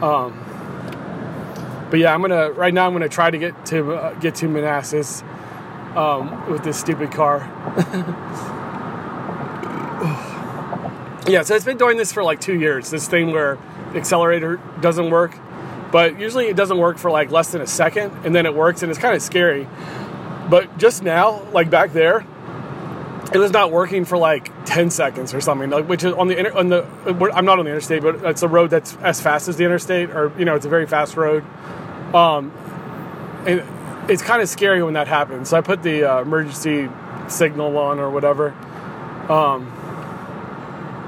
Um, 0.00 0.38
but 1.90 1.98
yeah, 1.98 2.14
I'm 2.14 2.20
gonna 2.20 2.52
right 2.52 2.72
now. 2.72 2.86
I'm 2.86 2.92
gonna 2.92 3.08
try 3.08 3.28
to 3.28 3.38
get 3.38 3.66
to 3.66 3.94
uh, 3.94 4.14
get 4.14 4.36
to 4.36 4.46
Manassas 4.46 5.24
um, 5.96 6.48
with 6.48 6.62
this 6.62 6.78
stupid 6.78 7.10
car. 7.10 7.40
yeah, 11.28 11.42
so 11.42 11.56
it's 11.56 11.64
been 11.64 11.76
doing 11.76 11.96
this 11.96 12.12
for 12.12 12.22
like 12.22 12.40
two 12.40 12.58
years. 12.58 12.90
This 12.90 13.08
thing 13.08 13.32
where 13.32 13.58
the 13.92 13.98
accelerator 13.98 14.60
doesn't 14.80 15.10
work 15.10 15.36
but 15.92 16.18
usually 16.18 16.46
it 16.46 16.56
doesn't 16.56 16.78
work 16.78 16.98
for 16.98 17.10
like 17.10 17.30
less 17.30 17.52
than 17.52 17.60
a 17.60 17.66
second, 17.66 18.10
and 18.24 18.34
then 18.34 18.46
it 18.46 18.54
works, 18.54 18.82
and 18.82 18.90
it's 18.90 18.98
kind 18.98 19.14
of 19.14 19.22
scary. 19.22 19.68
But 20.50 20.78
just 20.78 21.02
now, 21.02 21.42
like 21.52 21.70
back 21.70 21.92
there, 21.92 22.26
it 23.32 23.38
was 23.38 23.52
not 23.52 23.70
working 23.70 24.04
for 24.04 24.18
like 24.18 24.50
10 24.64 24.90
seconds 24.90 25.32
or 25.32 25.40
something 25.40 25.70
like, 25.70 25.88
which 25.88 26.02
is 26.02 26.12
on 26.14 26.28
the 26.28 26.36
inter- 26.38 26.56
on 26.56 26.68
the 26.68 26.84
i'm 27.34 27.44
not 27.44 27.58
on 27.58 27.64
the 27.64 27.70
interstate 27.70 28.02
but 28.02 28.16
it's 28.24 28.42
a 28.42 28.48
road 28.48 28.68
that's 28.68 28.96
as 28.96 29.20
fast 29.20 29.48
as 29.48 29.56
the 29.56 29.64
interstate 29.64 30.10
or 30.10 30.32
you 30.38 30.44
know 30.44 30.54
it's 30.54 30.66
a 30.66 30.68
very 30.68 30.86
fast 30.86 31.16
road. 31.16 31.44
Um, 32.14 32.50
and 33.46 33.62
it's 34.10 34.22
kind 34.22 34.42
of 34.42 34.48
scary 34.48 34.82
when 34.82 34.94
that 34.94 35.08
happens. 35.08 35.48
So 35.50 35.56
i 35.56 35.60
put 35.60 35.82
the 35.82 36.04
uh, 36.04 36.22
emergency 36.22 36.88
signal 37.28 37.76
on 37.78 37.98
or 37.98 38.10
whatever. 38.10 38.50
Um, 39.28 39.66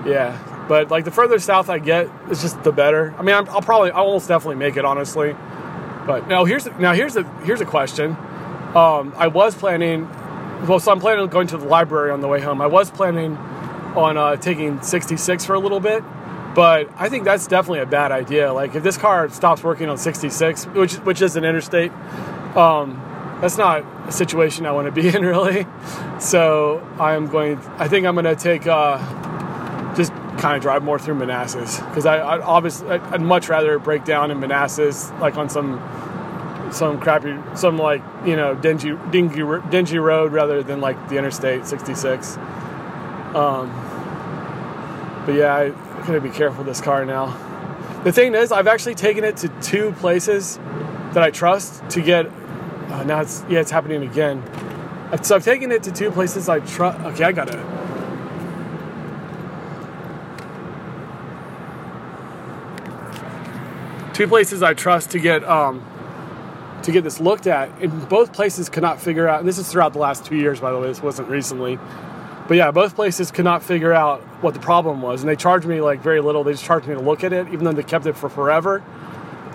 yeah 0.06 0.53
but 0.68 0.90
like 0.90 1.04
the 1.04 1.10
further 1.10 1.38
south 1.38 1.68
I 1.68 1.78
get, 1.78 2.08
it's 2.28 2.42
just 2.42 2.62
the 2.64 2.72
better. 2.72 3.14
I 3.18 3.22
mean, 3.22 3.34
i 3.34 3.40
will 3.40 3.62
probably, 3.62 3.90
I'll 3.90 4.04
almost 4.04 4.28
definitely 4.28 4.56
make 4.56 4.76
it, 4.76 4.84
honestly. 4.84 5.36
But 6.06 6.28
now 6.28 6.44
here's 6.44 6.66
now 6.78 6.92
here's 6.92 7.16
a 7.16 7.24
here's 7.44 7.60
a 7.60 7.66
question. 7.66 8.16
Um, 8.74 9.14
I 9.16 9.28
was 9.28 9.54
planning, 9.54 10.08
well, 10.66 10.80
so 10.80 10.90
I'm 10.92 11.00
planning 11.00 11.22
on 11.22 11.28
going 11.28 11.46
to 11.48 11.56
the 11.56 11.64
library 11.64 12.10
on 12.10 12.20
the 12.20 12.28
way 12.28 12.40
home. 12.40 12.60
I 12.60 12.66
was 12.66 12.90
planning 12.90 13.36
on 13.94 14.16
uh, 14.16 14.36
taking 14.36 14.82
66 14.82 15.44
for 15.44 15.54
a 15.54 15.58
little 15.60 15.78
bit, 15.78 16.02
but 16.54 16.90
I 16.96 17.08
think 17.08 17.24
that's 17.24 17.46
definitely 17.46 17.80
a 17.80 17.86
bad 17.86 18.10
idea. 18.10 18.52
Like 18.52 18.74
if 18.74 18.82
this 18.82 18.98
car 18.98 19.28
stops 19.30 19.62
working 19.62 19.88
on 19.88 19.96
66, 19.96 20.66
which 20.66 20.94
which 20.96 21.22
is 21.22 21.36
an 21.36 21.44
interstate, 21.44 21.92
um, 22.56 23.00
that's 23.40 23.56
not 23.56 23.84
a 24.06 24.12
situation 24.12 24.66
I 24.66 24.72
want 24.72 24.86
to 24.86 24.92
be 24.92 25.08
in 25.14 25.24
really. 25.24 25.66
So 26.20 26.86
I'm 26.98 27.28
going. 27.28 27.58
I 27.78 27.88
think 27.88 28.06
I'm 28.06 28.14
going 28.14 28.24
to 28.24 28.36
take. 28.36 28.66
Uh, 28.66 28.98
kind 30.44 30.56
of 30.58 30.62
drive 30.62 30.82
more 30.82 30.98
through 30.98 31.14
Manassas 31.14 31.80
because 31.80 32.04
I, 32.04 32.18
I 32.18 32.38
obviously 32.38 32.86
I'd 32.90 33.22
much 33.22 33.48
rather 33.48 33.78
break 33.78 34.04
down 34.04 34.30
in 34.30 34.40
Manassas 34.40 35.10
like 35.12 35.38
on 35.38 35.48
some 35.48 35.80
some 36.70 37.00
crappy 37.00 37.34
some 37.56 37.78
like 37.78 38.02
you 38.26 38.36
know 38.36 38.54
dingy 38.54 38.94
dingy 39.10 39.42
dingy 39.70 39.98
road 39.98 40.32
rather 40.32 40.62
than 40.62 40.82
like 40.82 41.08
the 41.08 41.16
Interstate 41.16 41.66
66. 41.66 42.36
Um, 43.34 43.72
but 45.24 45.34
yeah, 45.34 45.54
I 45.54 45.70
gotta 46.06 46.20
be 46.20 46.28
careful 46.28 46.62
this 46.62 46.82
car 46.82 47.06
now. 47.06 47.34
The 48.04 48.12
thing 48.12 48.34
is, 48.34 48.52
I've 48.52 48.66
actually 48.66 48.96
taken 48.96 49.24
it 49.24 49.38
to 49.38 49.48
two 49.62 49.92
places 49.92 50.58
that 51.14 51.22
I 51.22 51.30
trust 51.30 51.88
to 51.88 52.02
get. 52.02 52.26
Uh, 52.26 53.02
now 53.04 53.22
it's 53.22 53.42
yeah, 53.48 53.60
it's 53.60 53.70
happening 53.70 54.02
again. 54.02 54.42
So 55.22 55.36
I've 55.36 55.44
taken 55.44 55.72
it 55.72 55.84
to 55.84 55.90
two 55.90 56.10
places 56.10 56.50
I 56.50 56.60
trust. 56.60 57.00
Okay, 57.00 57.24
I 57.24 57.32
gotta 57.32 57.83
two 64.14 64.28
places 64.28 64.62
I 64.62 64.72
trust 64.72 65.10
to 65.10 65.18
get 65.18 65.44
um, 65.44 65.84
to 66.82 66.92
get 66.92 67.04
this 67.04 67.20
looked 67.20 67.46
at, 67.46 67.68
and 67.82 68.08
both 68.08 68.32
places 68.32 68.68
could 68.70 68.82
not 68.82 69.00
figure 69.00 69.28
out. 69.28 69.40
And 69.40 69.48
this 69.48 69.58
is 69.58 69.70
throughout 69.70 69.92
the 69.92 69.98
last 69.98 70.24
two 70.24 70.36
years, 70.36 70.60
by 70.60 70.72
the 70.72 70.78
way. 70.78 70.86
This 70.86 71.02
wasn't 71.02 71.28
recently, 71.28 71.78
but 72.48 72.56
yeah, 72.56 72.70
both 72.70 72.94
places 72.94 73.30
could 73.30 73.44
not 73.44 73.62
figure 73.62 73.92
out 73.92 74.22
what 74.42 74.54
the 74.54 74.60
problem 74.60 75.02
was, 75.02 75.20
and 75.20 75.28
they 75.28 75.36
charged 75.36 75.66
me 75.66 75.80
like 75.82 76.00
very 76.00 76.20
little. 76.20 76.44
They 76.44 76.52
just 76.52 76.64
charged 76.64 76.86
me 76.86 76.94
to 76.94 77.00
look 77.00 77.24
at 77.24 77.32
it, 77.32 77.48
even 77.48 77.64
though 77.64 77.72
they 77.72 77.82
kept 77.82 78.06
it 78.06 78.16
for 78.16 78.30
forever. 78.30 78.82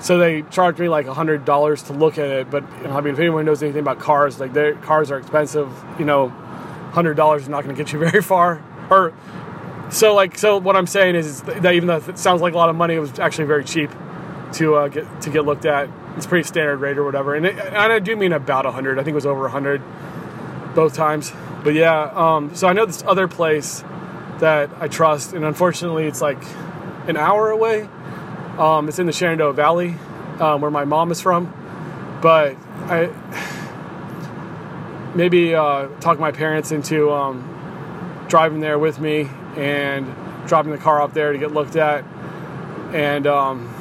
So 0.01 0.17
they 0.17 0.43
charged 0.43 0.79
me 0.79 0.87
like 0.89 1.07
hundred 1.07 1.45
dollars 1.45 1.83
to 1.83 1.93
look 1.93 2.17
at 2.17 2.27
it. 2.27 2.51
But 2.51 2.63
you 2.81 2.87
know, 2.87 2.97
I 2.97 3.01
mean, 3.01 3.13
if 3.13 3.19
anyone 3.19 3.45
knows 3.45 3.63
anything 3.63 3.81
about 3.81 3.99
cars, 3.99 4.39
like 4.39 4.53
their 4.53 4.75
cars 4.75 5.09
are 5.09 5.17
expensive. 5.17 5.69
You 5.97 6.05
know, 6.05 6.29
hundred 6.91 7.15
dollars 7.15 7.43
is 7.43 7.49
not 7.49 7.63
going 7.63 7.75
to 7.75 7.81
get 7.81 7.93
you 7.93 7.99
very 8.09 8.21
far. 8.21 8.63
Or 8.89 9.13
so 9.89 10.15
like 10.15 10.37
so. 10.37 10.57
What 10.57 10.75
I'm 10.75 10.87
saying 10.87 11.15
is 11.15 11.41
that 11.43 11.73
even 11.73 11.87
though 11.87 11.97
it 11.97 12.17
sounds 12.17 12.41
like 12.41 12.53
a 12.53 12.57
lot 12.57 12.69
of 12.69 12.75
money, 12.75 12.95
it 12.95 12.99
was 12.99 13.19
actually 13.19 13.45
very 13.45 13.63
cheap 13.63 13.91
to 14.53 14.75
uh, 14.75 14.87
get 14.87 15.21
to 15.21 15.29
get 15.29 15.45
looked 15.45 15.65
at. 15.65 15.89
It's 16.17 16.25
pretty 16.25 16.47
standard 16.47 16.77
rate 16.77 16.97
or 16.97 17.03
whatever, 17.03 17.35
and, 17.35 17.45
it, 17.45 17.57
and 17.57 17.77
I 17.77 17.99
do 17.99 18.15
mean 18.15 18.33
about 18.33 18.65
100. 18.65 18.99
I 18.99 19.03
think 19.03 19.13
it 19.13 19.15
was 19.15 19.25
over 19.25 19.41
100 19.41 19.81
both 20.75 20.93
times. 20.93 21.31
But 21.63 21.73
yeah, 21.73 22.11
um, 22.13 22.55
so 22.55 22.67
I 22.67 22.73
know 22.73 22.85
this 22.85 23.03
other 23.05 23.27
place 23.27 23.83
that 24.39 24.69
I 24.79 24.87
trust, 24.87 25.33
and 25.33 25.45
unfortunately, 25.45 26.05
it's 26.05 26.21
like 26.21 26.41
an 27.07 27.17
hour 27.17 27.49
away. 27.49 27.87
Um, 28.57 28.87
it's 28.87 28.99
in 28.99 29.05
the 29.05 29.13
Shenandoah 29.13 29.53
Valley, 29.53 29.95
um, 30.39 30.61
where 30.61 30.71
my 30.71 30.85
mom 30.85 31.11
is 31.11 31.21
from. 31.21 31.53
But 32.21 32.55
I 32.87 33.09
maybe 35.15 35.55
uh, 35.55 35.87
talk 35.99 36.19
my 36.19 36.31
parents 36.31 36.71
into 36.71 37.11
um, 37.11 38.25
driving 38.27 38.59
there 38.59 38.77
with 38.79 38.99
me 38.99 39.29
and 39.55 40.13
dropping 40.47 40.71
the 40.71 40.77
car 40.77 41.01
up 41.01 41.13
there 41.13 41.31
to 41.31 41.37
get 41.37 41.51
looked 41.51 41.75
at. 41.75 42.03
And 42.93 43.27
um, 43.27 43.73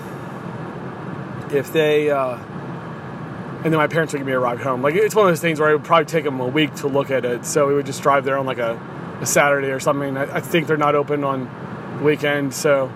if 1.53 1.73
they, 1.73 2.11
uh, 2.11 2.37
and 2.37 3.65
then 3.65 3.77
my 3.77 3.87
parents 3.87 4.13
would 4.13 4.19
give 4.19 4.27
me 4.27 4.33
a 4.33 4.39
ride 4.39 4.61
home. 4.61 4.83
Like 4.83 4.95
it's 4.95 5.15
one 5.15 5.27
of 5.27 5.31
those 5.33 5.41
things 5.41 5.59
where 5.59 5.71
it 5.71 5.75
would 5.75 5.85
probably 5.85 6.07
take 6.07 6.25
them 6.25 6.41
a 6.41 6.47
week 6.47 6.75
to 6.77 6.89
look 6.89 7.11
at 7.11 7.25
it. 7.25 7.45
So 7.45 7.67
we 7.67 7.75
would 7.75 7.87
just 7.87 8.03
drive 8.03 8.25
there 8.25 8.39
on 8.39 8.47
like 8.47 8.59
a, 8.59 8.81
a 9.21 9.27
Saturday 9.27 9.69
or 9.69 9.81
something. 9.81 10.17
I, 10.17 10.37
I 10.37 10.41
think 10.41 10.67
they're 10.67 10.77
not 10.77 10.95
open 10.95 11.25
on 11.25 12.03
weekend, 12.03 12.55
so 12.55 12.93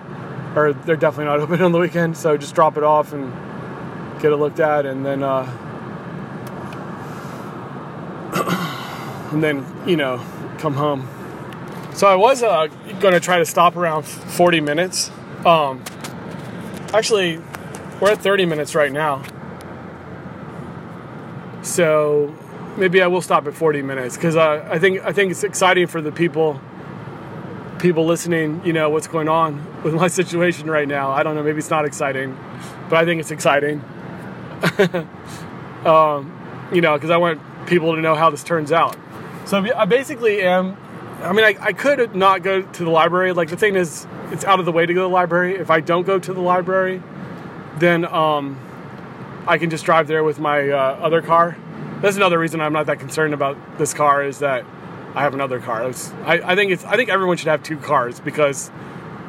or 0.55 0.73
they're 0.73 0.95
definitely 0.95 1.25
not 1.25 1.39
open 1.41 1.61
on 1.61 1.71
the 1.71 1.79
weekend. 1.79 2.17
So 2.17 2.37
just 2.37 2.55
drop 2.55 2.77
it 2.77 2.83
off 2.83 3.13
and 3.13 3.31
get 4.21 4.31
it 4.31 4.37
looked 4.37 4.59
at, 4.59 4.85
and 4.85 5.05
then 5.05 5.21
uh, 5.21 5.43
and 9.31 9.43
then 9.43 9.65
you 9.85 9.97
know 9.97 10.23
come 10.59 10.75
home. 10.75 11.07
So 11.93 12.07
I 12.07 12.15
was 12.15 12.41
uh, 12.41 12.67
going 12.99 13.13
to 13.13 13.19
try 13.19 13.37
to 13.37 13.45
stop 13.45 13.75
around 13.75 14.03
40 14.03 14.61
minutes. 14.61 15.11
Um, 15.45 15.83
actually, 16.91 17.39
we're 18.03 18.11
at 18.11 18.21
30 18.21 18.45
minutes 18.45 18.75
right 18.75 18.91
now. 18.91 19.23
So 21.61 22.35
maybe 22.75 23.01
I 23.01 23.07
will 23.07 23.21
stop 23.21 23.47
at 23.47 23.53
40 23.53 23.81
minutes 23.81 24.17
because 24.17 24.35
uh, 24.35 24.67
I 24.69 24.77
think 24.77 24.99
I 25.05 25.13
think 25.13 25.31
it's 25.31 25.45
exciting 25.45 25.87
for 25.87 26.01
the 26.01 26.11
people 26.11 26.59
people 27.79 28.05
listening. 28.05 28.61
You 28.65 28.73
know 28.73 28.89
what's 28.89 29.07
going 29.07 29.29
on 29.29 29.65
with 29.83 29.93
my 29.93 30.09
situation 30.09 30.69
right 30.69 30.87
now. 30.87 31.11
I 31.11 31.23
don't 31.23 31.35
know. 31.35 31.43
Maybe 31.43 31.59
it's 31.59 31.69
not 31.69 31.85
exciting, 31.85 32.37
but 32.89 32.97
I 32.97 33.05
think 33.05 33.21
it's 33.21 33.31
exciting. 33.31 33.79
um, 35.85 36.69
you 36.73 36.81
know, 36.81 36.95
because 36.95 37.09
I 37.09 37.15
want 37.15 37.39
people 37.67 37.95
to 37.95 38.01
know 38.01 38.15
how 38.15 38.29
this 38.29 38.43
turns 38.43 38.73
out. 38.73 38.97
So 39.45 39.65
I 39.73 39.85
basically 39.85 40.41
am. 40.41 40.75
I 41.21 41.31
mean, 41.31 41.45
I, 41.45 41.55
I 41.61 41.71
could 41.71 42.17
not 42.17 42.43
go 42.43 42.63
to 42.63 42.83
the 42.83 42.89
library. 42.89 43.31
Like 43.31 43.47
the 43.47 43.55
thing 43.55 43.77
is, 43.77 44.05
it's 44.31 44.43
out 44.43 44.59
of 44.59 44.65
the 44.65 44.73
way 44.73 44.85
to 44.85 44.93
go 44.93 45.03
to 45.03 45.07
the 45.07 45.13
library. 45.13 45.55
If 45.55 45.69
I 45.69 45.79
don't 45.79 46.05
go 46.05 46.19
to 46.19 46.33
the 46.33 46.41
library, 46.41 47.01
then 47.79 48.05
um, 48.05 48.59
I 49.47 49.57
can 49.57 49.69
just 49.69 49.85
drive 49.85 50.07
there 50.07 50.23
with 50.23 50.39
my 50.39 50.69
uh, 50.69 50.77
other 51.01 51.21
car. 51.21 51.57
That's 52.01 52.17
another 52.17 52.39
reason 52.39 52.61
I'm 52.61 52.73
not 52.73 52.87
that 52.87 52.99
concerned 52.99 53.33
about 53.33 53.57
this 53.77 53.93
car 53.93 54.23
is 54.23 54.39
that 54.39 54.65
I 55.15 55.21
have 55.21 55.33
another 55.33 55.59
car. 55.59 55.83
I, 55.83 56.41
I 56.43 56.55
think 56.55 56.71
it's 56.71 56.83
I 56.85 56.95
think 56.95 57.09
everyone 57.09 57.37
should 57.37 57.47
have 57.47 57.63
two 57.63 57.77
cars 57.77 58.19
because 58.19 58.69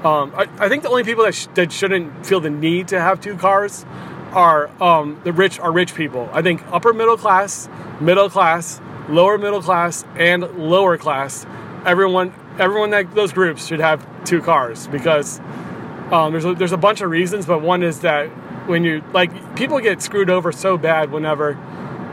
um, 0.02 0.32
I, 0.36 0.48
I, 0.58 0.68
think 0.68 0.82
the 0.82 0.90
only 0.90 1.04
people 1.04 1.24
that, 1.24 1.34
sh- 1.34 1.46
that 1.54 1.72
shouldn't 1.72 2.26
feel 2.26 2.40
the 2.40 2.50
need 2.50 2.88
to 2.88 3.00
have 3.00 3.20
two 3.20 3.36
cars 3.36 3.86
are 4.32 4.70
um, 4.82 5.20
the 5.24 5.32
rich 5.32 5.58
are 5.60 5.72
rich 5.72 5.94
people. 5.94 6.28
I 6.32 6.42
think 6.42 6.62
upper 6.72 6.92
middle 6.92 7.16
class, 7.16 7.68
middle 8.00 8.28
class, 8.28 8.80
lower 9.08 9.38
middle 9.38 9.62
class, 9.62 10.04
and 10.16 10.42
lower 10.58 10.98
class. 10.98 11.46
Everyone, 11.86 12.34
everyone 12.58 12.90
that 12.90 13.14
those 13.14 13.32
groups 13.32 13.66
should 13.66 13.80
have 13.80 14.06
two 14.24 14.42
cars 14.42 14.86
because 14.88 15.40
um, 16.12 16.32
there's 16.32 16.44
a, 16.44 16.54
there's 16.54 16.72
a 16.72 16.76
bunch 16.76 17.00
of 17.00 17.10
reasons, 17.10 17.46
but 17.46 17.60
one 17.60 17.82
is 17.82 18.00
that 18.00 18.28
when 18.68 18.84
you 18.84 19.02
like 19.12 19.56
people 19.56 19.78
get 19.80 20.02
screwed 20.02 20.30
over 20.30 20.52
so 20.52 20.78
bad 20.78 21.10
whenever 21.10 21.54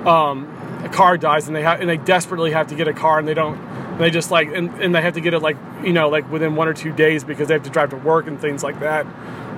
um, 0.08 0.46
a 0.84 0.90
car 0.90 1.18
dies 1.18 1.48
and 1.48 1.56
they 1.56 1.62
have 1.62 1.80
and 1.80 1.90
they 1.90 1.98
desperately 1.98 2.52
have 2.52 2.68
to 2.68 2.76
get 2.76 2.88
a 2.88 2.94
car 2.94 3.20
and 3.20 3.28
they 3.28 3.34
don't 3.34 3.58
and 3.58 4.00
they 4.00 4.10
just 4.10 4.32
like 4.32 4.50
and, 4.50 4.70
and 4.82 4.94
they 4.94 5.02
have 5.02 5.14
to 5.14 5.22
get 5.22 5.34
it 5.34 5.40
like 5.40 5.58
you 5.84 5.94
know 5.94 6.10
like 6.10 6.30
within 6.32 6.56
one 6.56 6.68
or 6.68 6.74
two 6.74 6.92
days 6.92 7.24
because 7.24 7.48
they 7.48 7.54
have 7.54 7.64
to 7.64 7.70
drive 7.70 7.90
to 7.92 7.96
work 7.98 8.28
and 8.28 8.42
things 8.42 8.64
like 8.64 8.80
that 8.82 9.06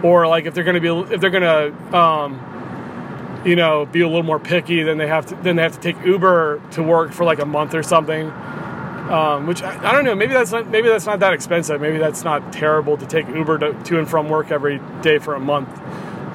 or 0.03 0.27
like 0.27 0.45
if 0.45 0.53
they're 0.53 0.63
to 0.63 0.79
be 0.79 1.13
if 1.13 1.19
they're 1.19 1.31
to 1.31 1.97
um, 1.97 2.39
you 3.45 3.55
know, 3.55 3.85
be 3.85 4.01
a 4.01 4.07
little 4.07 4.23
more 4.23 4.39
picky. 4.39 4.83
Then 4.83 4.97
they 4.97 5.07
have 5.07 5.25
to 5.27 5.35
then 5.35 5.55
they 5.55 5.63
have 5.63 5.73
to 5.73 5.79
take 5.79 6.03
Uber 6.05 6.61
to 6.71 6.83
work 6.83 7.11
for 7.11 7.23
like 7.23 7.39
a 7.39 7.45
month 7.45 7.73
or 7.73 7.83
something. 7.83 8.31
Um, 9.09 9.47
which 9.47 9.61
I, 9.61 9.89
I, 9.89 9.91
don't 9.91 10.05
know. 10.05 10.15
Maybe 10.15 10.33
that's 10.33 10.51
not 10.51 10.69
maybe 10.69 10.87
that's 10.87 11.05
not 11.05 11.19
that 11.19 11.33
expensive. 11.33 11.81
Maybe 11.81 11.97
that's 11.97 12.23
not 12.23 12.53
terrible 12.53 12.95
to 12.97 13.05
take 13.05 13.27
Uber 13.27 13.59
to, 13.59 13.83
to 13.83 13.99
and 13.99 14.09
from 14.09 14.29
work 14.29 14.49
every 14.49 14.79
day 15.01 15.19
for 15.19 15.35
a 15.35 15.39
month. 15.39 15.69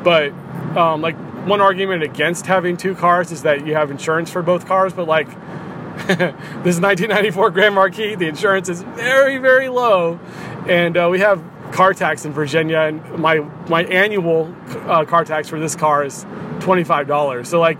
But 0.04 0.32
um, 0.76 1.00
like 1.00 1.16
one 1.46 1.62
argument 1.62 2.02
against 2.02 2.44
having 2.44 2.76
two 2.76 2.94
cars 2.94 3.32
is 3.32 3.42
that 3.42 3.66
you 3.66 3.74
have 3.74 3.90
insurance 3.90 4.30
for 4.30 4.42
both 4.42 4.66
cars. 4.66 4.92
But 4.92 5.08
like 5.08 5.28
this 6.06 6.78
1994 6.78 7.50
Grand 7.50 7.74
Marquis, 7.74 8.16
the 8.16 8.28
insurance 8.28 8.68
is 8.68 8.82
very 8.82 9.38
very 9.38 9.70
low, 9.70 10.20
and 10.68 10.96
uh, 10.96 11.08
we 11.10 11.20
have 11.20 11.42
car 11.72 11.94
tax 11.94 12.24
in 12.24 12.32
Virginia, 12.32 12.80
and 12.80 13.18
my 13.18 13.38
my 13.68 13.84
annual 13.84 14.54
uh, 14.86 15.04
car 15.04 15.24
tax 15.24 15.48
for 15.48 15.58
this 15.58 15.74
car 15.74 16.04
is 16.04 16.26
twenty 16.60 16.84
five 16.84 17.06
dollars. 17.06 17.48
So 17.48 17.60
like, 17.60 17.78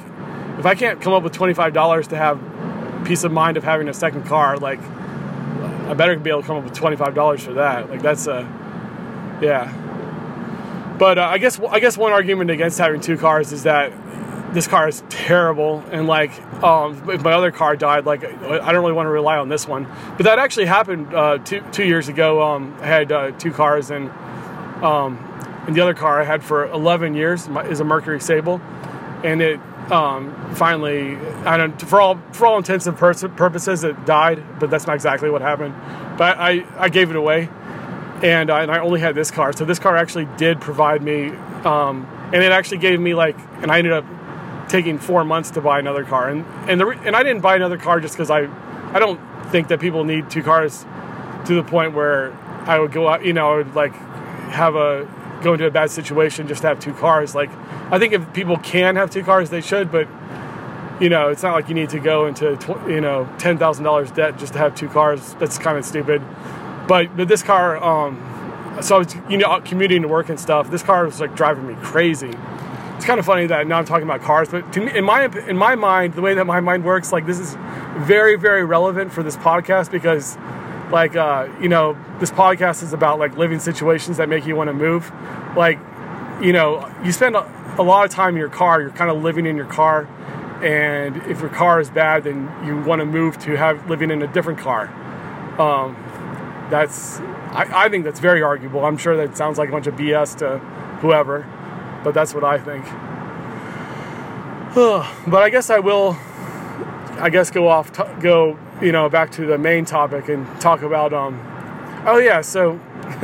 if 0.59 0.67
I 0.67 0.75
can't 0.75 1.01
come 1.01 1.13
up 1.13 1.23
with 1.23 1.33
twenty 1.33 1.55
five 1.55 1.73
dollars 1.73 2.09
to 2.09 2.17
have 2.17 2.41
peace 3.05 3.25
of 3.25 3.33
mind 3.33 3.57
of 3.57 3.65
having 3.65 3.89
a 3.89 3.95
second 3.95 4.27
car, 4.27 4.57
like, 4.57 4.81
I 5.89 5.95
better 5.95 6.17
be 6.17 6.31
able 6.31 6.43
to 6.43 6.47
come 6.47 6.57
up 6.59 6.65
with 6.65 6.75
twenty 6.75 6.97
five 6.97 7.15
dollars 7.15 7.43
for 7.43 7.55
that. 7.55 7.89
Like 7.89 8.03
that's 8.03 8.27
a, 8.27 8.43
yeah. 9.41 9.73
But 10.99 11.19
uh, 11.19 11.23
I 11.23 11.39
guess 11.39 11.59
I 11.61 11.81
guess 11.81 11.97
one 11.97 12.13
argument 12.13 12.51
against 12.51 12.79
having 12.79 13.01
two 13.01 13.17
cars 13.17 13.53
is 13.53 13.63
that 13.63 13.93
this 14.53 14.67
car 14.67 14.89
is 14.89 15.03
terrible 15.09 15.85
and 15.91 16.07
like 16.07 16.31
um, 16.63 17.09
if 17.11 17.23
my 17.23 17.33
other 17.33 17.51
car 17.51 17.77
died 17.77 18.07
like 18.07 18.25
i 18.25 18.73
don't 18.73 18.81
really 18.81 18.95
want 18.95 19.07
to 19.07 19.11
rely 19.11 19.37
on 19.37 19.51
this 19.51 19.69
one 19.69 19.87
but 20.17 20.25
that 20.25 20.39
actually 20.39 20.65
happened 20.65 21.13
uh, 21.15 21.37
two, 21.39 21.63
two 21.71 21.85
years 21.85 22.09
ago 22.09 22.43
um, 22.43 22.75
i 22.81 22.87
had 22.87 23.13
uh, 23.13 23.31
two 23.33 23.53
cars 23.53 23.91
and 23.91 24.09
um, 24.83 25.19
and 25.67 25.77
the 25.77 25.81
other 25.83 25.93
car 25.93 26.23
i 26.23 26.25
had 26.25 26.43
for 26.43 26.67
11 26.71 27.15
years 27.15 27.47
is 27.69 27.81
a 27.81 27.85
mercury 27.85 28.21
sable 28.21 28.59
and 29.23 29.43
it 29.43 29.61
um, 29.93 30.55
finally 30.55 31.17
i 31.47 31.57
don't 31.57 31.81
for 31.81 32.01
all 32.01 32.21
for 32.33 32.47
all 32.47 32.57
intents 32.57 32.87
and 32.87 32.97
purposes 32.97 33.85
it 33.85 34.05
died 34.05 34.43
but 34.59 34.71
that's 34.71 34.87
not 34.87 34.95
exactly 34.95 35.31
what 35.31 35.43
happened. 35.43 35.75
But 36.17 36.39
i 36.39 36.65
i 36.77 36.89
gave 36.89 37.11
it 37.11 37.17
away 37.17 37.49
and, 38.23 38.51
uh, 38.51 38.57
and 38.57 38.71
i 38.71 38.79
only 38.81 39.01
had 39.01 39.15
this 39.15 39.31
car. 39.31 39.53
So 39.53 39.65
this 39.65 39.79
car 39.79 39.97
actually 39.97 40.29
did 40.37 40.61
provide 40.61 41.03
me 41.03 41.29
um, 41.65 42.07
and 42.33 42.43
it 42.43 42.53
actually 42.53 42.79
gave 42.79 43.01
me 43.01 43.15
like 43.15 43.39
and 43.63 43.71
i 43.71 43.79
ended 43.79 43.93
up 43.93 44.05
taking 44.69 44.99
four 44.99 45.25
months 45.25 45.51
to 45.53 45.61
buy 45.61 45.79
another 45.79 46.05
car, 46.05 46.29
and 46.29 46.45
and 46.69 46.81
the 46.81 46.89
and 46.89 47.17
I 47.17 47.23
didn't 47.23 47.41
buy 47.41 47.57
another 47.57 47.79
car 47.79 48.01
just 48.01 48.15
because 48.15 48.31
I 48.31 48.49
I 48.95 48.99
don't 48.99 49.21
think 49.51 49.69
that 49.69 49.81
people 49.81 50.05
need 50.05 50.31
two 50.31 50.43
cars 50.43 50.85
to 51.47 51.55
the 51.55 51.63
point 51.63 51.95
where 51.95 52.33
I 52.67 52.79
would 52.79 52.93
go 52.93 53.09
out, 53.09 53.25
you 53.25 53.33
know, 53.33 53.53
I 53.53 53.57
would 53.57 53.75
like 53.75 53.95
have 53.95 54.77
a 54.77 55.09
go 55.43 55.53
into 55.53 55.67
a 55.67 55.71
bad 55.71 55.91
situation 55.91 56.49
just 56.49 56.63
to 56.63 56.69
have 56.69 56.81
two 56.81 56.93
cars. 56.95 57.35
Like 57.35 57.51
I 57.91 57.99
think 57.99 58.13
if 58.13 58.33
people 58.33 58.57
can 58.59 58.97
have 58.97 59.11
two 59.11 59.23
cars, 59.23 59.51
they 59.51 59.61
should, 59.61 59.91
but 59.91 60.09
you 61.01 61.09
know, 61.09 61.29
it's 61.29 61.43
not 61.43 61.55
like 61.55 61.69
you 61.69 61.75
need 61.75 61.91
to 61.91 62.01
go 62.01 62.27
into 62.27 62.57
tw- 62.57 62.89
you 62.89 63.01
know 63.01 63.29
ten 63.39 63.59
thousand 63.59 63.85
dollars 63.85 64.11
debt 64.11 64.39
just 64.39 64.53
to 64.55 64.59
have 64.59 64.75
two 64.75 64.89
cars. 64.89 65.35
That's 65.35 65.59
kind 65.59 65.79
of 65.79 65.85
stupid. 65.85 66.23
But 66.87 67.17
but 67.17 67.29
this 67.29 67.43
car, 67.43 67.77
um, 67.83 68.17
so 68.83 68.97
I 68.97 68.99
was 68.99 69.15
you 69.29 69.39
know 69.39 69.61
commuting 69.61 70.03
to 70.03 70.09
work 70.09 70.29
and 70.29 70.39
stuff. 70.39 70.71
This 70.71 70.83
car 70.83 71.05
was 71.05 71.21
like 71.21 71.35
driving 71.35 71.67
me 71.67 71.75
crazy 71.83 72.33
it's 72.99 73.07
kind 73.07 73.21
of 73.21 73.27
funny 73.27 73.47
that 73.47 73.69
now 73.69 73.79
I'm 73.79 73.85
talking 73.85 74.03
about 74.03 74.23
cars, 74.23 74.49
but 74.49 74.73
to 74.73 74.81
me, 74.81 74.99
in 74.99 75.05
my 75.05 75.27
in 75.47 75.57
my 75.57 75.77
mind, 75.77 76.15
the 76.15 76.21
way 76.21 76.35
that 76.35 76.47
my 76.47 76.59
mind 76.59 76.85
works, 76.85 77.13
like 77.13 77.27
this 77.27 77.39
is 77.39 77.55
very 77.97 78.37
very 78.37 78.65
relevant 78.65 79.13
for 79.13 79.23
this 79.23 79.37
podcast 79.37 79.93
because, 79.93 80.37
like, 80.91 81.17
uh, 81.17 81.49
you 81.61 81.69
know, 81.69 81.97
this 82.19 82.31
podcast 82.31 82.83
is 82.83 82.93
about 82.93 83.19
like 83.19 83.37
living 83.37 83.59
situations 83.59 84.17
that 84.17 84.29
make 84.29 84.47
you 84.47 84.57
want 84.57 84.69
to 84.69 84.75
move. 84.75 85.13
Like, 85.57 85.79
you 86.41 86.53
know, 86.53 86.89
you 87.05 87.13
spend 87.13 87.37
a, 87.37 87.77
a 87.79 87.83
lot 87.83 88.05
of 88.05 88.11
time 88.11 88.35
in 88.35 88.41
your 88.41 88.49
car. 88.49 88.81
You're 88.81 88.91
kind 88.91 89.11
of 89.11 89.23
living 89.23 89.47
in 89.47 89.57
your 89.57 89.67
car, 89.67 90.09
and 90.63 91.17
if 91.29 91.41
your 91.41 91.51
car 91.51 91.81
is 91.81 91.91
bad, 91.91 92.25
then 92.25 92.51
you 92.65 92.81
want 92.81 93.01
to 93.01 93.07
move 93.07 93.39
to 93.41 93.57
have 93.57 93.89
living 93.89 94.11
in 94.11 94.23
a 94.23 94.27
different 94.27 94.59
car. 94.59 94.89
Um, 95.61 95.97
that's 96.71 97.19
I, 97.51 97.87
I 97.87 97.89
think 97.89 98.05
that's 98.05 98.21
very 98.21 98.43
arguable. 98.43 98.85
I'm 98.85 98.99
sure 98.99 99.17
that 99.17 99.37
sounds 99.37 99.59
like 99.59 99.69
a 99.69 99.73
bunch 99.73 99.87
of 99.87 99.95
BS 99.95 100.37
to 100.39 100.59
whoever 101.01 101.47
but 102.03 102.15
that's 102.15 102.35
what 102.35 102.45
I 102.45 102.59
think. 102.59 102.85
but 105.31 105.43
I 105.43 105.51
guess 105.51 105.71
I 105.71 105.79
will. 105.79 106.17
I 107.21 107.31
guess 107.31 107.51
go 107.51 107.67
off, 107.67 107.93
t- 107.93 108.05
go 108.21 108.57
you 108.81 108.93
know 108.93 109.09
back 109.09 109.31
to 109.33 109.47
the 109.47 109.59
main 109.59 109.85
topic 109.85 110.29
and 110.29 110.47
talk 110.61 110.83
about 110.83 111.13
um. 111.13 111.41
Oh 112.07 112.19
yeah, 112.19 112.41
so. 112.41 112.81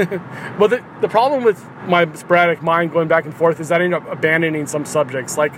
well, 0.59 0.69
the, 0.69 0.83
the 1.03 1.09
problem 1.09 1.45
with 1.45 1.63
my 1.87 2.11
sporadic 2.15 2.63
mind 2.63 2.91
going 2.91 3.07
back 3.07 3.25
and 3.27 3.35
forth 3.35 3.61
is 3.61 3.69
that 3.69 3.83
I 3.83 3.85
end 3.85 3.93
up 3.93 4.11
abandoning 4.11 4.67
some 4.67 4.87
subjects. 4.87 5.37
Like, 5.37 5.53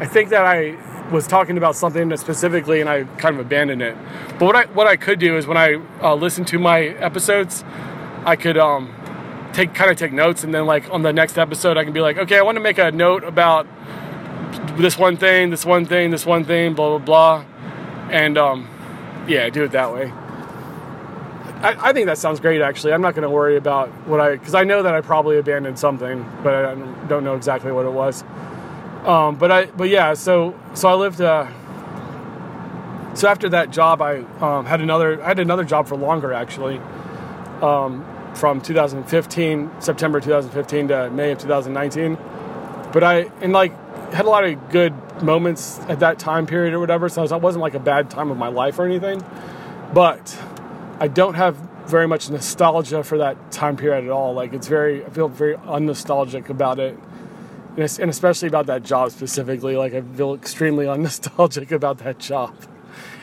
I 0.00 0.06
think 0.06 0.30
that 0.30 0.44
I 0.44 0.76
was 1.10 1.26
talking 1.26 1.56
about 1.56 1.76
something 1.76 2.14
specifically 2.16 2.80
and 2.80 2.88
I 2.88 3.04
kind 3.04 3.34
of 3.34 3.40
abandoned 3.40 3.82
it. 3.82 3.96
But 4.38 4.46
what 4.46 4.56
I 4.56 4.64
what 4.66 4.86
I 4.86 4.96
could 4.96 5.18
do 5.18 5.36
is 5.36 5.46
when 5.46 5.56
I 5.56 5.80
uh, 6.02 6.14
listen 6.14 6.44
to 6.46 6.58
my 6.58 6.80
episodes, 6.80 7.64
I 8.24 8.36
could 8.36 8.58
um, 8.58 8.94
take 9.52 9.74
kind 9.74 9.90
of 9.90 9.96
take 9.96 10.12
notes 10.12 10.44
and 10.44 10.52
then 10.52 10.66
like 10.66 10.90
on 10.90 11.02
the 11.02 11.12
next 11.12 11.38
episode 11.38 11.76
I 11.76 11.84
can 11.84 11.92
be 11.92 12.00
like, 12.00 12.18
okay, 12.18 12.38
I 12.38 12.42
want 12.42 12.56
to 12.56 12.60
make 12.60 12.78
a 12.78 12.90
note 12.90 13.24
about 13.24 13.66
this 14.76 14.98
one 14.98 15.16
thing, 15.16 15.50
this 15.50 15.64
one 15.64 15.84
thing, 15.84 16.10
this 16.10 16.26
one 16.26 16.44
thing, 16.44 16.74
blah 16.74 16.98
blah 16.98 17.44
blah, 17.44 17.44
and 18.10 18.38
um, 18.38 18.68
yeah, 19.28 19.48
do 19.50 19.64
it 19.64 19.72
that 19.72 19.92
way. 19.92 20.12
I, 21.60 21.90
I 21.90 21.92
think 21.92 22.06
that 22.06 22.18
sounds 22.18 22.40
great. 22.40 22.60
Actually, 22.60 22.92
I'm 22.92 23.02
not 23.02 23.14
going 23.14 23.24
to 23.24 23.30
worry 23.30 23.56
about 23.56 23.88
what 24.06 24.20
I 24.20 24.36
because 24.36 24.54
I 24.54 24.64
know 24.64 24.82
that 24.82 24.94
I 24.94 25.00
probably 25.00 25.38
abandoned 25.38 25.78
something, 25.78 26.24
but 26.42 26.54
I 26.54 26.74
don't 27.08 27.24
know 27.24 27.34
exactly 27.34 27.72
what 27.72 27.84
it 27.84 27.92
was. 27.92 28.22
Um, 29.04 29.36
but 29.36 29.50
I 29.50 29.66
but 29.66 29.88
yeah, 29.88 30.14
so 30.14 30.58
so 30.74 30.88
I 30.88 30.94
lived. 30.94 31.20
Uh, 31.20 31.46
so 33.14 33.26
after 33.28 33.48
that 33.48 33.70
job, 33.70 34.00
I 34.00 34.18
um, 34.40 34.66
had 34.66 34.80
another. 34.80 35.22
I 35.22 35.28
had 35.28 35.40
another 35.40 35.64
job 35.64 35.88
for 35.88 35.96
longer 35.96 36.32
actually, 36.32 36.78
um, 37.60 38.06
from 38.34 38.60
2015 38.60 39.70
September 39.80 40.20
2015 40.20 40.88
to 40.88 41.10
May 41.10 41.32
of 41.32 41.38
2019. 41.38 42.16
But 42.92 43.02
I 43.02 43.30
and 43.40 43.52
like 43.52 43.72
had 44.12 44.26
a 44.26 44.30
lot 44.30 44.44
of 44.44 44.70
good 44.70 44.94
moments 45.22 45.78
at 45.88 46.00
that 46.00 46.18
time 46.18 46.46
period 46.46 46.74
or 46.74 46.80
whatever. 46.80 47.08
So 47.08 47.22
it 47.24 47.42
wasn't 47.42 47.62
like 47.62 47.74
a 47.74 47.80
bad 47.80 48.10
time 48.10 48.30
of 48.30 48.36
my 48.36 48.48
life 48.48 48.78
or 48.78 48.86
anything. 48.86 49.24
But 49.92 50.38
I 51.00 51.08
don't 51.08 51.34
have 51.34 51.56
very 51.86 52.06
much 52.06 52.28
nostalgia 52.28 53.02
for 53.02 53.18
that 53.18 53.50
time 53.50 53.76
period 53.76 54.04
at 54.04 54.10
all. 54.10 54.34
Like 54.34 54.52
it's 54.52 54.68
very, 54.68 55.04
I 55.04 55.08
feel 55.10 55.28
very 55.28 55.56
unnostalgic 55.56 56.48
about 56.48 56.78
it, 56.78 56.98
and 57.76 58.10
especially 58.10 58.48
about 58.48 58.66
that 58.66 58.82
job 58.82 59.10
specifically. 59.10 59.76
Like 59.76 59.94
I 59.94 60.02
feel 60.02 60.34
extremely 60.34 60.86
unnostalgic 60.86 61.70
about 61.72 61.98
that 61.98 62.18
job, 62.18 62.54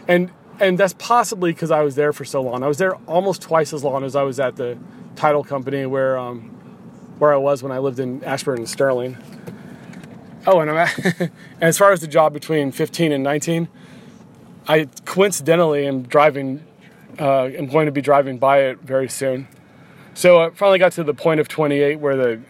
and 0.08 0.32
and 0.60 0.78
that's 0.78 0.96
possibly 0.98 1.52
because 1.52 1.72
I 1.72 1.82
was 1.82 1.96
there 1.96 2.14
for 2.14 2.26
so 2.26 2.42
long. 2.42 2.64
I 2.64 2.68
was 2.68 2.78
there 2.78 2.96
almost 3.08 3.42
twice 3.42 3.74
as 3.74 3.84
long 3.84 4.04
as 4.04 4.16
I 4.16 4.24
was 4.24 4.40
at 4.40 4.56
the 4.56 4.78
title 5.16 5.44
company 5.44 5.86
where 5.86 6.18
um, 6.18 6.50
where 7.20 7.34
I 7.34 7.38
was 7.38 7.62
when 7.62 7.72
I 7.72 7.80
lived 7.80 8.00
in 8.00 8.24
Ashburn 8.24 8.60
and 8.60 8.70
Sterling. 8.70 9.18
Oh, 10.48 10.60
and, 10.60 10.70
and 11.20 11.32
as 11.62 11.78
far 11.78 11.92
as 11.92 12.02
the 12.02 12.08
job 12.08 12.34
between 12.34 12.72
15 12.72 13.12
and 13.12 13.24
19, 13.24 13.68
I 14.68 14.88
coincidentally 15.06 15.88
am 15.88 16.04
driving. 16.04 16.64
Uh, 17.20 17.44
I'm 17.46 17.68
going 17.68 17.86
to 17.86 17.92
be 17.92 18.02
driving 18.02 18.38
by 18.38 18.60
it 18.60 18.80
very 18.82 19.10
soon. 19.10 19.48
So 20.14 20.40
I 20.40 20.50
finally 20.52 20.80
got 20.80 20.92
to 20.94 21.04
the 21.04 21.14
point 21.14 21.40
of 21.40 21.48
28 21.48 22.00
where 22.00 22.16
the, 22.16 22.42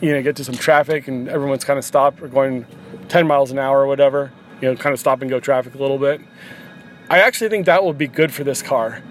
you 0.00 0.12
know, 0.12 0.22
get 0.22 0.36
to 0.36 0.44
some 0.44 0.54
traffic 0.54 1.08
and 1.08 1.28
everyone's 1.28 1.64
kind 1.64 1.78
of 1.78 1.84
stopped 1.84 2.22
or 2.22 2.28
going 2.28 2.66
10 3.08 3.26
miles 3.26 3.50
an 3.50 3.58
hour 3.58 3.80
or 3.80 3.86
whatever. 3.86 4.32
You 4.60 4.68
know, 4.68 4.76
kind 4.76 4.92
of 4.92 5.00
stop 5.00 5.20
and 5.20 5.30
go 5.30 5.40
traffic 5.40 5.74
a 5.74 5.78
little 5.78 5.98
bit. 5.98 6.20
I 7.08 7.18
actually 7.20 7.50
think 7.50 7.66
that 7.66 7.82
will 7.82 7.92
be 7.92 8.06
good 8.06 8.32
for 8.32 8.44
this 8.44 8.62
car. 8.62 9.02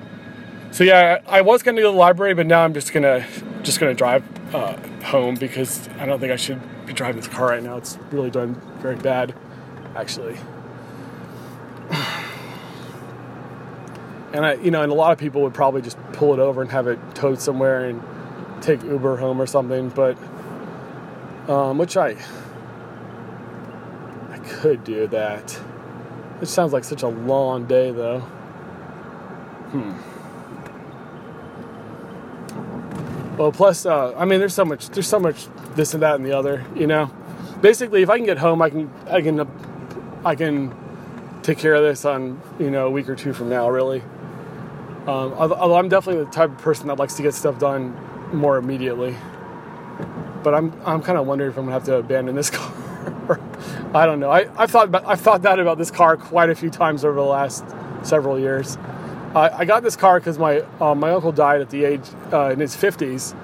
So 0.71 0.83
yeah, 0.83 1.19
I 1.27 1.41
was 1.41 1.63
going 1.63 1.75
to 1.75 1.81
go 1.81 1.89
to 1.89 1.91
the 1.91 1.97
library, 1.97 2.33
but 2.33 2.45
now 2.45 2.63
I'm 2.63 2.73
just 2.73 2.93
gonna 2.93 3.25
just 3.63 3.79
gonna 3.79 3.95
drive 3.95 4.23
uh, 4.53 4.77
home 5.03 5.35
because 5.35 5.87
I 5.99 6.05
don't 6.05 6.19
think 6.19 6.31
I 6.31 6.35
should 6.35 6.61
be 6.85 6.93
driving 6.93 7.21
this 7.21 7.27
car 7.27 7.47
right 7.47 7.63
now. 7.63 7.77
It's 7.77 7.97
really 8.11 8.29
done 8.29 8.55
very 8.79 8.95
bad, 8.95 9.33
actually. 9.95 10.37
And 14.31 14.45
I, 14.45 14.53
you 14.53 14.69
know, 14.69 14.83
and 14.83 14.91
a 14.91 14.95
lot 14.95 15.11
of 15.11 15.17
people 15.17 15.41
would 15.41 15.55
probably 15.55 15.81
just 15.81 15.97
pull 16.13 16.35
it 16.35 16.39
over 16.39 16.61
and 16.61 16.69
have 16.69 16.85
it 16.85 16.99
towed 17.15 17.41
somewhere 17.41 17.85
and 17.85 17.99
take 18.61 18.83
Uber 18.83 19.17
home 19.17 19.41
or 19.41 19.47
something. 19.47 19.89
But 19.89 20.19
um, 21.49 21.79
which 21.79 21.97
I, 21.97 22.15
I 24.29 24.37
could 24.37 24.83
do 24.83 25.07
that. 25.07 25.59
It 26.41 26.45
sounds 26.45 26.73
like 26.73 26.83
such 26.83 27.01
a 27.01 27.07
long 27.07 27.65
day, 27.65 27.89
though. 27.91 28.19
Hmm. 29.71 30.18
Well, 33.39 33.53
plus, 33.53 33.85
uh, 33.85 34.13
I 34.17 34.25
mean, 34.25 34.41
there's 34.41 34.53
so 34.53 34.65
much, 34.65 34.89
there's 34.89 35.07
so 35.07 35.17
much 35.17 35.47
this 35.75 35.93
and 35.93 36.03
that 36.03 36.15
and 36.15 36.25
the 36.25 36.37
other. 36.37 36.65
You 36.75 36.87
know, 36.87 37.09
basically, 37.61 38.03
if 38.03 38.09
I 38.09 38.17
can 38.17 38.25
get 38.25 38.37
home, 38.37 38.61
I 38.61 38.69
can, 38.69 38.91
I 39.07 39.21
can, 39.21 39.47
I 40.25 40.35
can 40.35 40.75
take 41.41 41.57
care 41.57 41.73
of 41.73 41.81
this 41.81 42.03
on 42.03 42.41
you 42.59 42.69
know 42.69 42.87
a 42.87 42.89
week 42.89 43.07
or 43.07 43.15
two 43.15 43.31
from 43.31 43.47
now. 43.47 43.69
Really, 43.69 44.01
um, 45.07 45.31
although 45.37 45.77
I'm 45.77 45.87
definitely 45.87 46.25
the 46.25 46.31
type 46.31 46.49
of 46.49 46.57
person 46.57 46.87
that 46.87 46.99
likes 46.99 47.13
to 47.13 47.23
get 47.23 47.33
stuff 47.33 47.57
done 47.59 47.95
more 48.33 48.57
immediately. 48.57 49.15
But 50.43 50.53
I'm 50.53 50.77
I'm 50.85 51.01
kind 51.01 51.17
of 51.17 51.25
wondering 51.25 51.49
if 51.49 51.57
I'm 51.57 51.63
gonna 51.63 51.71
have 51.71 51.85
to 51.85 51.95
abandon 51.95 52.35
this 52.35 52.49
car. 52.49 53.39
I 53.93 54.05
don't 54.05 54.19
know. 54.19 54.31
I, 54.31 54.49
I've 54.61 54.69
thought 54.69 54.89
about, 54.89 55.07
I've 55.07 55.21
thought 55.21 55.43
that 55.43 55.59
about 55.59 55.77
this 55.77 55.91
car 55.91 56.17
quite 56.17 56.49
a 56.49 56.55
few 56.55 56.69
times 56.69 57.05
over 57.05 57.15
the 57.15 57.21
last 57.21 57.63
several 58.03 58.37
years. 58.37 58.77
Uh, 59.36 59.49
I 59.53 59.65
got 59.65 59.84
this 59.84 59.95
car 59.95 60.19
because 60.19 60.39
my 60.39 60.61
um, 60.82 60.99
my 60.99 61.11
uncle 61.11 61.32
died 61.32 61.61
at 61.61 61.69
the 61.69 61.86
age 61.86 62.01
uh, 62.34 62.49
in 62.49 62.59
his 62.59 62.75
50s. 62.75 63.36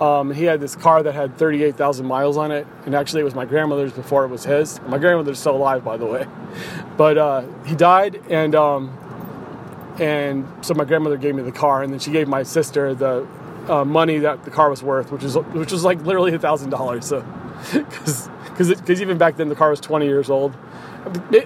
Um, 0.00 0.32
he 0.32 0.44
had 0.44 0.60
this 0.60 0.76
car 0.76 1.02
that 1.02 1.12
had 1.12 1.36
38,000 1.38 2.06
miles 2.06 2.36
on 2.36 2.52
it, 2.52 2.66
and 2.86 2.94
actually 2.94 3.20
it 3.22 3.24
was 3.24 3.34
my 3.34 3.44
grandmother's 3.44 3.92
before 3.92 4.24
it 4.24 4.28
was 4.28 4.44
his. 4.44 4.80
My 4.82 4.98
grandmother's 4.98 5.40
still 5.40 5.56
alive, 5.56 5.84
by 5.84 5.96
the 5.96 6.06
way, 6.06 6.26
but 6.96 7.18
uh, 7.18 7.42
he 7.64 7.74
died, 7.74 8.20
and 8.28 8.54
um, 8.54 8.96
and 10.00 10.46
so 10.60 10.74
my 10.74 10.84
grandmother 10.84 11.16
gave 11.16 11.34
me 11.34 11.42
the 11.42 11.52
car, 11.52 11.82
and 11.82 11.92
then 11.92 12.00
she 12.00 12.10
gave 12.10 12.28
my 12.28 12.42
sister 12.42 12.94
the 12.94 13.26
uh, 13.68 13.84
money 13.84 14.18
that 14.18 14.44
the 14.44 14.50
car 14.50 14.70
was 14.70 14.82
worth, 14.82 15.12
which 15.12 15.22
is 15.22 15.36
which 15.36 15.70
was 15.72 15.84
like 15.84 16.00
literally 16.02 16.34
a 16.34 16.38
thousand 16.38 16.70
dollars. 16.70 17.06
So, 17.06 17.24
because 17.72 18.28
because 18.44 19.00
even 19.00 19.18
back 19.18 19.36
then 19.36 19.48
the 19.48 19.54
car 19.54 19.70
was 19.70 19.80
20 19.80 20.06
years 20.06 20.30
old. 20.30 20.56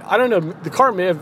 I 0.07 0.17
don't 0.17 0.31
know. 0.31 0.41
The 0.41 0.71
car 0.71 0.93
may 0.93 1.05
have. 1.05 1.21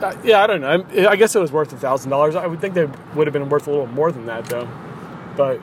Uh, 0.00 0.16
yeah, 0.22 0.42
I 0.42 0.46
don't 0.46 0.60
know. 0.60 1.08
I 1.08 1.16
guess 1.16 1.34
it 1.34 1.40
was 1.40 1.50
worth 1.50 1.72
a 1.72 1.76
thousand 1.76 2.10
dollars. 2.10 2.36
I 2.36 2.46
would 2.46 2.60
think 2.60 2.74
they 2.74 2.86
would 3.14 3.26
have 3.26 3.32
been 3.32 3.48
worth 3.48 3.66
a 3.66 3.70
little 3.70 3.86
more 3.88 4.12
than 4.12 4.26
that, 4.26 4.44
though. 4.46 4.68
But 5.36 5.60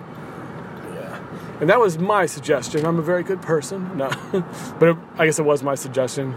yeah, 0.94 1.22
and 1.62 1.70
that 1.70 1.80
was 1.80 1.98
my 1.98 2.26
suggestion. 2.26 2.86
I'm 2.86 3.00
a 3.00 3.02
very 3.02 3.24
good 3.24 3.42
person. 3.42 3.98
No, 3.98 4.10
but 4.80 4.90
it, 4.90 4.98
I 5.18 5.26
guess 5.26 5.40
it 5.40 5.46
was 5.46 5.64
my 5.64 5.76
suggestion. 5.76 6.36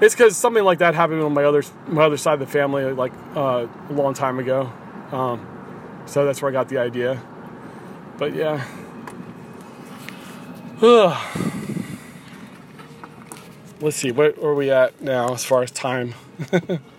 It's 0.00 0.14
because 0.14 0.36
something 0.36 0.64
like 0.64 0.78
that 0.78 0.94
happened 0.94 1.22
on 1.22 1.34
my 1.34 1.44
other 1.44 1.62
my 1.88 2.04
other 2.04 2.16
side 2.16 2.34
of 2.34 2.40
the 2.40 2.46
family 2.46 2.84
like 2.92 3.12
uh, 3.34 3.66
a 3.88 3.92
long 3.92 4.14
time 4.14 4.38
ago. 4.38 4.72
Um, 5.12 5.46
so 6.06 6.24
that's 6.24 6.40
where 6.40 6.50
I 6.50 6.52
got 6.52 6.68
the 6.68 6.78
idea. 6.78 7.22
But 8.16 8.34
yeah. 8.34 8.64
Let's 13.80 13.96
see, 13.96 14.10
where, 14.10 14.32
where 14.32 14.50
are 14.50 14.54
we 14.54 14.70
at 14.70 15.00
now 15.02 15.34
as 15.34 15.44
far 15.44 15.62
as 15.62 15.70
time? 15.70 16.14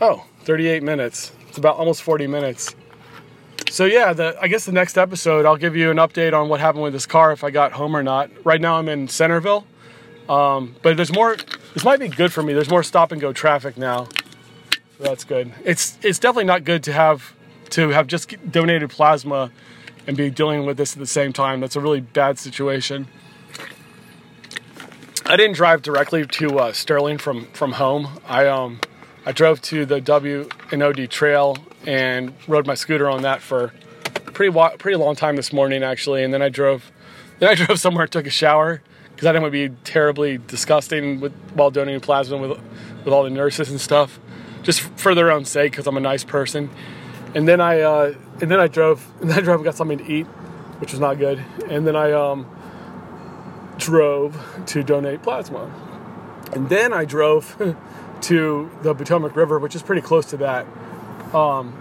oh, 0.00 0.24
38 0.44 0.82
minutes. 0.82 1.32
It's 1.48 1.58
about 1.58 1.76
almost 1.76 2.02
40 2.02 2.26
minutes. 2.26 2.74
So 3.70 3.84
yeah, 3.84 4.12
the, 4.12 4.36
I 4.40 4.48
guess 4.48 4.64
the 4.64 4.72
next 4.72 4.96
episode 4.96 5.44
I'll 5.44 5.56
give 5.56 5.76
you 5.76 5.90
an 5.90 5.96
update 5.96 6.32
on 6.32 6.48
what 6.48 6.60
happened 6.60 6.84
with 6.84 6.92
this 6.92 7.06
car 7.06 7.32
if 7.32 7.42
I 7.44 7.50
got 7.50 7.72
home 7.72 7.96
or 7.96 8.02
not. 8.02 8.30
Right 8.44 8.60
now 8.60 8.76
I'm 8.76 8.88
in 8.88 9.08
Centreville, 9.08 9.66
um, 10.28 10.76
but 10.82 10.96
there's 10.96 11.12
more. 11.12 11.36
This 11.74 11.84
might 11.84 12.00
be 12.00 12.08
good 12.08 12.32
for 12.32 12.42
me. 12.42 12.52
There's 12.52 12.70
more 12.70 12.82
stop 12.82 13.12
and 13.12 13.20
go 13.20 13.32
traffic 13.32 13.76
now. 13.76 14.04
So 14.04 15.04
that's 15.04 15.24
good. 15.24 15.52
It's 15.64 15.98
it's 16.02 16.18
definitely 16.18 16.44
not 16.44 16.64
good 16.64 16.82
to 16.84 16.92
have 16.92 17.34
to 17.70 17.90
have 17.90 18.06
just 18.06 18.34
donated 18.50 18.90
plasma 18.90 19.50
and 20.06 20.16
be 20.16 20.30
dealing 20.30 20.64
with 20.64 20.76
this 20.76 20.92
at 20.94 20.98
the 20.98 21.06
same 21.06 21.32
time. 21.32 21.60
That's 21.60 21.76
a 21.76 21.80
really 21.80 22.00
bad 22.00 22.38
situation. 22.38 23.08
I 25.26 25.36
didn't 25.36 25.56
drive 25.56 25.82
directly 25.82 26.24
to 26.24 26.58
uh, 26.58 26.72
Sterling 26.72 27.18
from 27.18 27.46
from 27.48 27.72
home. 27.72 28.20
I 28.26 28.46
um 28.46 28.80
I 29.28 29.32
drove 29.32 29.60
to 29.62 29.84
the 29.84 30.00
W 30.00 30.48
and 30.70 30.84
OD 30.84 31.10
trail 31.10 31.58
and 31.84 32.32
rode 32.46 32.64
my 32.64 32.74
scooter 32.74 33.10
on 33.10 33.22
that 33.22 33.42
for 33.42 33.72
pretty 34.26 34.56
pretty 34.78 34.96
long 34.96 35.16
time 35.16 35.34
this 35.34 35.52
morning 35.52 35.82
actually, 35.82 36.22
and 36.22 36.32
then 36.32 36.42
I 36.42 36.48
drove 36.48 36.92
then 37.40 37.50
I 37.50 37.56
drove 37.56 37.80
somewhere, 37.80 38.06
took 38.06 38.26
a 38.26 38.30
shower 38.30 38.82
because 39.10 39.26
I 39.26 39.32
didn't 39.32 39.42
want 39.42 39.54
to 39.54 39.68
be 39.68 39.76
terribly 39.82 40.38
disgusting 40.38 41.20
with 41.20 41.32
while 41.54 41.72
donating 41.72 42.00
plasma 42.00 42.38
with 42.38 42.52
with 43.04 43.12
all 43.12 43.24
the 43.24 43.30
nurses 43.30 43.68
and 43.68 43.80
stuff, 43.80 44.20
just 44.62 44.80
for 44.80 45.12
their 45.12 45.32
own 45.32 45.44
sake 45.44 45.72
because 45.72 45.88
I'm 45.88 45.96
a 45.96 46.00
nice 46.00 46.22
person. 46.22 46.70
And 47.34 47.48
then 47.48 47.60
I 47.60 47.80
uh, 47.80 48.14
and 48.40 48.48
then 48.48 48.60
I 48.60 48.68
drove 48.68 49.10
and 49.20 49.28
then 49.30 49.38
I 49.38 49.40
drove 49.40 49.56
and 49.56 49.64
got 49.64 49.74
something 49.74 49.98
to 49.98 50.06
eat, 50.06 50.26
which 50.78 50.92
was 50.92 51.00
not 51.00 51.18
good. 51.18 51.44
And 51.68 51.84
then 51.84 51.96
I 51.96 52.12
um, 52.12 52.48
drove 53.76 54.40
to 54.66 54.84
donate 54.84 55.24
plasma, 55.24 55.68
and 56.52 56.68
then 56.68 56.92
I 56.92 57.04
drove 57.04 57.56
to 58.22 58.70
the 58.82 58.94
Potomac 58.94 59.36
River, 59.36 59.58
which 59.58 59.74
is 59.74 59.82
pretty 59.82 60.02
close 60.02 60.26
to 60.26 60.36
that, 60.38 60.66
um, 61.34 61.76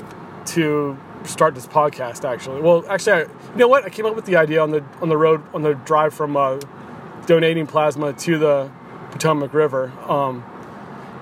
to 0.47 0.97
start 1.23 1.55
this 1.55 1.67
podcast. 1.67 2.23
Actually, 2.23 2.61
well, 2.61 2.83
actually, 2.89 3.13
I, 3.13 3.19
you 3.21 3.29
know 3.55 3.67
what? 3.67 3.83
I 3.85 3.89
came 3.89 4.05
up 4.05 4.15
with 4.15 4.25
the 4.25 4.35
idea 4.35 4.61
on 4.61 4.71
the 4.71 4.83
on 5.01 5.09
the 5.09 5.17
road 5.17 5.43
on 5.53 5.61
the 5.61 5.73
drive 5.73 6.13
from. 6.13 6.37
Uh, 6.37 6.59
donating 7.25 7.67
plasma 7.67 8.13
to 8.13 8.37
the 8.37 8.71
Potomac 9.11 9.53
River. 9.53 9.91
Um, 10.07 10.43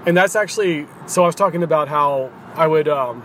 and 0.05 0.15
that's 0.15 0.35
actually 0.35 0.87
so 1.07 1.23
I 1.23 1.27
was 1.27 1.35
talking 1.35 1.63
about 1.63 1.87
how 1.87 2.31
I 2.55 2.67
would, 2.67 2.87
um, 2.87 3.23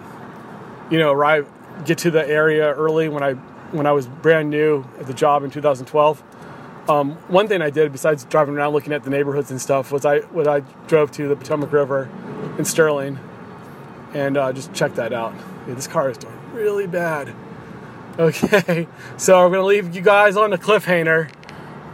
you 0.90 0.98
know, 0.98 1.12
arrive, 1.12 1.48
get 1.84 1.98
to 1.98 2.10
the 2.10 2.26
area 2.26 2.72
early 2.72 3.08
when 3.08 3.22
I 3.22 3.34
when 3.72 3.86
I 3.86 3.92
was 3.92 4.06
brand 4.06 4.50
new 4.50 4.84
at 4.98 5.06
the 5.06 5.14
job 5.14 5.42
in 5.42 5.50
2012. 5.50 6.22
Um, 6.88 7.12
one 7.28 7.48
thing 7.48 7.60
I 7.60 7.70
did 7.70 7.92
besides 7.92 8.24
driving 8.24 8.54
around 8.56 8.72
looking 8.72 8.94
at 8.94 9.04
the 9.04 9.10
neighborhoods 9.10 9.50
and 9.50 9.60
stuff 9.60 9.92
was 9.92 10.06
I 10.06 10.20
was 10.32 10.46
I 10.46 10.60
drove 10.86 11.10
to 11.12 11.28
the 11.28 11.36
Potomac 11.36 11.70
River 11.70 12.08
in 12.58 12.64
Sterling 12.64 13.18
and 14.14 14.36
uh, 14.38 14.52
just 14.52 14.72
checked 14.72 14.96
that 14.96 15.12
out. 15.12 15.34
Yeah, 15.66 15.74
this 15.74 15.86
car 15.86 16.10
is 16.10 16.18
doing 16.18 16.38
really 16.52 16.86
bad. 16.86 17.34
Okay, 18.18 18.88
so 19.16 19.44
I'm 19.44 19.52
gonna 19.52 19.64
leave 19.64 19.94
you 19.94 20.02
guys 20.02 20.36
on 20.36 20.50
the 20.50 20.58
cliffhanger. 20.58 21.30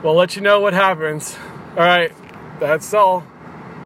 We'll 0.02 0.14
let 0.14 0.36
you 0.36 0.40
know 0.40 0.58
what 0.58 0.72
happens. 0.72 1.36
All 1.72 1.84
right, 1.84 2.12
that's 2.58 2.94
all. 2.94 3.26